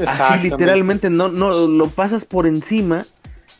Así 0.06 0.50
literalmente 0.50 1.10
no, 1.10 1.30
no 1.30 1.68
lo 1.68 1.90
pasas 1.90 2.26
por 2.26 2.46
encima 2.46 3.06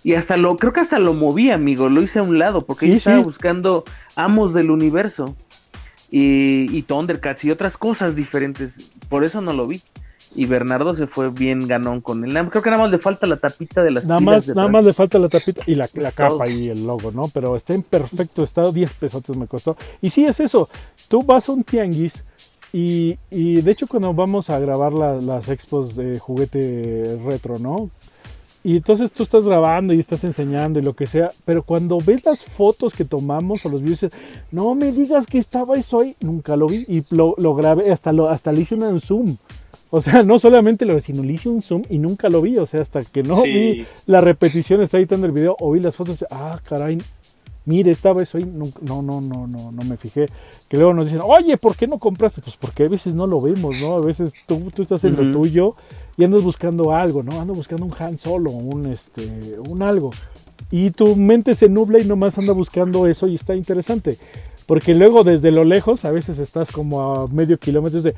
y 0.04 0.14
hasta 0.14 0.38
lo, 0.38 0.58
creo 0.58 0.74
que 0.74 0.80
hasta 0.80 1.00
lo 1.00 1.14
moví, 1.14 1.52
amigo, 1.52 1.90
lo 1.90 2.02
hice 2.02 2.20
a 2.20 2.24
un 2.24 2.40
lado 2.40 2.66
porque 2.66 2.88
yo 2.88 2.96
estaba 2.96 3.20
buscando 3.20 3.84
amos 4.16 4.54
del 4.54 4.72
universo 4.72 5.36
y, 6.10 6.68
y 6.76 6.82
Thundercats 6.84 7.46
y 7.46 7.52
otras 7.52 7.78
cosas 7.78 8.16
diferentes. 8.16 8.92
Por 9.10 9.24
eso 9.24 9.42
no 9.42 9.54
lo 9.54 9.68
vi. 9.68 9.82
Y 10.36 10.46
Bernardo 10.46 10.96
se 10.96 11.08
fue 11.08 11.30
bien 11.30 11.68
ganón 11.68 12.02
con 12.02 12.24
él. 12.24 12.50
Creo 12.50 12.62
que 12.62 12.70
nada 12.70 12.84
más 12.84 12.92
le 12.92 13.00
falta 13.00 13.26
la 13.26 13.38
tapita 13.38 13.82
de 13.82 13.92
las 13.92 14.06
Nada 14.06 14.20
más, 14.20 14.48
nada 14.48 14.68
más 14.68 14.84
le 14.84 14.94
falta 14.94 15.18
la 15.18 15.30
tapita 15.30 15.64
y 15.66 15.76
la, 15.76 15.88
capa 15.88 16.48
y 16.48 16.70
el 16.70 16.86
logo, 16.86 17.12
¿no? 17.12 17.30
Pero 17.34 17.56
está 17.56 17.74
en 17.74 17.82
perfecto 17.82 18.44
estado, 18.44 18.72
10 18.72 18.94
pesos 18.94 19.30
me 19.30 19.48
costó. 19.48 19.76
Y 20.02 20.10
sí 20.10 20.26
es 20.26 20.40
eso, 20.40 20.70
tú 21.08 21.24
vas 21.24 21.50
a 21.50 21.54
un 21.54 21.64
tianguis 21.64 22.24
y, 22.72 23.18
y 23.32 23.62
de 23.62 23.72
hecho 23.72 23.88
cuando 23.88 24.14
vamos 24.14 24.50
a 24.50 24.60
grabar 24.60 24.94
las 24.94 25.50
expos 25.50 25.96
de 25.96 26.20
juguete 26.20 27.20
retro, 27.26 27.58
¿no? 27.58 27.90
Y 28.64 28.76
entonces 28.76 29.12
tú 29.12 29.24
estás 29.24 29.46
grabando 29.46 29.94
y 29.94 30.00
estás 30.00 30.24
enseñando 30.26 30.80
y 30.80 30.82
lo 30.82 30.94
que 30.94 31.08
sea, 31.08 31.30
pero 31.46 31.64
cuando 31.64 31.98
ves 32.00 32.26
las 32.26 32.44
fotos 32.44 32.94
que 32.94 33.06
tomamos 33.06 33.66
o 33.66 33.70
los 33.70 33.82
videos, 33.82 34.12
no 34.52 34.76
me 34.76 34.92
digas 34.92 35.28
que 35.28 35.38
estaba 35.38 35.78
eso 35.78 36.02
ahí, 36.02 36.16
nunca 36.20 36.58
lo 36.58 36.68
vi 36.68 36.86
y 36.88 37.06
lo, 37.10 37.36
grabé, 37.56 37.90
hasta, 37.92 38.12
lo, 38.12 38.28
hasta 38.30 38.52
le 38.52 38.62
hice 38.62 38.76
un 38.76 39.00
zoom. 39.00 39.38
O 39.92 40.02
sea, 40.02 40.24
no 40.24 40.38
solamente 40.38 40.86
lo 40.86 41.00
sino 41.00 41.24
le 41.24 41.34
hice 41.34 41.50
un 41.50 41.62
zoom 41.62 41.84
y 41.90 41.98
nunca 41.98 42.30
lo 42.30 42.42
vi. 42.42 42.58
O 42.58 42.66
sea, 42.66 42.82
hasta 42.82 43.04
que 43.04 43.24
no 43.24 43.42
vi 43.44 43.86
la 44.06 44.22
repetición, 44.22 44.82
está 44.82 44.98
editando 44.98 45.26
el 45.26 45.32
video 45.32 45.56
o 45.60 45.72
vi 45.72 45.80
las 45.80 45.96
fotos, 45.96 46.26
ah, 46.32 46.60
caray, 46.64 47.00
mire, 47.66 47.92
estaba 47.92 48.22
eso 48.22 48.38
ahí, 48.38 48.46
no, 48.46 48.66
no, 48.82 49.02
no, 49.02 49.22
no, 49.22 49.48
no, 49.48 49.72
no 49.72 49.84
me 49.84 49.98
fijé. 49.98 50.28
Que 50.68 50.78
luego 50.78 50.94
nos 50.94 51.06
dicen, 51.06 51.22
oye, 51.24 51.58
¿por 51.58 51.76
qué 51.76 51.88
no 51.88 52.00
compraste? 52.00 52.42
Pues 52.42 52.56
porque 52.56 52.84
a 52.84 52.90
veces 52.90 53.14
no 53.14 53.28
lo 53.28 53.40
vemos, 53.42 53.76
¿no? 53.80 53.96
A 53.96 54.02
veces 54.02 54.34
tú, 54.48 54.72
tú 54.74 54.82
estás 54.82 55.04
en 55.04 55.16
lo 55.16 55.40
tuyo 55.40 55.74
y 56.18 56.24
andas 56.24 56.42
buscando 56.42 56.94
algo, 56.94 57.24
¿no? 57.24 57.40
Ando 57.40 57.54
buscando 57.54 57.86
un 57.86 57.94
Han 57.98 58.18
Solo, 58.18 58.52
un, 58.52 58.88
este, 58.88 59.58
un 59.60 59.82
algo. 59.82 60.12
Y 60.72 60.92
tu 60.92 61.16
mente 61.16 61.56
se 61.56 61.70
nubla 61.70 62.00
y 62.00 62.06
nomás 62.06 62.38
anda 62.38 62.54
buscando 62.54 63.08
eso 63.08 63.28
y 63.28 63.36
está 63.36 63.56
interesante. 63.56 64.18
Porque 64.66 64.94
luego 64.94 65.24
desde 65.24 65.52
lo 65.52 65.64
lejos, 65.64 66.06
a 66.06 66.12
veces 66.12 66.38
estás 66.38 66.72
como 66.72 67.02
a 67.02 67.28
medio 67.28 67.58
kilómetro 67.58 68.02
de, 68.02 68.14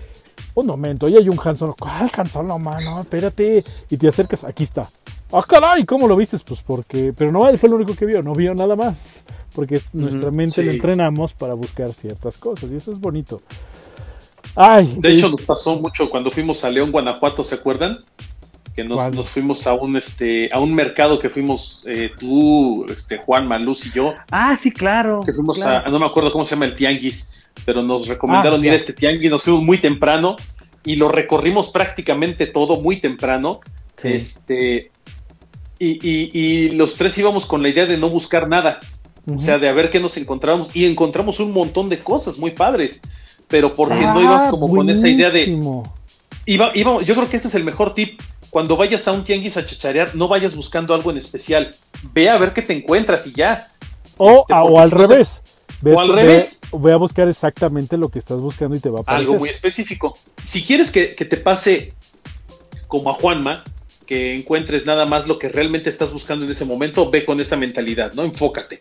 un 0.55 0.65
momento, 0.65 1.07
ahí 1.07 1.15
hay 1.15 1.29
un 1.29 1.39
Han 1.43 1.55
Solo. 1.55 1.75
¿Cuál 1.77 2.09
Han 2.15 2.29
Solo, 2.29 2.59
mano? 2.59 3.01
Espérate. 3.01 3.63
Y 3.89 3.97
te 3.97 4.07
acercas, 4.07 4.43
aquí 4.43 4.63
está. 4.63 4.89
¡Ah, 5.31 5.41
caray! 5.47 5.85
¿Cómo 5.85 6.07
lo 6.07 6.15
viste? 6.15 6.37
Pues 6.45 6.61
porque... 6.61 7.13
Pero 7.17 7.31
no, 7.31 7.47
él 7.47 7.57
fue 7.57 7.69
el 7.69 7.75
único 7.75 7.95
que 7.95 8.05
vio, 8.05 8.21
no 8.21 8.33
vio 8.33 8.53
nada 8.53 8.75
más. 8.75 9.23
Porque 9.55 9.81
nuestra 9.93 10.31
mente 10.31 10.63
la 10.63 10.71
entrenamos 10.71 11.33
para 11.33 11.53
buscar 11.53 11.93
ciertas 11.93 12.37
cosas 12.37 12.71
y 12.71 12.75
eso 12.75 12.91
es 12.91 12.99
bonito. 12.99 13.41
Ay, 14.55 14.95
de 14.97 15.13
hecho, 15.13 15.29
nos 15.29 15.41
pasó 15.41 15.75
mucho 15.77 16.09
cuando 16.09 16.31
fuimos 16.31 16.63
a 16.63 16.69
León, 16.69 16.91
Guanajuato, 16.91 17.43
¿se 17.43 17.55
acuerdan? 17.55 17.97
Que 18.75 18.83
nos, 18.83 19.29
fuimos 19.29 19.67
a 19.67 19.73
un 19.73 19.97
este 19.97 20.49
a 20.51 20.59
un 20.59 20.73
mercado 20.73 21.19
que 21.19 21.29
fuimos 21.29 21.83
eh, 21.85 22.09
tú, 22.17 22.85
este 22.89 23.17
Juan, 23.17 23.45
Maluz 23.47 23.85
y 23.85 23.91
yo. 23.91 24.13
Ah, 24.31 24.55
sí, 24.55 24.71
claro. 24.71 25.23
Que 25.25 25.33
fuimos 25.33 25.61
a, 25.61 25.83
no 25.83 25.99
me 25.99 26.05
acuerdo 26.05 26.31
cómo 26.31 26.45
se 26.45 26.51
llama 26.51 26.65
el 26.65 26.75
tianguis, 26.75 27.29
pero 27.65 27.81
nos 27.81 28.07
recomendaron 28.07 28.61
ah, 28.61 28.65
ir 28.65 28.71
a 28.73 28.75
este 28.75 28.93
tianguis, 28.93 29.31
nos 29.31 29.43
fuimos 29.43 29.63
muy 29.63 29.77
temprano 29.77 30.35
y 30.83 30.95
lo 30.95 31.07
recorrimos 31.07 31.69
prácticamente 31.71 32.47
todo 32.47 32.79
muy 32.79 32.97
temprano. 32.97 33.59
Este 34.03 34.91
y, 35.81 35.99
y, 36.07 36.29
y 36.33 36.69
los 36.69 36.95
tres 36.95 37.17
íbamos 37.17 37.45
con 37.45 37.63
la 37.63 37.69
idea 37.69 37.85
de 37.85 37.97
no 37.97 38.09
buscar 38.09 38.47
nada. 38.47 38.79
O 39.27 39.39
sea, 39.39 39.57
de 39.59 39.69
a 39.69 39.73
ver 39.73 39.89
qué 39.89 39.99
nos 39.99 40.15
encontramos. 40.17 40.69
Y 40.75 40.85
encontramos 40.85 41.39
un 41.39 41.51
montón 41.51 41.89
de 41.89 41.99
cosas 41.99 42.37
muy 42.37 42.51
padres. 42.51 43.01
Pero 43.47 43.73
porque 43.73 44.01
no 44.01 44.19
ah, 44.19 44.23
ibas 44.23 44.49
como 44.51 44.67
con 44.67 44.89
esa 44.89 45.07
idea 45.07 45.29
de. 45.29 45.59
Iba, 46.45 46.71
iba, 46.73 47.01
yo 47.01 47.15
creo 47.15 47.29
que 47.29 47.35
este 47.35 47.47
es 47.47 47.55
el 47.55 47.63
mejor 47.63 47.93
tip. 47.93 48.19
Cuando 48.51 48.77
vayas 48.77 49.07
a 49.07 49.11
un 49.11 49.23
tianguis 49.23 49.57
a 49.57 49.65
chacharear, 49.65 50.15
no 50.15 50.27
vayas 50.27 50.55
buscando 50.55 50.93
algo 50.93 51.11
en 51.11 51.17
especial. 51.17 51.69
Ve 52.13 52.29
a 52.29 52.37
ver 52.37 52.53
qué 52.53 52.61
te 52.61 52.73
encuentras 52.73 53.25
y 53.25 53.33
ya. 53.33 53.67
O, 54.17 54.41
este, 54.41 54.53
o 54.53 54.79
al 54.79 54.91
revés. 54.91 55.41
o 55.83 55.99
al 55.99 56.13
revés. 56.13 56.60
Ve, 56.73 56.91
a 56.91 56.97
buscar 56.97 57.27
exactamente 57.27 57.97
lo 57.97 58.09
que 58.09 58.19
estás 58.19 58.39
buscando 58.39 58.75
y 58.75 58.79
te 58.79 58.89
va 58.89 58.99
a 58.99 59.01
aparecer. 59.01 59.25
Algo 59.25 59.39
muy 59.39 59.49
específico. 59.49 60.17
Si 60.47 60.63
quieres 60.63 60.91
que, 60.91 61.15
que 61.15 61.25
te 61.25 61.37
pase 61.37 61.93
como 62.87 63.09
a 63.09 63.13
Juanma, 63.13 63.63
que 64.05 64.35
encuentres 64.35 64.85
nada 64.85 65.05
más 65.05 65.27
lo 65.27 65.39
que 65.39 65.47
realmente 65.49 65.89
estás 65.89 66.11
buscando 66.11 66.45
en 66.45 66.51
ese 66.51 66.65
momento, 66.65 67.09
ve 67.09 67.23
con 67.23 67.39
esa 67.39 67.55
mentalidad, 67.55 68.13
¿no? 68.13 68.23
Enfócate. 68.23 68.79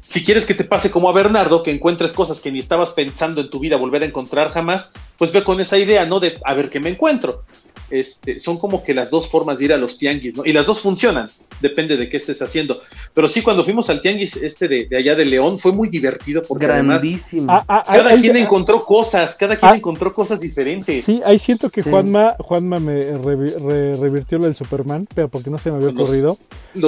Si 0.00 0.24
quieres 0.24 0.44
que 0.44 0.54
te 0.54 0.64
pase 0.64 0.90
como 0.90 1.08
a 1.08 1.12
Bernardo, 1.12 1.62
que 1.62 1.70
encuentres 1.70 2.12
cosas 2.12 2.40
que 2.40 2.52
ni 2.52 2.58
estabas 2.58 2.90
pensando 2.90 3.40
en 3.40 3.50
tu 3.50 3.58
vida 3.58 3.76
volver 3.76 4.02
a 4.02 4.06
encontrar 4.06 4.50
jamás, 4.50 4.92
pues 5.16 5.32
ve 5.32 5.42
con 5.42 5.60
esa 5.60 5.78
idea, 5.78 6.06
¿no? 6.06 6.20
De 6.20 6.34
a 6.44 6.54
ver 6.54 6.70
qué 6.70 6.80
me 6.80 6.90
encuentro. 6.90 7.44
Este, 7.92 8.38
son 8.38 8.58
como 8.58 8.82
que 8.82 8.94
las 8.94 9.10
dos 9.10 9.28
formas 9.28 9.58
de 9.58 9.66
ir 9.66 9.72
a 9.74 9.76
los 9.76 9.98
tianguis, 9.98 10.34
¿no? 10.34 10.46
Y 10.46 10.54
las 10.54 10.64
dos 10.64 10.80
funcionan, 10.80 11.28
depende 11.60 11.94
de 11.98 12.08
qué 12.08 12.16
estés 12.16 12.40
haciendo. 12.40 12.80
Pero 13.12 13.28
sí, 13.28 13.42
cuando 13.42 13.62
fuimos 13.62 13.90
al 13.90 14.00
tianguis 14.00 14.34
este 14.36 14.66
de, 14.66 14.96
allá 14.96 15.14
de 15.14 15.26
León, 15.26 15.58
fue 15.58 15.72
muy 15.72 15.90
divertido 15.90 16.42
porque 16.42 16.64
Grandísimo. 16.64 17.52
Ah, 17.52 17.62
ah, 17.68 17.82
cada 17.84 18.18
quien 18.18 18.38
encontró 18.38 18.82
cosas, 18.82 19.36
cada 19.36 19.56
quien 19.56 19.72
ah. 19.72 19.76
encontró 19.76 20.10
cosas 20.10 20.40
diferentes. 20.40 21.04
Sí, 21.04 21.20
ahí 21.22 21.38
siento 21.38 21.68
que 21.68 21.82
Juanma, 21.82 22.34
Juanma 22.38 22.80
me 22.80 22.98
revirtió 23.12 24.38
lo 24.38 24.44
del 24.44 24.54
Superman, 24.54 25.06
pero 25.14 25.28
porque 25.28 25.50
no 25.50 25.58
se 25.58 25.70
me 25.70 25.76
había 25.76 25.90
ocurrido. 25.90 26.38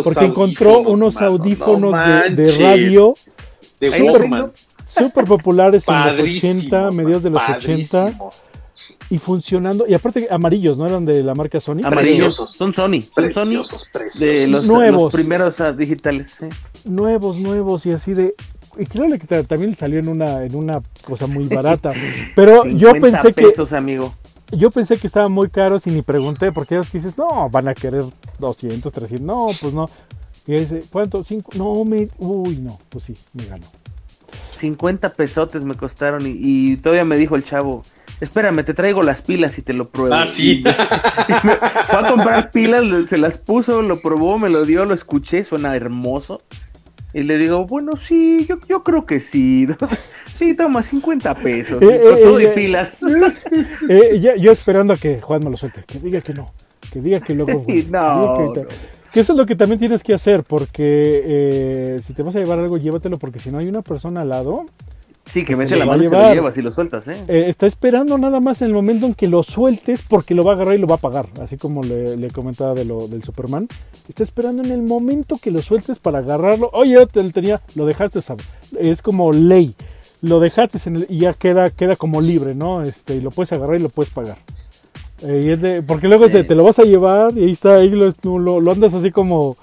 porque 0.02 0.24
encontró 0.24 0.78
unos 0.78 1.20
audífonos 1.20 1.94
de, 2.34 2.58
radio 2.58 3.12
de 3.78 3.90
super, 4.86 5.24
populares 5.26 5.86
en 5.86 5.94
los 5.96 6.18
80, 6.18 6.90
mediados 6.92 7.24
de 7.24 7.30
los 7.30 7.42
80 7.46 8.14
y 9.10 9.18
funcionando. 9.18 9.86
Y 9.86 9.94
aparte, 9.94 10.28
amarillos, 10.30 10.78
¿no? 10.78 10.86
Eran 10.86 11.04
de 11.04 11.22
la 11.22 11.34
marca 11.34 11.60
Sony. 11.60 11.80
Amarillos, 11.84 12.36
son 12.36 12.72
Sony. 12.72 13.02
Son 13.14 13.32
Sony 13.32 13.64
de 14.18 14.46
los, 14.46 14.66
nuevos. 14.66 15.12
primeros 15.12 15.60
ah, 15.60 15.72
digitales. 15.72 16.38
Nuevos, 16.84 17.38
nuevos 17.38 17.86
y 17.86 17.92
así 17.92 18.14
de. 18.14 18.34
Y 18.76 18.86
creo 18.86 19.06
que 19.18 19.44
también 19.44 19.76
salió 19.76 20.00
en 20.00 20.08
una, 20.08 20.44
en 20.44 20.54
una 20.54 20.82
cosa 21.06 21.26
muy 21.26 21.44
barata. 21.44 21.92
Pero 22.34 22.66
yo 22.66 22.92
pensé 23.00 23.32
pesos, 23.32 23.70
que. 23.70 23.76
amigo. 23.76 24.14
Yo 24.50 24.70
pensé 24.70 24.98
que 24.98 25.06
estaban 25.06 25.32
muy 25.32 25.48
caros 25.48 25.86
y 25.86 25.90
ni 25.90 26.02
pregunté, 26.02 26.52
porque 26.52 26.74
ellos 26.74 26.90
que 26.90 26.98
dices, 26.98 27.16
no, 27.16 27.48
van 27.50 27.68
a 27.68 27.74
querer 27.74 28.04
200, 28.38 28.92
300. 28.92 29.26
No, 29.26 29.48
pues 29.60 29.72
no. 29.72 29.86
Y 30.46 30.54
dice, 30.54 30.82
¿cuánto? 30.90 31.22
Cinco. 31.24 31.52
No, 31.54 31.84
me. 31.84 32.08
Uy, 32.18 32.56
no, 32.56 32.78
pues 32.88 33.04
sí, 33.04 33.14
me 33.32 33.46
ganó. 33.46 33.66
50 34.54 35.12
pesotes 35.14 35.64
me 35.64 35.74
costaron 35.74 36.26
y, 36.26 36.34
y 36.36 36.76
todavía 36.76 37.04
me 37.04 37.16
dijo 37.16 37.36
el 37.36 37.44
chavo, 37.44 37.82
espérame, 38.20 38.64
te 38.64 38.74
traigo 38.74 39.02
las 39.02 39.22
pilas 39.22 39.58
y 39.58 39.62
te 39.62 39.72
lo 39.72 39.88
pruebo. 39.90 40.14
Ah, 40.14 40.26
sí. 40.26 40.62
fue 40.62 41.98
a 41.98 42.08
comprar 42.08 42.50
pilas, 42.50 43.06
se 43.06 43.18
las 43.18 43.38
puso, 43.38 43.82
lo 43.82 44.00
probó, 44.00 44.38
me 44.38 44.48
lo 44.48 44.64
dio, 44.64 44.84
lo 44.84 44.94
escuché, 44.94 45.44
suena 45.44 45.74
hermoso. 45.76 46.42
Y 47.14 47.22
le 47.22 47.38
digo, 47.38 47.64
bueno, 47.64 47.94
sí, 47.94 48.44
yo, 48.48 48.58
yo 48.68 48.82
creo 48.82 49.06
que 49.06 49.20
sí. 49.20 49.68
sí, 50.34 50.54
toma 50.54 50.82
50 50.82 51.34
pesos. 51.36 51.80
Eh, 51.80 52.00
con 52.02 52.18
eh, 52.18 52.20
todo 52.22 52.40
y 52.40 52.46
pilas. 52.48 53.00
Eh, 53.88 54.36
yo 54.40 54.50
esperando 54.50 54.94
a 54.94 54.96
que 54.96 55.20
Juan 55.20 55.44
me 55.44 55.50
lo 55.50 55.56
suelte, 55.56 55.84
que 55.86 55.98
diga 55.98 56.20
que 56.20 56.32
no, 56.32 56.52
que 56.92 57.00
diga 57.00 57.20
que 57.20 57.34
luego. 57.34 57.64
no, 57.88 58.52
que, 59.12 59.20
eso 59.20 59.32
es 59.32 59.38
lo 59.38 59.46
que 59.46 59.54
también 59.54 59.78
tienes 59.78 60.02
que 60.02 60.14
hacer, 60.14 60.42
porque 60.42 61.98
si 62.00 62.14
te 62.14 62.22
vas 62.22 62.34
a 62.34 62.40
llevar 62.40 62.58
algo, 62.58 62.78
llévatelo, 62.78 63.18
porque 63.18 63.38
si 63.38 63.50
no 63.50 63.58
hay 63.58 63.68
una 63.68 63.82
persona 63.82 64.22
al 64.22 64.30
lado, 64.30 64.66
Sí, 65.30 65.44
que 65.44 65.56
mete 65.56 65.76
la 65.76 65.86
mano 65.86 66.02
y 66.02 66.06
se 66.06 66.14
lo 66.14 66.34
llevas 66.34 66.56
y 66.56 66.62
lo 66.62 66.70
sueltas, 66.70 67.08
¿eh? 67.08 67.24
¿eh? 67.28 67.44
Está 67.48 67.66
esperando 67.66 68.18
nada 68.18 68.40
más 68.40 68.60
en 68.62 68.68
el 68.68 68.74
momento 68.74 69.06
en 69.06 69.14
que 69.14 69.26
lo 69.26 69.42
sueltes 69.42 70.02
porque 70.02 70.34
lo 70.34 70.44
va 70.44 70.52
a 70.52 70.54
agarrar 70.54 70.74
y 70.74 70.78
lo 70.78 70.86
va 70.86 70.96
a 70.96 70.98
pagar, 70.98 71.26
así 71.40 71.56
como 71.56 71.82
le, 71.82 72.30
comentaba 72.30 72.74
de 72.74 72.84
lo, 72.84 73.08
del 73.08 73.24
Superman. 73.24 73.68
Está 74.08 74.22
esperando 74.22 74.62
en 74.62 74.70
el 74.70 74.82
momento 74.82 75.36
que 75.40 75.50
lo 75.50 75.62
sueltes 75.62 75.98
para 75.98 76.18
agarrarlo. 76.18 76.70
Oye, 76.72 77.04
te 77.06 77.22
tenía, 77.30 77.60
lo 77.74 77.86
dejaste, 77.86 78.20
es 78.78 79.02
como 79.02 79.32
ley. 79.32 79.74
Lo 80.20 80.40
dejaste 80.40 80.78
en 80.88 81.06
y 81.08 81.20
ya 81.20 81.32
queda, 81.34 81.70
queda 81.70 81.96
como 81.96 82.20
libre, 82.20 82.54
¿no? 82.54 82.82
Este, 82.82 83.16
y 83.16 83.20
lo 83.20 83.30
puedes 83.30 83.52
agarrar 83.52 83.76
y 83.76 83.82
lo 83.82 83.88
puedes 83.88 84.12
pagar. 84.12 84.38
Eh, 85.22 85.44
y 85.46 85.50
es 85.50 85.60
de, 85.60 85.82
porque 85.82 86.08
luego 86.08 86.26
es 86.26 86.32
de, 86.32 86.44
te 86.44 86.54
lo 86.54 86.64
vas 86.64 86.78
a 86.78 86.82
llevar 86.82 87.36
y 87.36 87.44
ahí 87.44 87.52
está, 87.52 87.76
ahí 87.76 87.90
lo, 87.90 88.12
lo, 88.60 88.72
andas 88.72 88.94
así 88.94 89.10
como, 89.10 89.56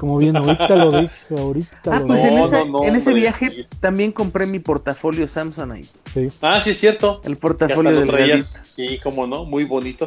como 0.00 0.16
bien, 0.16 0.34
ahorita 0.34 0.76
lo 0.76 0.90
dije, 1.02 1.14
ahorita 1.36 1.90
ah, 1.92 2.04
pues 2.06 2.24
en, 2.24 2.38
en 2.84 2.96
ese 2.96 3.12
viaje 3.12 3.66
también 3.80 4.12
compré 4.12 4.46
mi 4.46 4.58
portafolio 4.58 5.28
Samsung 5.28 5.72
ahí. 5.72 5.84
Sí. 6.14 6.28
Ah, 6.40 6.62
sí, 6.62 6.70
es 6.70 6.80
cierto. 6.80 7.20
El 7.22 7.36
portafolio 7.36 7.92
del 7.92 8.42
Sí, 8.42 8.98
cómo 9.02 9.26
no, 9.26 9.44
muy 9.44 9.64
bonito. 9.64 10.06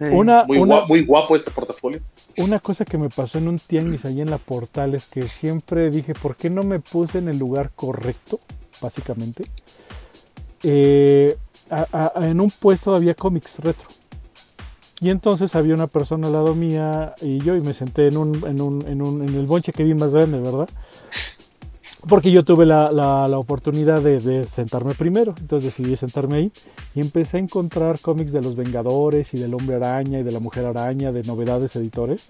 Una, 0.00 0.44
muy, 0.44 0.58
una, 0.58 0.84
muy 0.84 1.02
guapo 1.02 1.34
este 1.34 1.50
portafolio. 1.50 2.02
Una 2.36 2.58
cosa 2.58 2.84
que 2.84 2.98
me 2.98 3.08
pasó 3.08 3.38
en 3.38 3.48
un 3.48 3.58
tianguis 3.58 4.04
ahí 4.04 4.20
en 4.20 4.28
la 4.28 4.36
portal 4.38 4.94
es 4.94 5.06
que 5.06 5.22
siempre 5.28 5.88
dije, 5.88 6.12
¿por 6.12 6.36
qué 6.36 6.50
no 6.50 6.62
me 6.62 6.78
puse 6.78 7.18
en 7.18 7.28
el 7.28 7.38
lugar 7.38 7.70
correcto? 7.74 8.40
Básicamente. 8.82 9.46
Eh, 10.62 11.34
en 12.16 12.40
un 12.40 12.50
puesto 12.50 12.94
había 12.94 13.14
cómics 13.14 13.60
retro. 13.60 13.88
Y 15.00 15.10
entonces 15.10 15.54
había 15.54 15.74
una 15.74 15.86
persona 15.86 16.28
al 16.28 16.32
lado 16.34 16.54
mía 16.54 17.14
y 17.20 17.38
yo 17.38 17.56
y 17.56 17.60
me 17.60 17.74
senté 17.74 18.08
en, 18.08 18.16
un, 18.16 18.34
en, 18.46 18.60
un, 18.60 18.86
en, 18.86 19.02
un, 19.02 19.22
en 19.22 19.34
el 19.34 19.46
bonche 19.46 19.72
que 19.72 19.84
vi 19.84 19.94
más 19.94 20.12
grande, 20.12 20.38
¿verdad? 20.40 20.68
porque 22.08 22.30
yo 22.30 22.44
tuve 22.44 22.66
la, 22.66 22.92
la, 22.92 23.38
oportunidad 23.38 24.02
de, 24.02 24.44
sentarme 24.46 24.94
primero, 24.94 25.34
entonces 25.38 25.76
decidí 25.76 25.96
sentarme 25.96 26.36
ahí 26.36 26.52
y 26.94 27.00
empecé 27.00 27.38
a 27.38 27.40
encontrar 27.40 27.98
cómics 28.00 28.32
de 28.32 28.42
los 28.42 28.56
Vengadores 28.56 29.32
y 29.34 29.38
del 29.38 29.54
Hombre 29.54 29.76
Araña 29.76 30.20
y 30.20 30.22
de 30.22 30.32
la 30.32 30.40
Mujer 30.40 30.66
Araña, 30.66 31.12
de 31.12 31.22
novedades 31.22 31.74
editores. 31.76 32.28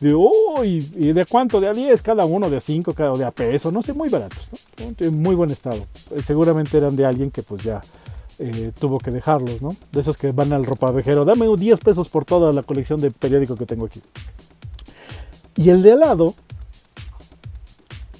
Y 0.00 0.06
digo, 0.06 0.30
oh, 0.30 0.64
¿y, 0.64 0.80
de 0.80 1.26
cuánto? 1.26 1.60
¿De 1.60 1.68
a 1.68 1.72
10 1.72 2.02
cada 2.02 2.24
uno? 2.24 2.48
¿De 2.50 2.58
a 2.58 2.60
5 2.60 2.94
cada 2.94 3.16
de 3.16 3.24
a 3.24 3.30
peso? 3.30 3.72
No 3.72 3.82
sé, 3.82 3.92
muy 3.92 4.08
baratos, 4.08 4.50
¿no? 4.78 4.94
en 4.98 5.22
muy 5.22 5.34
buen 5.34 5.50
estado. 5.50 5.82
Seguramente 6.24 6.76
eran 6.76 6.96
de 6.96 7.04
alguien 7.04 7.30
que 7.30 7.42
pues 7.42 7.62
ya 7.62 7.80
eh, 8.38 8.72
tuvo 8.78 8.98
que 8.98 9.10
dejarlos, 9.10 9.62
¿no? 9.62 9.70
De 9.92 10.00
esos 10.00 10.18
que 10.18 10.32
van 10.32 10.52
al 10.52 10.66
ropavejero, 10.66 11.24
dame 11.24 11.46
10 11.54 11.80
pesos 11.80 12.08
por 12.08 12.24
toda 12.24 12.52
la 12.52 12.62
colección 12.62 13.00
de 13.00 13.10
periódico 13.10 13.56
que 13.56 13.66
tengo 13.66 13.86
aquí. 13.86 14.02
Y 15.56 15.70
el 15.70 15.82
de 15.82 15.92
al 15.92 16.00
lado 16.00 16.34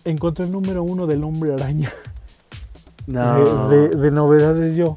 encontré 0.04 0.46
el 0.46 0.52
número 0.52 0.82
uno 0.82 1.06
del 1.06 1.22
hombre 1.24 1.52
araña. 1.52 1.92
No. 3.06 3.68
De, 3.68 4.10
novedades 4.10 4.74
yo. 4.74 4.96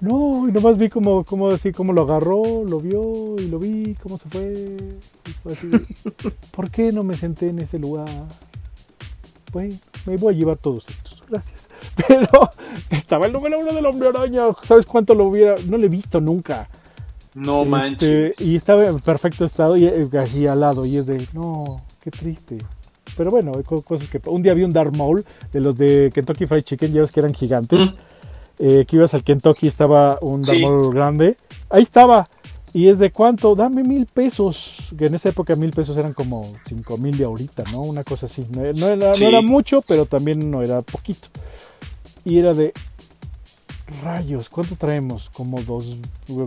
No, 0.00 0.48
y 0.48 0.52
nomás 0.52 0.78
vi 0.78 0.88
como, 0.88 1.24
como 1.24 1.48
así, 1.48 1.72
como 1.72 1.92
lo 1.92 2.02
agarró, 2.02 2.64
lo 2.64 2.80
vio 2.80 3.38
y 3.38 3.48
lo 3.48 3.58
vi, 3.58 3.94
cómo 4.02 4.16
se 4.18 4.28
fue. 4.28 4.76
¿Por 6.52 6.70
qué 6.70 6.92
no 6.92 7.02
me 7.02 7.16
senté 7.16 7.48
en 7.48 7.58
ese 7.58 7.78
lugar? 7.78 8.08
Pues 9.52 9.80
me 10.06 10.16
voy 10.16 10.34
a 10.34 10.36
llevar 10.36 10.56
todos 10.56 10.88
estos, 10.88 11.15
gracias. 11.28 11.68
Pero 12.08 12.50
estaba 12.90 13.26
el 13.26 13.32
número 13.32 13.58
uno 13.58 13.72
del 13.72 13.86
hombre 13.86 14.08
araña, 14.08 14.44
¿sabes 14.62 14.86
cuánto 14.86 15.14
lo 15.14 15.24
hubiera? 15.24 15.56
No 15.66 15.78
lo 15.78 15.84
he 15.84 15.88
visto 15.88 16.20
nunca. 16.20 16.68
No 17.34 17.62
este, 17.62 17.70
manches. 17.70 18.40
Y 18.40 18.56
estaba 18.56 18.86
en 18.86 18.98
perfecto 18.98 19.44
estado 19.44 19.76
y 19.76 19.86
eh, 19.86 20.08
así 20.20 20.46
al 20.46 20.60
lado, 20.60 20.86
y 20.86 20.96
es 20.96 21.06
de, 21.06 21.26
no, 21.34 21.82
qué 22.00 22.10
triste. 22.10 22.58
Pero 23.16 23.30
bueno, 23.30 23.52
cosas 23.64 24.08
que... 24.08 24.20
Un 24.26 24.42
día 24.42 24.54
vi 24.54 24.64
un 24.64 24.72
Dark 24.72 24.94
Maul 24.94 25.24
de 25.52 25.60
los 25.60 25.76
de 25.76 26.10
Kentucky 26.14 26.46
Fried 26.46 26.62
Chicken, 26.62 26.92
ya 26.92 27.00
ves 27.00 27.12
que 27.12 27.20
eran 27.20 27.34
gigantes. 27.34 27.94
Eh, 28.58 28.84
que 28.86 28.96
ibas 28.96 29.12
al 29.14 29.22
Kentucky, 29.22 29.66
estaba 29.66 30.18
un 30.20 30.42
Dark 30.42 30.60
Maul 30.60 30.94
grande. 30.94 31.36
Ahí 31.70 31.82
estaba. 31.82 32.26
¿Y 32.72 32.88
es 32.88 32.98
de 32.98 33.10
cuánto? 33.10 33.54
Dame 33.54 33.84
mil 33.84 34.06
pesos. 34.06 34.88
Que 34.96 35.06
en 35.06 35.14
esa 35.14 35.30
época 35.30 35.56
mil 35.56 35.70
pesos 35.70 35.96
eran 35.96 36.12
como 36.12 36.54
cinco 36.66 36.98
mil 36.98 37.16
de 37.16 37.24
ahorita, 37.24 37.64
¿no? 37.72 37.82
Una 37.82 38.04
cosa 38.04 38.26
así. 38.26 38.46
No, 38.50 38.64
era, 38.64 39.12
no 39.12 39.26
era 39.26 39.40
mucho, 39.40 39.82
pero 39.82 40.06
también 40.06 40.50
no 40.50 40.62
era 40.62 40.82
poquito. 40.82 41.28
Y 42.24 42.38
era 42.38 42.54
de, 42.54 42.72
rayos, 44.02 44.48
¿cuánto 44.48 44.76
traemos? 44.76 45.30
Como 45.30 45.62
dos, 45.62 45.96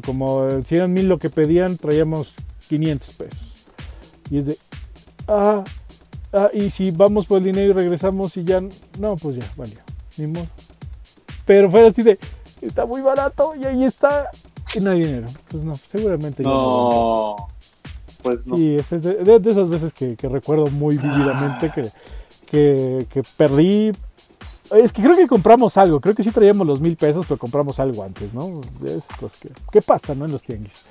como 0.05 0.61
si 0.65 0.75
eran 0.75 0.93
mil 0.93 1.07
lo 1.07 1.17
que 1.19 1.29
pedían, 1.29 1.77
traíamos 1.77 2.33
500 2.67 3.15
pesos. 3.15 3.65
Y 4.29 4.37
es 4.39 4.45
de, 4.45 4.57
ah, 5.27 5.63
Ah, 6.31 6.49
y 6.53 6.69
si 6.69 6.91
vamos 6.91 7.25
por 7.25 7.39
el 7.39 7.45
dinero 7.45 7.71
y 7.71 7.73
regresamos 7.73 8.37
y 8.37 8.43
ya. 8.43 8.61
No, 8.99 9.15
pues 9.15 9.37
ya, 9.37 9.51
valió. 9.55 9.79
Ni 10.17 10.27
modo. 10.27 10.47
Pero 11.45 11.71
fuera 11.71 11.87
así 11.87 12.03
de. 12.03 12.19
Está 12.61 12.85
muy 12.85 13.01
barato 13.01 13.55
y 13.55 13.65
ahí 13.65 13.83
está. 13.83 14.29
Y 14.75 14.79
no 14.79 14.91
hay 14.91 14.99
dinero. 15.03 15.27
Pues 15.49 15.63
no, 15.63 15.75
seguramente 15.75 16.43
no. 16.43 17.35
Pues 18.21 18.45
no. 18.47 18.57
Sí, 18.57 18.75
es 18.75 18.89
de, 18.89 19.41
esas 19.45 19.69
veces 19.69 19.93
que, 19.93 20.15
recuerdo 20.23 20.67
muy 20.67 20.97
vividamente 20.97 21.71
que, 22.49 23.05
que, 23.09 23.23
perdí. 23.37 23.91
Es 24.71 24.93
que 24.93 25.01
creo 25.01 25.15
que 25.15 25.27
compramos 25.27 25.77
algo. 25.77 25.99
Creo 25.99 26.13
que 26.13 26.23
sí 26.23 26.31
traíamos 26.31 26.67
los 26.67 26.79
mil 26.79 26.95
pesos, 26.95 27.25
pero 27.27 27.39
compramos 27.39 27.79
algo 27.79 28.03
antes, 28.03 28.33
¿no? 28.33 28.61
Es 28.85 29.07
pues, 29.19 29.39
que, 29.39 29.49
¿Qué 29.71 29.81
pasa, 29.81 30.13
no? 30.13 30.25
En 30.25 30.31
los 30.31 30.43
tianguis. 30.43 30.83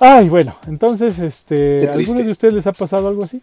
Ay, 0.00 0.28
bueno, 0.28 0.56
entonces, 0.66 1.18
este, 1.18 1.88
¿alguno 1.88 2.22
de 2.22 2.30
ustedes 2.30 2.54
les 2.54 2.66
ha 2.66 2.72
pasado 2.72 3.08
algo 3.08 3.24
así? 3.24 3.40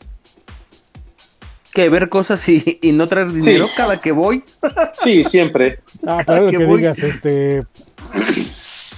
que 1.73 1.89
ver 1.89 2.09
cosas 2.09 2.47
y, 2.49 2.79
no 2.93 3.07
traer 3.07 3.31
dinero 3.31 3.67
cada 3.75 3.99
que 3.99 4.11
voy. 4.11 4.43
Sí, 5.03 5.23
siempre. 5.25 5.79
Ah, 6.05 6.23
lo 6.27 6.51
que, 6.51 6.65
digas, 6.65 6.99
este. 6.99 7.63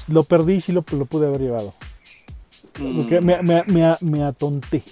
Lo 0.08 0.24
perdí, 0.24 0.62
sí 0.62 0.72
lo, 0.72 0.84
lo 0.91 1.06
pude 1.06 1.28
haber 1.28 1.41
llevado. 1.41 1.74
Porque 2.74 3.22
me, 3.22 3.41
me, 3.41 3.64
me, 3.68 3.95
me 4.01 4.24
atonté. 4.24 4.84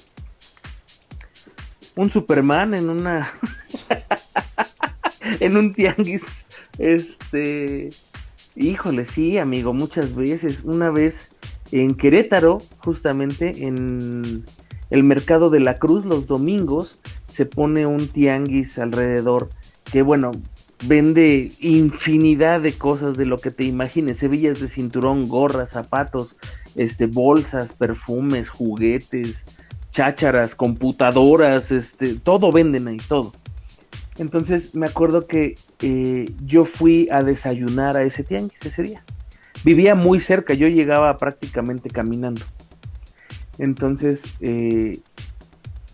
Un 1.96 2.10
Superman 2.10 2.74
en 2.74 2.90
una. 2.90 3.32
en 5.40 5.58
un 5.58 5.74
tianguis. 5.74 6.46
Este. 6.78 7.90
Híjole, 8.56 9.06
sí, 9.06 9.38
amigo, 9.38 9.74
muchas 9.74 10.14
veces. 10.16 10.64
Una 10.64 10.92
vez 10.92 11.32
en 11.72 11.96
Querétaro, 11.96 12.60
justamente 12.80 13.66
en 13.66 14.46
el 14.90 15.04
mercado 15.04 15.50
de 15.50 15.62
la 15.62 15.80
Cruz, 15.80 16.06
los 16.06 16.28
domingos, 16.28 17.00
se 17.28 17.46
pone 17.46 17.86
un 17.86 18.10
tianguis 18.10 18.78
alrededor 18.78 19.50
que 19.92 20.02
bueno, 20.02 20.32
vende 20.82 21.52
infinidad 21.60 22.62
de 22.62 22.78
cosas 22.78 23.18
de 23.18 23.26
lo 23.26 23.38
que 23.38 23.52
te 23.52 23.64
imagines, 23.64 24.22
hebillas 24.24 24.60
de 24.60 24.68
cinturón, 24.68 25.28
gorras, 25.28 25.72
zapatos, 25.72 26.36
este, 26.76 27.08
bolsas, 27.08 27.74
perfumes, 27.74 28.50
juguetes, 28.50 29.46
chácharas, 29.92 30.56
computadoras, 30.56 31.72
este, 31.72 32.16
todo 32.16 32.52
venden 32.52 32.88
ahí, 32.88 33.00
todo. 33.08 33.34
Entonces 34.18 34.76
me 34.76 34.88
acuerdo 34.88 35.28
que 35.28 35.56
eh, 35.82 36.32
yo 36.46 36.66
fui 36.66 37.08
a 37.12 37.24
desayunar 37.24 37.98
a 37.98 38.04
ese 38.04 38.24
tianguis 38.24 38.66
ese 38.66 38.84
día. 38.84 39.04
Vivía 39.64 39.96
muy 39.96 40.20
cerca, 40.20 40.54
yo 40.54 40.68
llegaba 40.68 41.18
prácticamente 41.18 41.90
caminando. 41.90 42.46
Entonces 43.58 44.26
eh, 44.40 45.00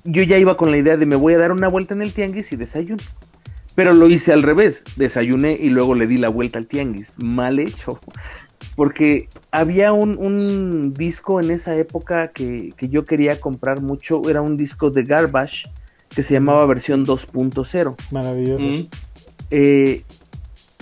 yo 0.03 0.23
ya 0.23 0.37
iba 0.37 0.57
con 0.57 0.71
la 0.71 0.77
idea 0.77 0.97
de 0.97 1.05
me 1.05 1.15
voy 1.15 1.33
a 1.33 1.37
dar 1.37 1.51
una 1.51 1.67
vuelta 1.67 1.93
en 1.93 2.01
el 2.01 2.13
tianguis 2.13 2.51
y 2.51 2.55
desayuno. 2.55 3.03
Pero 3.77 3.93
lo 3.93 4.09
hice 4.09 4.33
al 4.33 4.41
revés, 4.41 4.85
desayuné 4.95 5.51
y 5.51 5.69
luego 5.69 5.93
le 5.93 6.07
di 6.07 6.17
la 6.17 6.29
vuelta 6.29 6.57
al 6.57 6.65
tianguis. 6.65 7.13
Mal 7.19 7.59
hecho. 7.59 7.99
Porque 8.75 9.29
había 9.51 9.93
un, 9.93 10.95
disco 10.95 11.39
en 11.39 11.51
esa 11.51 11.75
época 11.75 12.29
que, 12.29 12.73
yo 12.79 13.05
quería 13.05 13.39
comprar 13.39 13.79
mucho, 13.79 14.27
era 14.27 14.41
un 14.41 14.57
disco 14.57 14.89
de 14.89 15.03
Garbage 15.03 15.69
que 16.09 16.23
se 16.23 16.33
llamaba 16.33 16.65
versión 16.65 17.05
2.0. 17.05 17.95
Maravilloso. 18.09 18.63
Mm. 18.63 18.87
Eh, 19.51 20.01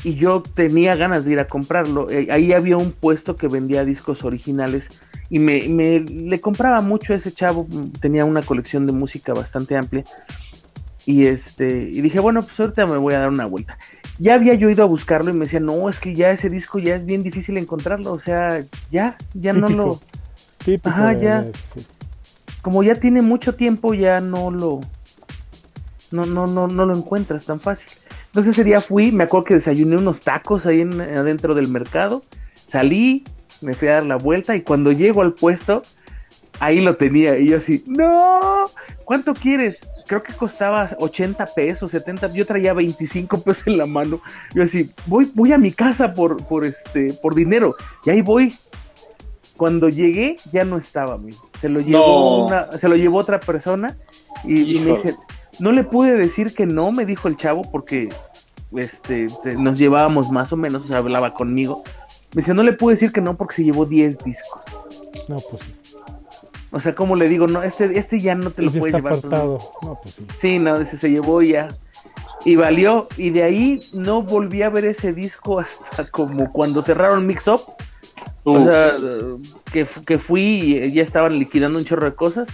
y 0.05 0.15
yo 0.15 0.41
tenía 0.41 0.95
ganas 0.95 1.25
de 1.25 1.33
ir 1.33 1.39
a 1.39 1.47
comprarlo. 1.47 2.09
Eh, 2.09 2.29
ahí 2.31 2.53
había 2.53 2.77
un 2.77 2.93
puesto 2.93 3.35
que 3.35 3.49
vendía 3.49 3.83
discos 3.83 4.23
originales 4.23 5.01
y 5.29 5.39
me, 5.39 5.67
me, 5.67 5.99
le 5.99 6.39
compraba 6.39 6.79
mucho 6.79 7.11
a 7.11 7.17
ese 7.17 7.33
chavo, 7.33 7.67
tenía 7.99 8.23
una 8.23 8.41
colección 8.41 8.87
de 8.87 8.93
música 8.93 9.33
bastante 9.33 9.75
amplia. 9.75 10.05
Y 11.05 11.27
este, 11.27 11.89
y 11.91 12.01
dije, 12.01 12.19
bueno, 12.19 12.41
pues 12.41 12.59
ahorita 12.59 12.85
me 12.87 12.97
voy 12.97 13.13
a 13.13 13.19
dar 13.19 13.29
una 13.29 13.45
vuelta. 13.45 13.77
Ya 14.17 14.35
había 14.35 14.53
yo 14.55 14.69
ido 14.69 14.83
a 14.83 14.87
buscarlo 14.87 15.29
y 15.29 15.33
me 15.33 15.45
decía, 15.45 15.59
no, 15.59 15.89
es 15.89 15.99
que 15.99 16.15
ya 16.15 16.31
ese 16.31 16.49
disco 16.49 16.79
ya 16.79 16.95
es 16.95 17.05
bien 17.05 17.21
difícil 17.21 17.57
encontrarlo, 17.57 18.13
o 18.13 18.19
sea, 18.19 18.65
ya, 18.89 19.17
ya 19.33 19.53
no 19.53 19.69
lo. 19.69 20.01
Ajá, 20.83 21.13
ya. 21.13 21.45
Como 22.61 22.81
ya 22.81 22.95
tiene 22.95 23.21
mucho 23.21 23.55
tiempo, 23.55 23.93
ya 23.93 24.21
no 24.21 24.49
lo. 24.49 24.81
No, 26.11 26.25
no, 26.25 26.47
no, 26.47 26.67
no 26.67 26.85
lo 26.85 26.95
encuentras 26.95 27.45
tan 27.45 27.59
fácil. 27.59 27.89
Entonces 28.35 28.55
ese 28.55 28.65
día 28.65 28.81
fui, 28.81 29.13
me 29.13 29.23
acuerdo 29.23 29.45
que 29.45 29.53
desayuné 29.53 29.95
unos 29.95 30.19
tacos 30.19 30.65
ahí 30.65 30.81
en, 30.81 30.99
adentro 30.99 31.55
del 31.55 31.69
mercado, 31.69 32.21
salí, 32.65 33.23
me 33.61 33.73
fui 33.75 33.87
a 33.87 33.93
dar 33.93 34.05
la 34.05 34.17
vuelta 34.17 34.57
y 34.57 34.61
cuando 34.61 34.91
llego 34.91 35.21
al 35.21 35.31
puesto, 35.31 35.83
ahí 36.59 36.81
lo 36.81 36.95
tenía. 36.95 37.37
Y 37.37 37.47
yo 37.47 37.57
así, 37.57 37.83
no, 37.87 38.69
¿cuánto 39.03 39.33
quieres? 39.33 39.87
Creo 40.07 40.21
que 40.21 40.33
costaba 40.33 40.89
80 40.99 41.45
pesos, 41.47 41.91
70, 41.91 42.31
yo 42.33 42.45
traía 42.45 42.73
25 42.73 43.41
pesos 43.41 43.67
en 43.67 43.77
la 43.77 43.85
mano. 43.85 44.21
Yo 44.53 44.63
así, 44.63 44.91
voy, 45.07 45.31
voy 45.33 45.51
a 45.53 45.57
mi 45.57 45.71
casa 45.71 46.13
por, 46.13 46.43
por 46.45 46.63
este, 46.63 47.13
por 47.21 47.35
dinero. 47.35 47.75
Y 48.05 48.11
ahí 48.11 48.21
voy. 48.21 48.55
Cuando 49.57 49.87
llegué, 49.87 50.35
ya 50.51 50.65
no 50.65 50.77
estaba, 50.77 51.13
amigo. 51.13 51.49
Se 51.61 51.69
lo 51.69 51.79
llevó 51.79 52.45
una, 52.45 52.77
se 52.77 52.89
lo 52.89 52.97
llevó 52.97 53.19
otra 53.19 53.39
persona 53.39 53.97
y, 54.43 54.79
me 54.79 54.91
dice, 54.91 55.15
no 55.59 55.71
le 55.71 55.85
pude 55.85 56.17
decir 56.17 56.53
que 56.53 56.65
no, 56.65 56.91
me 56.91 57.05
dijo 57.05 57.29
el 57.29 57.37
chavo, 57.37 57.61
porque 57.71 58.09
este, 58.75 59.27
nos 59.57 59.77
llevábamos 59.77 60.29
más 60.29 60.51
o 60.51 60.57
menos, 60.57 60.83
o 60.83 60.87
sea, 60.89 60.97
hablaba 60.97 61.33
conmigo 61.33 61.83
Me 62.33 62.41
dice, 62.41 62.53
no 62.53 62.63
le 62.63 62.73
puedo 62.73 62.91
decir 62.93 63.13
que 63.13 63.21
no 63.21 63.37
porque 63.37 63.55
se 63.55 63.63
llevó 63.63 63.85
10 63.85 64.17
discos. 64.25 64.61
No, 65.29 65.37
pues 65.49 65.61
O 66.75 66.79
sea, 66.81 66.93
¿cómo 66.93 67.15
le 67.15 67.29
digo? 67.29 67.47
No, 67.47 67.63
este, 67.63 67.97
este 67.97 68.19
ya 68.19 68.35
no 68.35 68.51
te 68.51 68.61
lo 68.61 68.69
puedes 68.69 68.93
llevar. 68.93 69.13
Apartado. 69.13 69.59
No, 69.81 69.97
pues 70.03 70.15
sí. 70.15 70.27
Sí, 70.37 70.59
no, 70.59 70.75
ese 70.75 70.97
se 70.97 71.09
llevó 71.09 71.41
ya. 71.41 71.69
Y 72.43 72.57
valió. 72.57 73.07
Y 73.15 73.29
de 73.29 73.43
ahí 73.43 73.79
no 73.93 74.23
volví 74.23 74.61
a 74.61 74.69
ver 74.69 74.83
ese 74.83 75.13
disco 75.13 75.61
hasta 75.61 76.05
como 76.11 76.51
cuando 76.51 76.81
cerraron 76.81 77.25
Mix 77.25 77.47
Up. 77.47 77.61
O 78.43 78.65
sea, 78.65 78.91
que, 79.71 79.87
que 80.05 80.17
fui 80.17 80.41
y 80.41 80.91
ya 80.91 81.01
estaban 81.01 81.39
liquidando 81.39 81.79
un 81.79 81.85
chorro 81.85 82.07
de 82.09 82.15
cosas. 82.15 82.49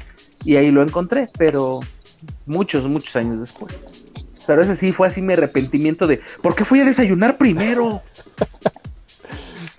Y 0.46 0.56
ahí 0.56 0.70
lo 0.70 0.84
encontré, 0.84 1.28
pero 1.40 1.80
muchos, 2.46 2.86
muchos 2.86 3.16
años 3.16 3.40
después. 3.40 3.74
Pero 4.46 4.62
ese 4.62 4.76
sí 4.76 4.92
fue 4.92 5.08
así 5.08 5.24
mi 5.24 5.34
arrepentimiento 5.34 6.06
de, 6.06 6.22
¿por 6.44 6.54
qué 6.54 6.64
fui 6.64 6.80
a 6.80 6.86
desayunar 6.86 7.40
primero? 7.40 8.04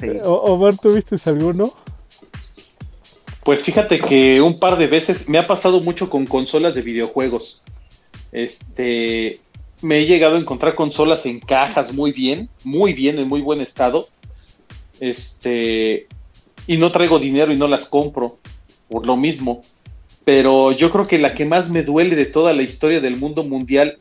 Sí. 0.00 0.08
Omar, 0.24 0.76
¿tuviste 0.78 1.14
alguno? 1.30 1.72
Pues 3.44 3.64
fíjate 3.64 3.98
que 3.98 4.40
un 4.40 4.58
par 4.58 4.78
de 4.78 4.86
veces 4.86 5.28
me 5.28 5.38
ha 5.38 5.46
pasado 5.46 5.80
mucho 5.80 6.08
con 6.08 6.26
consolas 6.26 6.74
de 6.74 6.82
videojuegos. 6.82 7.62
Este, 8.30 9.40
me 9.82 9.98
he 9.98 10.06
llegado 10.06 10.36
a 10.36 10.38
encontrar 10.38 10.74
consolas 10.74 11.26
en 11.26 11.40
cajas 11.40 11.92
muy 11.92 12.12
bien, 12.12 12.48
muy 12.64 12.92
bien, 12.92 13.18
en 13.18 13.28
muy 13.28 13.40
buen 13.40 13.60
estado. 13.60 14.06
Este, 15.00 16.06
y 16.66 16.76
no 16.76 16.92
traigo 16.92 17.18
dinero 17.18 17.52
y 17.52 17.56
no 17.56 17.66
las 17.66 17.86
compro 17.86 18.38
por 18.88 19.06
lo 19.06 19.16
mismo. 19.16 19.60
Pero 20.24 20.70
yo 20.70 20.92
creo 20.92 21.08
que 21.08 21.18
la 21.18 21.34
que 21.34 21.44
más 21.44 21.68
me 21.68 21.82
duele 21.82 22.14
de 22.14 22.26
toda 22.26 22.52
la 22.52 22.62
historia 22.62 23.00
del 23.00 23.16
mundo 23.16 23.42
mundial 23.42 23.98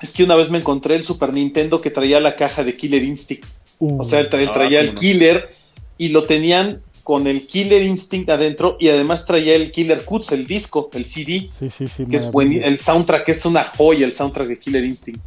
es 0.00 0.12
que 0.12 0.24
una 0.24 0.36
vez 0.36 0.48
me 0.48 0.58
encontré 0.58 0.94
el 0.94 1.04
Super 1.04 1.34
Nintendo 1.34 1.80
que 1.80 1.90
traía 1.90 2.20
la 2.20 2.36
caja 2.36 2.64
de 2.64 2.74
Killer 2.74 3.02
Instinct. 3.02 3.44
o 3.78 4.04
sea, 4.04 4.20
ah, 4.20 4.28
traía 4.30 4.80
el 4.80 4.94
Killer 4.94 5.50
y 5.98 6.08
lo 6.08 6.24
tenían 6.24 6.80
con 7.08 7.26
el 7.26 7.46
Killer 7.46 7.82
Instinct 7.84 8.28
adentro 8.28 8.76
y 8.78 8.90
además 8.90 9.24
traía 9.24 9.54
el 9.54 9.72
Killer 9.72 10.04
Cuts, 10.04 10.30
el 10.32 10.46
disco, 10.46 10.90
el 10.92 11.06
CD, 11.06 11.40
sí, 11.40 11.70
sí, 11.70 11.88
sí, 11.88 12.04
que 12.04 12.18
es 12.18 12.30
buen, 12.30 12.62
el 12.62 12.80
soundtrack 12.80 13.26
es 13.30 13.46
una 13.46 13.64
joya, 13.64 14.04
el 14.04 14.12
soundtrack 14.12 14.46
de 14.46 14.58
Killer 14.58 14.84
Instinct. 14.84 15.24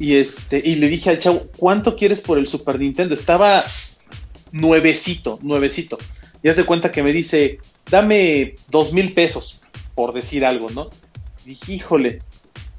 Y 0.00 0.16
este 0.16 0.58
y 0.58 0.74
le 0.74 0.88
dije 0.88 1.10
al 1.10 1.20
chavo, 1.20 1.42
¿cuánto 1.56 1.94
quieres 1.94 2.20
por 2.20 2.38
el 2.38 2.48
Super 2.48 2.80
Nintendo? 2.80 3.14
Estaba 3.14 3.64
nuevecito, 4.50 5.38
nuevecito. 5.42 5.96
Y 6.42 6.48
hace 6.48 6.64
cuenta 6.64 6.90
que 6.90 7.04
me 7.04 7.12
dice, 7.12 7.60
dame 7.88 8.56
dos 8.68 8.92
mil 8.92 9.12
pesos, 9.12 9.60
por 9.94 10.12
decir 10.12 10.44
algo, 10.44 10.70
¿no? 10.70 10.90
dije, 11.44 11.72
híjole. 11.72 12.18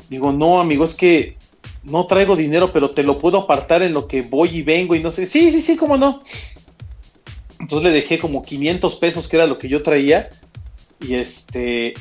Digo, 0.10 0.34
no, 0.34 0.60
amigo, 0.60 0.84
es 0.84 0.96
que 0.96 1.38
no 1.84 2.08
traigo 2.08 2.36
dinero, 2.36 2.74
pero 2.74 2.90
te 2.90 3.04
lo 3.04 3.20
puedo 3.20 3.38
apartar 3.38 3.84
en 3.84 3.94
lo 3.94 4.06
que 4.06 4.22
voy 4.22 4.50
y 4.58 4.64
vengo 4.64 4.96
y 4.96 5.02
no 5.02 5.14
sé. 5.14 5.28
Sí, 5.28 5.50
sí, 5.54 5.62
sí, 5.62 5.78
cómo 5.78 5.96
no. 5.96 6.24
Entonces 7.62 7.90
le 7.90 7.96
dejé 7.96 8.20
como 8.20 8.42
500 8.42 8.96
pesos, 8.98 9.30
que 9.30 9.38
era 9.38 9.46
lo 9.46 9.58
que 9.58 9.70
yo 9.70 9.84
traía. 9.84 10.30
Y 11.00 11.16
este, 11.16 11.94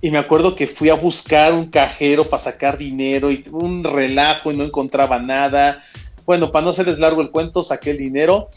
y 0.00 0.10
me 0.10 0.18
acuerdo 0.18 0.54
que 0.54 0.66
fui 0.66 0.90
a 0.90 0.94
buscar 0.94 1.54
un 1.54 1.70
cajero 1.70 2.28
para 2.28 2.42
sacar 2.42 2.76
dinero 2.76 3.30
y 3.30 3.44
un 3.50 3.84
relajo 3.84 4.52
y 4.52 4.56
no 4.56 4.64
encontraba 4.64 5.18
nada. 5.18 5.82
Bueno, 6.26 6.52
para 6.52 6.64
no 6.64 6.70
hacerles 6.72 6.98
largo 6.98 7.22
el 7.22 7.30
cuento, 7.30 7.64
saqué 7.64 7.90
el 7.90 7.98
dinero, 7.98 8.48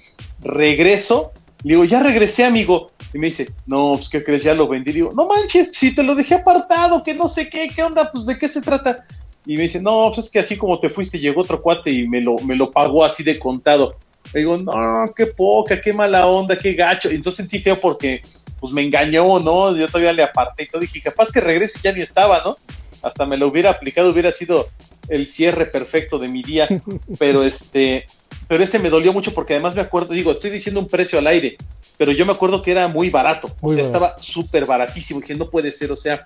regreso, 0.41 1.32
le 1.64 1.76
digo, 1.76 1.86
ya 1.86 2.02
regresé, 2.02 2.43
amigo. 2.43 2.91
Y 3.14 3.18
me 3.18 3.28
dice, 3.28 3.50
no, 3.66 3.93
pues 3.93 4.10
¿qué 4.10 4.24
crees? 4.24 4.43
Ya 4.43 4.54
lo 4.54 4.68
vendí. 4.68 4.91
digo, 4.91 5.12
no 5.16 5.26
manches, 5.28 5.72
si 5.74 5.95
te 5.95 6.04
lo 6.04 6.16
dejé 6.16 6.36
apartado, 6.36 7.04
que 7.04 7.14
no 7.14 7.30
sé 7.30 7.50
qué, 7.50 7.70
qué 7.74 7.84
onda, 7.84 8.12
pues 8.12 8.26
¿de 8.26 8.38
qué 8.38 8.50
se 8.50 8.62
trata? 8.62 9.06
Y 9.45 9.56
me 9.56 9.64
dice, 9.64 9.82
no, 9.82 10.12
pues 10.14 10.26
es 10.26 10.32
que 10.32 10.39
así 10.39 10.58
como 10.58 10.80
te 10.80 10.89
fuiste, 10.89 11.18
llegó 11.18 11.41
otro 11.41 11.62
cuate 11.62 11.89
y 11.91 12.08
me 12.08 12.20
lo, 12.20 12.38
me 12.39 12.56
lo 12.56 12.72
pagó 12.72 13.06
así 13.06 13.24
de 13.24 13.39
contado. 13.39 13.95
Le 14.34 14.39
digo, 14.41 14.57
no, 14.57 15.05
qué 15.15 15.28
poca, 15.28 15.80
qué 15.80 15.93
mala 15.93 16.28
onda, 16.28 16.57
qué 16.57 16.73
gacho. 16.73 17.11
Y 17.11 17.15
entonces 17.15 17.38
sentí 17.38 17.59
feo 17.59 17.78
porque, 17.78 18.21
pues 18.59 18.73
me 18.73 18.84
engañó, 18.84 19.39
¿no? 19.39 19.75
Yo 19.75 19.88
todavía 19.88 20.13
le 20.13 20.23
aparté 20.23 20.63
y 20.63 20.67
todo. 20.67 20.82
Dije, 20.82 21.01
capaz 21.01 21.32
que 21.32 21.39
regreso 21.39 21.80
y 21.80 21.84
ya 21.84 21.93
ni 21.93 22.01
estaba, 22.01 22.41
¿no? 22.43 22.57
Hasta 23.01 23.25
me 23.25 23.38
lo 23.38 23.47
hubiera 23.47 23.69
aplicado, 23.69 24.11
hubiera 24.11 24.32
sido 24.32 24.67
el 25.09 25.30
cierre 25.30 25.65
perfecto 25.65 26.19
de 26.19 26.28
mi 26.28 26.43
día. 26.43 26.67
Pero 27.19 27.43
este, 27.43 28.05
pero 28.47 28.63
ese 28.63 28.80
me 28.80 28.89
dolió 28.89 29.11
mucho 29.11 29.34
porque 29.34 29.53
además 29.53 29.75
me 29.75 29.82
acuerdo, 29.82 30.13
digo, 30.13 30.32
estoy 30.32 30.49
diciendo 30.49 30.80
un 30.80 30.88
precio 30.88 31.19
al 31.19 31.28
aire, 31.28 31.57
pero 31.97 32.11
yo 32.11 32.25
me 32.25 32.32
acuerdo 32.32 32.61
que 32.61 32.71
era 32.71 32.88
muy 32.88 33.09
barato, 33.09 33.53
o 33.59 33.73
sea, 33.73 33.84
estaba 33.84 34.17
súper 34.17 34.65
baratísimo, 34.65 35.19
dije, 35.19 35.36
no 35.36 35.49
puede 35.49 35.73
ser, 35.73 35.91
o 35.91 35.97
sea, 35.97 36.25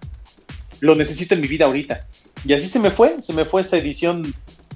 lo 0.81 0.95
necesito 0.95 1.33
en 1.33 1.41
mi 1.41 1.47
vida 1.47 1.65
ahorita. 1.65 2.05
Y 2.45 2.53
así 2.53 2.67
se 2.67 2.79
me 2.79 2.91
fue, 2.91 3.21
se 3.21 3.33
me 3.33 3.45
fue 3.45 3.63
esa 3.63 3.77
edición 3.77 4.33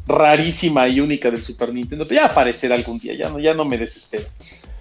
rarísima 0.07 0.87
y 0.87 0.99
única 0.99 1.29
del 1.29 1.43
Super 1.43 1.73
Nintendo. 1.73 2.05
Pero 2.05 2.21
ya 2.21 2.27
aparecerá 2.27 2.75
algún 2.75 2.99
día, 2.99 3.13
ya 3.15 3.29
no, 3.29 3.39
ya 3.39 3.53
no 3.53 3.65
me 3.65 3.77
desespero. 3.77 4.25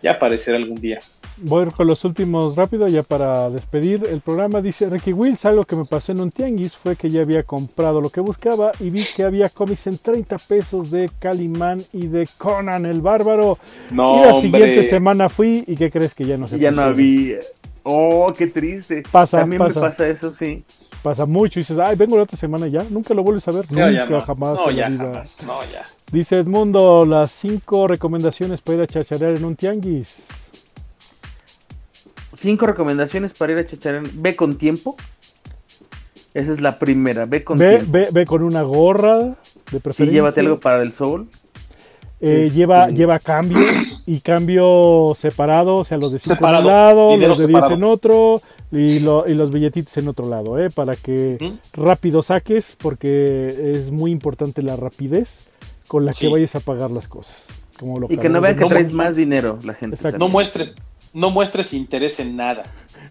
Ya 0.03 0.13
aparecerá 0.13 0.59
algún 0.59 0.81
día. 0.81 0.99
Voy 1.39 1.67
con 1.71 1.87
los 1.87 2.05
últimos 2.05 2.55
rápido, 2.55 2.87
ya 2.87 3.03
para 3.03 3.51
despedir 3.51 4.05
el 4.09 4.21
programa. 4.21 4.61
Dice 4.61 4.89
Ricky 4.89 5.13
Wills, 5.13 5.45
algo 5.47 5.65
que 5.65 5.75
me 5.75 5.85
pasó 5.85 6.13
en 6.13 6.21
un 6.21 6.31
tianguis 6.31 6.77
fue 6.77 6.95
que 6.95 7.11
ya 7.11 7.23
había 7.23 7.43
comprado 7.43 8.01
lo 8.01 8.11
que 8.11 8.21
buscaba 8.21 8.71
y 8.79 8.91
vi 8.91 9.05
que 9.17 9.25
había 9.25 9.49
cómics 9.49 9.89
en 9.89 9.99
30 9.99 10.37
pesos 10.39 10.91
de 10.91 11.11
Calimán 11.19 11.83
y 11.93 12.07
de 12.07 12.29
Conan 12.39 12.87
el 12.87 13.01
Bárbaro. 13.01 13.59
No, 13.91 14.21
y 14.21 14.27
la 14.27 14.41
siguiente 14.41 14.83
semana 14.85 15.29
fui 15.29 15.65
y 15.67 15.75
¿qué 15.75 15.91
crees 15.91 16.15
que 16.15 16.25
ya 16.25 16.37
no 16.37 16.47
se 16.47 16.59
Ya 16.59 16.71
no 16.71 16.83
había. 16.83 17.39
Oh, 17.83 18.33
qué 18.37 18.47
triste. 18.47 19.03
Pasa, 19.11 19.41
También 19.41 19.63
me 19.63 19.73
pasa 19.73 20.09
eso, 20.09 20.35
sí. 20.35 20.65
Pasa 21.05 21.27
mucho 21.27 21.61
y 21.61 21.63
dices, 21.63 21.79
ay, 21.79 21.97
vengo 21.97 22.17
la 22.17 22.23
otra 22.23 22.39
semana 22.39 22.67
ya. 22.67 22.83
Nunca 22.89 23.13
lo 23.13 23.23
vuelves 23.23 23.47
a 23.47 23.51
ver. 23.51 23.71
Nunca, 23.71 24.23
jamás. 24.23 24.55
No, 24.55 24.71
ya, 24.71 24.91
jamás. 24.91 25.37
No, 25.47 25.61
ya. 25.71 25.85
Dice 26.11 26.39
Edmundo, 26.39 27.05
las 27.05 27.31
cinco 27.31 27.87
recomendaciones 27.87 28.63
para 28.63 28.79
ir 28.79 28.85
a 28.85 28.87
chacharear 28.87 29.37
en 29.37 29.45
un 29.45 29.55
tianguis. 29.55 30.51
Cinco 32.35 32.65
recomendaciones 32.65 33.35
para 33.35 33.53
ir 33.53 33.59
a 33.59 33.67
chacharear. 33.67 34.05
Ve 34.15 34.35
con 34.35 34.57
tiempo. 34.57 34.97
Esa 36.33 36.53
es 36.53 36.63
la 36.63 36.79
primera. 36.79 37.27
Ve 37.27 37.45
con 37.45 37.59
ve, 37.59 37.77
tiempo. 37.77 37.93
Ve, 37.93 38.09
ve 38.11 38.25
con 38.25 38.43
una 38.43 38.63
gorra 38.63 39.19
de 39.19 39.81
preferencia. 39.81 40.07
Y 40.07 40.11
llévate 40.11 40.41
algo 40.41 40.59
para 40.59 40.81
el 40.81 40.91
sol. 40.95 41.29
Eh, 42.25 42.47
este, 42.47 42.57
lleva, 42.57 42.89
lleva 42.89 43.19
cambio 43.19 43.59
y 44.07 44.21
cambio 44.21 45.13
separado, 45.15 45.77
o 45.77 45.85
sea, 45.85 45.99
los 45.99 46.13
de 46.13 46.19
5 46.19 46.49
en 46.49 46.55
un 46.55 46.65
lado, 46.65 47.17
los 47.19 47.39
de 47.39 47.47
10 47.47 47.73
en 47.73 47.85
otro 47.85 48.41
y, 48.73 48.99
los 49.01 49.51
billetitos 49.51 49.97
en 49.99 50.09
otro 50.09 50.29
lado, 50.29 50.59
¿eh? 50.59 50.69
para 50.71 50.97
que 50.97 51.59
rápido 51.73 52.23
saques, 52.23 52.77
porque 52.81 53.49
es 53.77 53.91
muy 53.91 54.11
importante 54.11 54.63
la 54.63 54.77
rapidez 54.77 55.49
con 55.89 56.05
la 56.05 56.13
que 56.13 56.29
vayas 56.29 56.55
a 56.57 56.61
pagar 56.61 56.91
las 56.91 57.09
cosas. 57.09 57.49
Como 57.79 58.07
y 58.09 58.17
que 58.17 58.29
no 58.29 58.41
vean 58.41 58.57
que 58.57 58.67
traes 58.67 58.93
más 58.93 59.17
dinero 59.17 59.59
la 59.65 59.75
gente. 59.75 59.97
No 60.19 60.29
muestres, 60.29 60.77
no 61.13 61.31
muestres 61.31 61.73
interés 61.73 62.19
en 62.21 62.37
nada. 62.37 62.65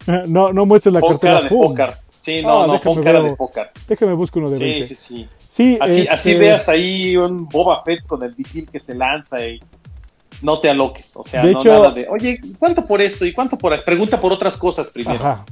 no, 0.28 0.54
no 0.54 0.66
muestres 0.66 0.94
la 0.94 1.02
cartera. 1.02 1.42
de 1.42 1.50
póker. 1.50 1.94
Sí, 2.20 2.42
no, 2.42 2.66
no, 2.66 2.80
pon 2.80 3.04
cara 3.04 3.22
de 3.22 3.36
póker. 3.36 3.72
Déjame 3.88 4.14
buscar 4.14 4.44
uno 4.44 4.52
de 4.52 4.58
20. 4.58 4.88
Sí, 4.88 4.96
sí, 4.96 5.06
sí. 5.08 5.30
Sí, 5.50 5.78
así, 5.80 6.00
este... 6.00 6.14
así, 6.14 6.34
veas 6.36 6.70
ahí 6.70 7.18
un 7.18 7.48
Boba 7.48 7.84
Fett 7.84 8.08
con 8.08 8.24
el 8.24 8.34
misil 8.38 8.68
que 8.72 8.80
se 8.80 8.96
lanza 8.96 9.46
y 9.46 9.60
no 10.44 10.60
te 10.60 10.70
aloques. 10.70 11.16
O 11.16 11.24
sea, 11.24 11.44
de 11.44 11.54
no 11.54 11.60
hecho, 11.60 11.70
nada 11.70 11.92
de, 11.92 12.08
oye, 12.08 12.40
¿cuánto 12.60 12.86
por 12.86 13.02
esto 13.02 13.26
y 13.26 13.34
cuánto 13.34 13.58
por 13.58 13.82
Pregunta 13.84 14.22
por 14.22 14.32
otras 14.32 14.58
cosas 14.58 14.90
primero. 14.92 15.20
Ajá. 15.20 15.46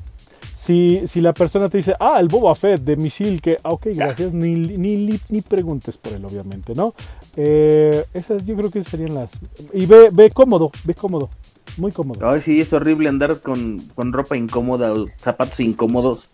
Si, 0.53 1.01
si 1.07 1.21
la 1.21 1.33
persona 1.33 1.69
te 1.69 1.77
dice, 1.77 1.95
ah, 1.99 2.17
el 2.19 2.27
Boba 2.27 2.53
Fett 2.53 2.81
de 2.81 2.95
misil, 2.95 3.41
que, 3.41 3.57
ah, 3.63 3.71
ok, 3.71 3.87
gracias, 3.95 4.31
ni, 4.31 4.53
ni, 4.53 5.19
ni, 5.27 5.41
preguntes 5.41 5.97
por 5.97 6.13
él, 6.13 6.23
obviamente, 6.23 6.75
¿no? 6.75 6.93
Eh, 7.35 8.05
esas 8.13 8.45
yo 8.45 8.55
creo 8.55 8.69
que 8.69 8.83
serían 8.83 9.15
las... 9.15 9.39
Y 9.73 9.87
ve, 9.87 10.09
ve 10.11 10.29
cómodo, 10.29 10.69
ve 10.83 10.93
cómodo, 10.93 11.31
muy 11.77 11.91
cómodo. 11.91 12.29
Ay, 12.29 12.41
sí, 12.41 12.61
es 12.61 12.73
horrible 12.73 13.09
andar 13.09 13.41
con, 13.41 13.79
con 13.95 14.13
ropa 14.13 14.37
incómoda 14.37 14.93
o 14.93 15.07
zapatos 15.17 15.59
incómodos. 15.61 16.29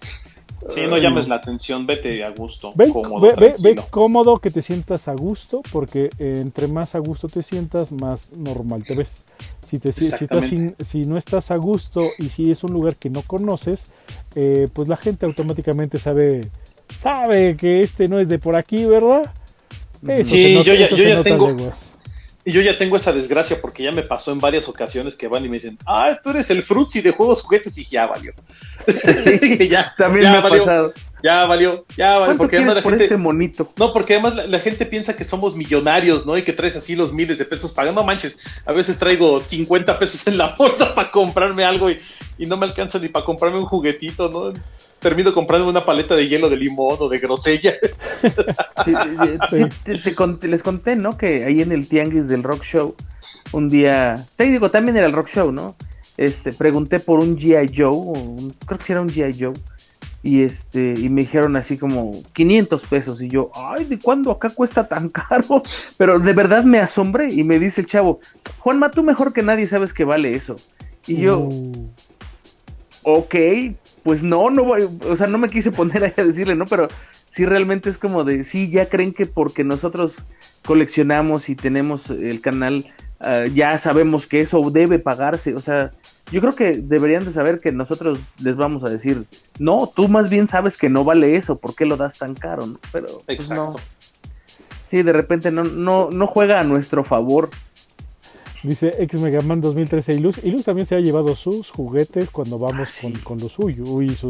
Sí, 0.70 0.82
no 0.88 0.98
llames 0.98 1.28
la 1.28 1.36
atención, 1.36 1.86
vete 1.86 2.24
a 2.24 2.30
gusto. 2.32 2.74
Ve 2.76 2.90
cómodo, 2.90 3.22
ve, 3.22 3.56
ve, 3.60 3.82
cómodo 3.90 4.38
que 4.38 4.50
te 4.50 4.62
sientas 4.62 5.08
a 5.08 5.14
gusto, 5.14 5.62
porque 5.72 6.10
entre 6.20 6.68
más 6.68 6.96
a 6.96 7.00
gusto 7.00 7.28
te 7.28 7.42
sientas, 7.42 7.92
más 7.92 8.32
normal 8.34 8.84
te 8.84 8.96
ves. 8.96 9.26
Si, 9.66 9.80
te, 9.80 9.92
si, 9.92 10.08
estás 10.08 10.46
si 10.80 11.06
no 11.06 11.18
estás 11.18 11.52
a 11.52 11.58
gusto 11.58 12.06
y 12.18 12.30
si 12.30 12.52
es 12.52 12.64
un 12.64 12.72
lugar 12.72 12.96
que 12.96 13.10
no 13.10 13.22
conoces, 13.22 13.92
eh, 14.36 14.68
pues 14.72 14.88
la 14.88 14.96
gente 14.96 15.26
automáticamente 15.26 16.00
sabe, 16.00 16.50
sabe 16.96 17.58
que 17.58 17.82
este 17.82 18.08
no 18.08 18.20
es 18.20 18.30
de 18.30 18.40
por 18.40 18.56
aquí, 18.56 18.86
¿verdad? 18.86 19.34
Eso 20.08 20.30
sí, 20.30 20.54
yo 20.54 20.74
ya, 20.74 20.88
yo 20.88 20.96
ya 20.96 21.24
tengo, 21.24 21.56
y 22.48 22.54
yo 22.54 22.62
ya 22.62 22.78
tengo 22.78 22.96
esa 22.96 23.12
desgracia 23.12 23.60
porque 23.60 23.84
ya 23.84 23.92
me 23.92 24.04
pasó 24.04 24.32
en 24.32 24.40
varias 24.40 24.70
ocasiones 24.70 25.18
que 25.18 25.28
van 25.28 25.44
y 25.44 25.50
me 25.50 25.58
dicen, 25.58 25.78
ah, 25.86 26.18
tú 26.24 26.30
eres 26.30 26.50
el 26.50 26.64
Frutzi 26.64 27.02
de 27.02 27.12
juegos 27.12 27.42
juguetes 27.42 27.78
y 27.78 27.84
ya 27.84 28.06
valió. 28.06 28.32
ya, 29.70 29.94
también 29.98 30.32
me 30.32 30.38
ha 30.38 30.42
pasado. 30.42 30.94
Ya 31.28 31.46
valió, 31.46 31.86
ya 31.98 32.20
valió. 32.20 32.38
Porque 32.38 32.56
además 32.56 32.78
la 32.78 32.82
por 32.82 32.94
gente, 32.94 33.04
este 33.04 33.18
monito? 33.18 33.74
No, 33.76 33.92
porque 33.92 34.14
además 34.14 34.50
la, 34.50 34.60
gente 34.60 34.86
piensa 34.86 35.14
que 35.14 35.26
somos 35.26 35.58
millonarios, 35.58 36.26
¿no? 36.26 36.38
Y 36.38 36.44
que 36.44 36.54
traes 36.54 36.78
así 36.78 36.96
los 36.96 37.12
miles 37.12 37.38
de 37.38 37.44
pesos 37.44 37.74
pagando. 37.74 38.00
No 38.00 38.08
manches, 38.08 38.38
a 38.66 38.72
veces 38.72 38.98
traigo 38.98 39.42
50 39.42 40.00
pesos 40.00 40.26
en 40.28 40.38
la 40.38 40.56
bolsa 40.58 40.96
para 40.96 41.12
comprarme 41.12 41.66
algo 41.66 41.92
y, 41.92 41.98
y 42.38 42.46
no 42.46 42.56
me 42.56 42.66
alcanza 42.66 42.98
ni 42.98 43.10
para 43.10 43.26
comprarme 43.26 43.58
un 43.58 43.66
juguetito, 43.66 44.30
¿no? 44.30 44.54
Termino 45.00 45.34
comprando 45.34 45.68
una 45.68 45.84
paleta 45.84 46.16
de 46.16 46.30
hielo 46.30 46.50
de 46.50 46.56
limón 46.56 46.96
o 46.98 47.10
de 47.10 47.20
grosella. 47.20 47.76
les 50.44 50.64
conté, 50.64 50.96
¿no? 50.96 51.18
Que 51.18 51.44
ahí 51.44 51.62
en 51.62 51.74
el 51.74 51.90
tianguis 51.90 52.30
del 52.30 52.44
rock 52.44 52.64
show, 52.64 52.96
un 53.52 53.68
día, 53.68 54.16
te 54.38 54.46
digo, 54.46 54.72
también 54.72 54.96
era 54.96 55.08
el 55.08 55.14
rock 55.14 55.28
show, 55.28 55.52
¿no? 55.52 55.76
Este, 56.16 56.54
pregunté 56.54 57.02
por 57.02 57.20
un 57.20 57.38
G.I. 57.38 57.74
Joe, 57.76 58.54
creo 58.66 58.78
que 58.78 58.84
sí 58.86 58.94
era 58.94 59.02
un 59.02 59.10
G.I. 59.10 59.36
Joe, 59.38 59.54
y 60.24 60.42
este, 60.42 60.96
y 60.98 61.10
me 61.10 61.22
dijeron 61.22 61.56
así 61.56 61.78
como 61.78 62.12
500 62.34 62.82
pesos, 62.88 63.22
y 63.22 63.30
yo, 63.30 63.52
ay, 63.54 63.86
¿de 63.86 64.00
cuándo 64.00 64.32
acá 64.32 64.50
cuesta 64.50 64.88
tan 64.88 65.10
caro? 65.30 65.64
Pero 65.98 66.20
de 66.20 66.34
verdad 66.34 66.64
me 66.64 66.80
asombré, 66.80 67.32
y 67.32 67.44
me 67.44 67.60
dice 67.60 67.82
el 67.82 67.88
chavo, 67.88 68.20
Juanma, 68.60 68.92
tú 68.92 69.04
mejor 69.04 69.34
que 69.34 69.44
nadie 69.44 69.68
sabes 69.68 69.94
que 69.94 70.04
vale 70.04 70.36
eso. 70.36 70.56
Y 71.06 71.18
yo, 71.18 71.40
uh. 71.40 71.90
ok, 73.04 73.36
pues 74.04 74.24
no, 74.24 74.50
no 74.50 74.64
voy, 74.64 74.90
o 75.08 75.16
sea, 75.16 75.28
no 75.28 75.38
me 75.38 75.50
quise 75.50 75.72
poner 75.72 76.04
ahí 76.04 76.14
a 76.18 76.24
decirle, 76.24 76.56
¿no? 76.56 76.66
Pero 76.66 76.90
sí 77.30 77.46
realmente 77.46 77.90
es 77.90 77.98
como 77.98 78.24
de, 78.24 78.44
sí, 78.44 78.70
ya 78.70 78.90
creen 78.90 79.14
que 79.14 79.26
porque 79.26 79.64
nosotros 79.64 80.24
coleccionamos 80.66 81.50
y 81.50 81.56
tenemos 81.56 82.10
el 82.10 82.42
canal, 82.42 82.86
ah, 83.20 83.46
ya 83.54 83.78
sabemos 83.78 84.28
que 84.28 84.42
eso 84.42 84.70
debe 84.72 85.00
pagarse, 85.00 85.54
o 85.54 85.60
sea, 85.60 85.92
yo 86.32 86.42
creo 86.42 86.56
que 86.56 86.78
deberían 86.78 87.26
de 87.26 87.32
saber 87.32 87.60
que 87.60 87.72
nosotros 87.72 88.20
les 88.40 88.56
vamos 88.56 88.84
a 88.84 88.90
decir, 88.90 89.26
no, 89.60 89.92
tú 89.94 90.08
más 90.08 90.30
bien 90.30 90.48
sabes 90.48 90.78
que 90.78 90.90
no 90.90 91.04
vale 91.04 91.36
eso, 91.36 91.58
¿por 91.58 91.76
qué 91.76 91.86
lo 91.86 91.98
das 91.98 92.18
tan 92.18 92.36
caro? 92.36 92.68
¿no? 92.68 92.80
Pero 92.92 93.24
pues 93.26 93.50
no. 93.50 93.76
Sí, 94.90 95.04
de 95.04 95.14
repente 95.14 95.52
no, 95.52 95.64
no, 95.64 96.10
no 96.12 96.28
juega 96.28 96.60
a 96.60 96.64
nuestro 96.64 97.04
favor 97.04 97.50
Dice 98.64 98.96
X 99.00 99.22
Megaman 99.22 99.62
2013 99.62 100.14
y 100.14 100.20
Luz. 100.20 100.40
Y 100.44 100.52
Luz 100.52 100.64
también 100.64 100.86
se 100.86 100.96
ha 100.96 101.00
llevado 101.00 101.36
sus 101.36 101.70
juguetes 101.70 102.30
cuando 102.30 102.58
vamos 102.58 103.04
ah, 103.04 103.10
con, 103.24 103.38
lo 103.38 103.50
suyo. 103.50 103.84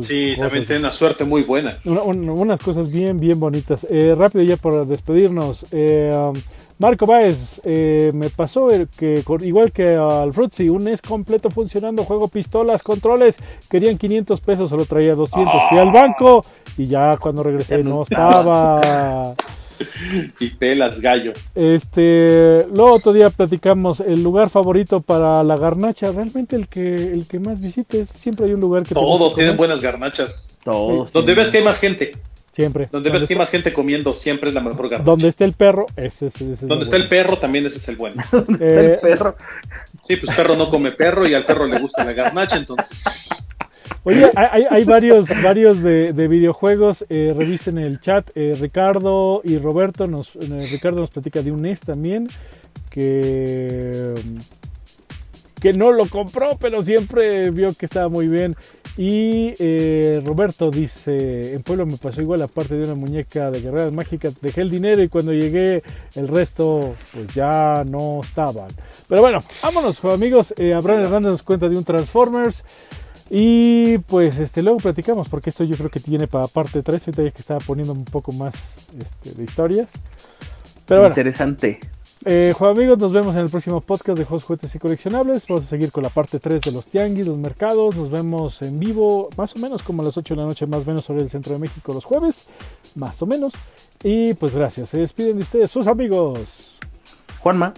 sí, 0.03 0.35
también 0.37 0.65
tiene 0.65 0.79
una 0.79 0.91
suerte 0.91 1.23
muy 1.23 1.43
buena. 1.43 1.77
unas 1.85 2.59
cosas 2.59 2.91
bien, 2.91 3.19
bien 3.19 3.39
bonitas. 3.39 3.87
Eh, 3.89 4.15
rápido 4.17 4.43
ya 4.43 4.57
por 4.57 4.85
despedirnos. 4.85 5.65
Eh, 5.71 6.11
um, 6.13 6.33
Marco 6.79 7.07
Baez, 7.07 7.59
eh, 7.63 8.11
me 8.13 8.29
pasó 8.29 8.67
que 8.97 9.23
igual 9.41 9.71
que 9.71 9.95
al 9.95 10.31
Fruitsy, 10.31 10.69
un 10.69 10.83
NES 10.83 11.01
completo 11.01 11.49
funcionando, 11.49 12.03
juego 12.03 12.27
pistolas, 12.27 12.83
controles, 12.83 13.37
querían 13.67 13.97
500 13.97 14.41
pesos, 14.41 14.69
solo 14.69 14.85
traía 14.85 15.15
200. 15.15 15.53
Fui 15.69 15.77
al 15.79 15.91
banco 15.91 16.45
y 16.77 16.85
ya 16.85 17.17
cuando 17.17 17.41
regresé 17.43 17.79
no 17.79 18.03
estaba. 18.03 19.33
y 20.39 20.49
pelas 20.51 20.99
gallo. 20.99 21.33
Este, 21.55 22.65
luego 22.73 22.93
otro 22.93 23.13
día 23.13 23.29
platicamos 23.29 23.99
el 23.99 24.23
lugar 24.23 24.49
favorito 24.49 24.99
para 25.01 25.43
la 25.43 25.57
garnacha. 25.57 26.11
Realmente 26.11 26.55
el 26.55 26.67
que 26.67 26.95
el 26.95 27.27
que 27.27 27.39
más 27.39 27.59
visites, 27.59 28.09
siempre 28.09 28.45
hay 28.45 28.53
un 28.53 28.61
lugar 28.61 28.83
que 28.83 28.93
todos 28.93 29.35
tienen 29.35 29.55
buenas 29.55 29.81
garnachas. 29.81 30.47
Todos. 30.63 31.11
Donde 31.11 31.33
ves 31.33 31.49
que 31.49 31.59
hay 31.59 31.63
más 31.63 31.79
gente. 31.79 32.11
Siempre. 32.51 32.87
Donde 32.91 33.11
ves 33.11 33.25
que 33.25 33.33
hay 33.35 33.37
más 33.37 33.51
gente 33.51 33.71
comiendo, 33.71 34.13
siempre 34.13 34.49
es 34.49 34.55
la 34.55 34.61
mejor 34.61 34.89
garnacha. 34.89 35.11
Donde 35.11 35.27
esté 35.27 35.45
el 35.45 35.53
perro, 35.53 35.85
ese, 35.95 36.27
es 36.27 36.67
Donde 36.67 36.85
está 36.85 36.97
el 36.97 37.07
perro, 37.07 37.37
también 37.37 37.67
ese 37.67 37.77
es 37.77 37.87
el 37.87 37.95
bueno. 37.97 38.23
Donde 38.31 38.53
está 38.53 38.79
el 38.79 38.91
eh, 38.91 38.99
perro. 39.01 39.35
Sí, 40.07 40.15
pues 40.15 40.35
perro 40.35 40.55
no 40.55 40.69
come 40.69 40.91
perro 40.91 41.27
y 41.27 41.33
al 41.33 41.45
perro 41.45 41.67
le 41.67 41.79
gusta 41.79 42.03
la 42.03 42.13
garnacha, 42.13 42.57
entonces. 42.57 43.03
Oye, 44.03 44.31
hay, 44.35 44.83
varios, 44.85 45.27
varios 45.43 45.83
de, 45.83 46.27
videojuegos. 46.29 47.05
Eh, 47.09 47.33
revisen 47.35 47.77
el 47.77 47.99
chat. 47.99 48.29
Eh, 48.35 48.55
Ricardo 48.57 49.41
y 49.43 49.57
Roberto 49.57 50.07
nos, 50.07 50.35
eh, 50.37 50.67
Ricardo 50.71 51.01
nos 51.01 51.11
platica 51.11 51.41
de 51.41 51.51
un 51.51 51.61
NES 51.61 51.81
también 51.81 52.29
que 52.89 54.13
que 55.59 55.73
no 55.73 55.91
lo 55.91 56.05
compró, 56.05 56.51
pero 56.61 56.83
siempre 56.83 57.49
vio 57.49 57.73
que 57.73 57.87
estaba 57.87 58.09
muy 58.09 58.27
bien. 58.27 58.55
Y 58.95 59.53
Roberto 60.23 60.69
dice, 60.69 61.53
en 61.53 61.63
Pueblo 61.63 61.85
me 61.87 61.97
pasó 61.97 62.21
igual, 62.21 62.43
aparte 62.43 62.75
de 62.75 62.83
una 62.83 62.93
muñeca 62.95 63.49
de 63.49 63.61
guerreras 63.61 63.93
mágicas, 63.93 64.33
dejé 64.39 64.61
el 64.61 64.69
dinero 64.69 65.01
y 65.03 65.09
cuando 65.09 65.33
llegué 65.33 65.83
el 66.15 66.27
resto 66.27 66.95
pues 67.11 67.27
ya 67.33 67.83
no 67.85 68.21
estaban. 68.23 68.69
Pero 69.07 69.21
bueno, 69.21 69.39
vámonos 69.63 70.05
amigos, 70.05 70.53
Abraham 70.75 71.05
Hernández 71.05 71.31
nos 71.31 71.43
cuenta 71.43 71.67
de 71.67 71.75
un 71.75 71.83
Transformers. 71.83 72.63
Y 73.29 73.97
pues 73.99 74.39
este 74.39 74.63
luego 74.63 74.79
platicamos, 74.79 75.27
porque 75.29 75.49
esto 75.49 75.63
yo 75.63 75.75
creo 75.75 75.89
que 75.89 75.99
tiene 75.99 76.27
para 76.27 76.47
parte 76.47 76.81
3, 76.81 77.07
ahorita 77.07 77.23
ya 77.23 77.31
que 77.31 77.41
estaba 77.41 77.59
poniendo 77.59 77.93
un 77.93 78.05
poco 78.05 78.31
más 78.31 78.87
este, 78.99 79.31
de 79.31 79.43
historias. 79.43 79.93
Pero 80.85 81.01
bueno, 81.01 81.13
Interesante. 81.13 81.79
Eh, 82.25 82.53
amigos, 82.59 82.97
nos 82.97 83.13
vemos 83.13 83.35
en 83.35 83.43
el 83.43 83.49
próximo 83.49 83.79
podcast 83.79 84.17
de 84.17 84.25
Juegos, 84.25 84.43
Juguetes 84.45 84.73
y 84.75 84.79
Coleccionables. 84.79 85.45
Vamos 85.47 85.65
a 85.65 85.67
seguir 85.67 85.91
con 85.91 86.03
la 86.03 86.09
parte 86.09 86.39
3 86.39 86.61
de 86.61 86.71
los 86.71 86.87
tianguis, 86.87 87.27
los 87.27 87.37
mercados. 87.37 87.95
Nos 87.95 88.09
vemos 88.09 88.61
en 88.61 88.79
vivo, 88.79 89.29
más 89.37 89.55
o 89.55 89.59
menos 89.59 89.83
como 89.83 90.01
a 90.01 90.05
las 90.05 90.17
8 90.17 90.33
de 90.33 90.41
la 90.41 90.47
noche, 90.47 90.65
más 90.65 90.83
o 90.83 90.85
menos 90.85 91.05
sobre 91.05 91.21
el 91.21 91.29
centro 91.29 91.53
de 91.53 91.59
México 91.59 91.93
los 91.93 92.05
jueves, 92.05 92.47
más 92.95 93.21
o 93.21 93.25
menos. 93.25 93.53
Y 94.03 94.33
pues 94.33 94.55
gracias. 94.55 94.89
Se 94.89 94.99
despiden 94.99 95.37
de 95.37 95.43
ustedes, 95.43 95.69
sus 95.69 95.87
amigos. 95.87 96.79
Juanma. 97.39 97.73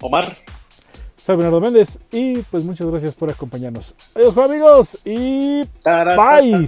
Omar. 0.00 0.36
Soy 1.28 1.36
Bernardo 1.36 1.60
Méndez 1.60 1.98
y 2.10 2.38
pues 2.38 2.64
muchas 2.64 2.86
gracias 2.86 3.14
por 3.14 3.30
acompañarnos. 3.30 3.94
Adiós 4.14 4.34
amigos 4.38 4.98
y 5.04 5.60
bye. 5.84 6.16
Bye. 6.16 6.66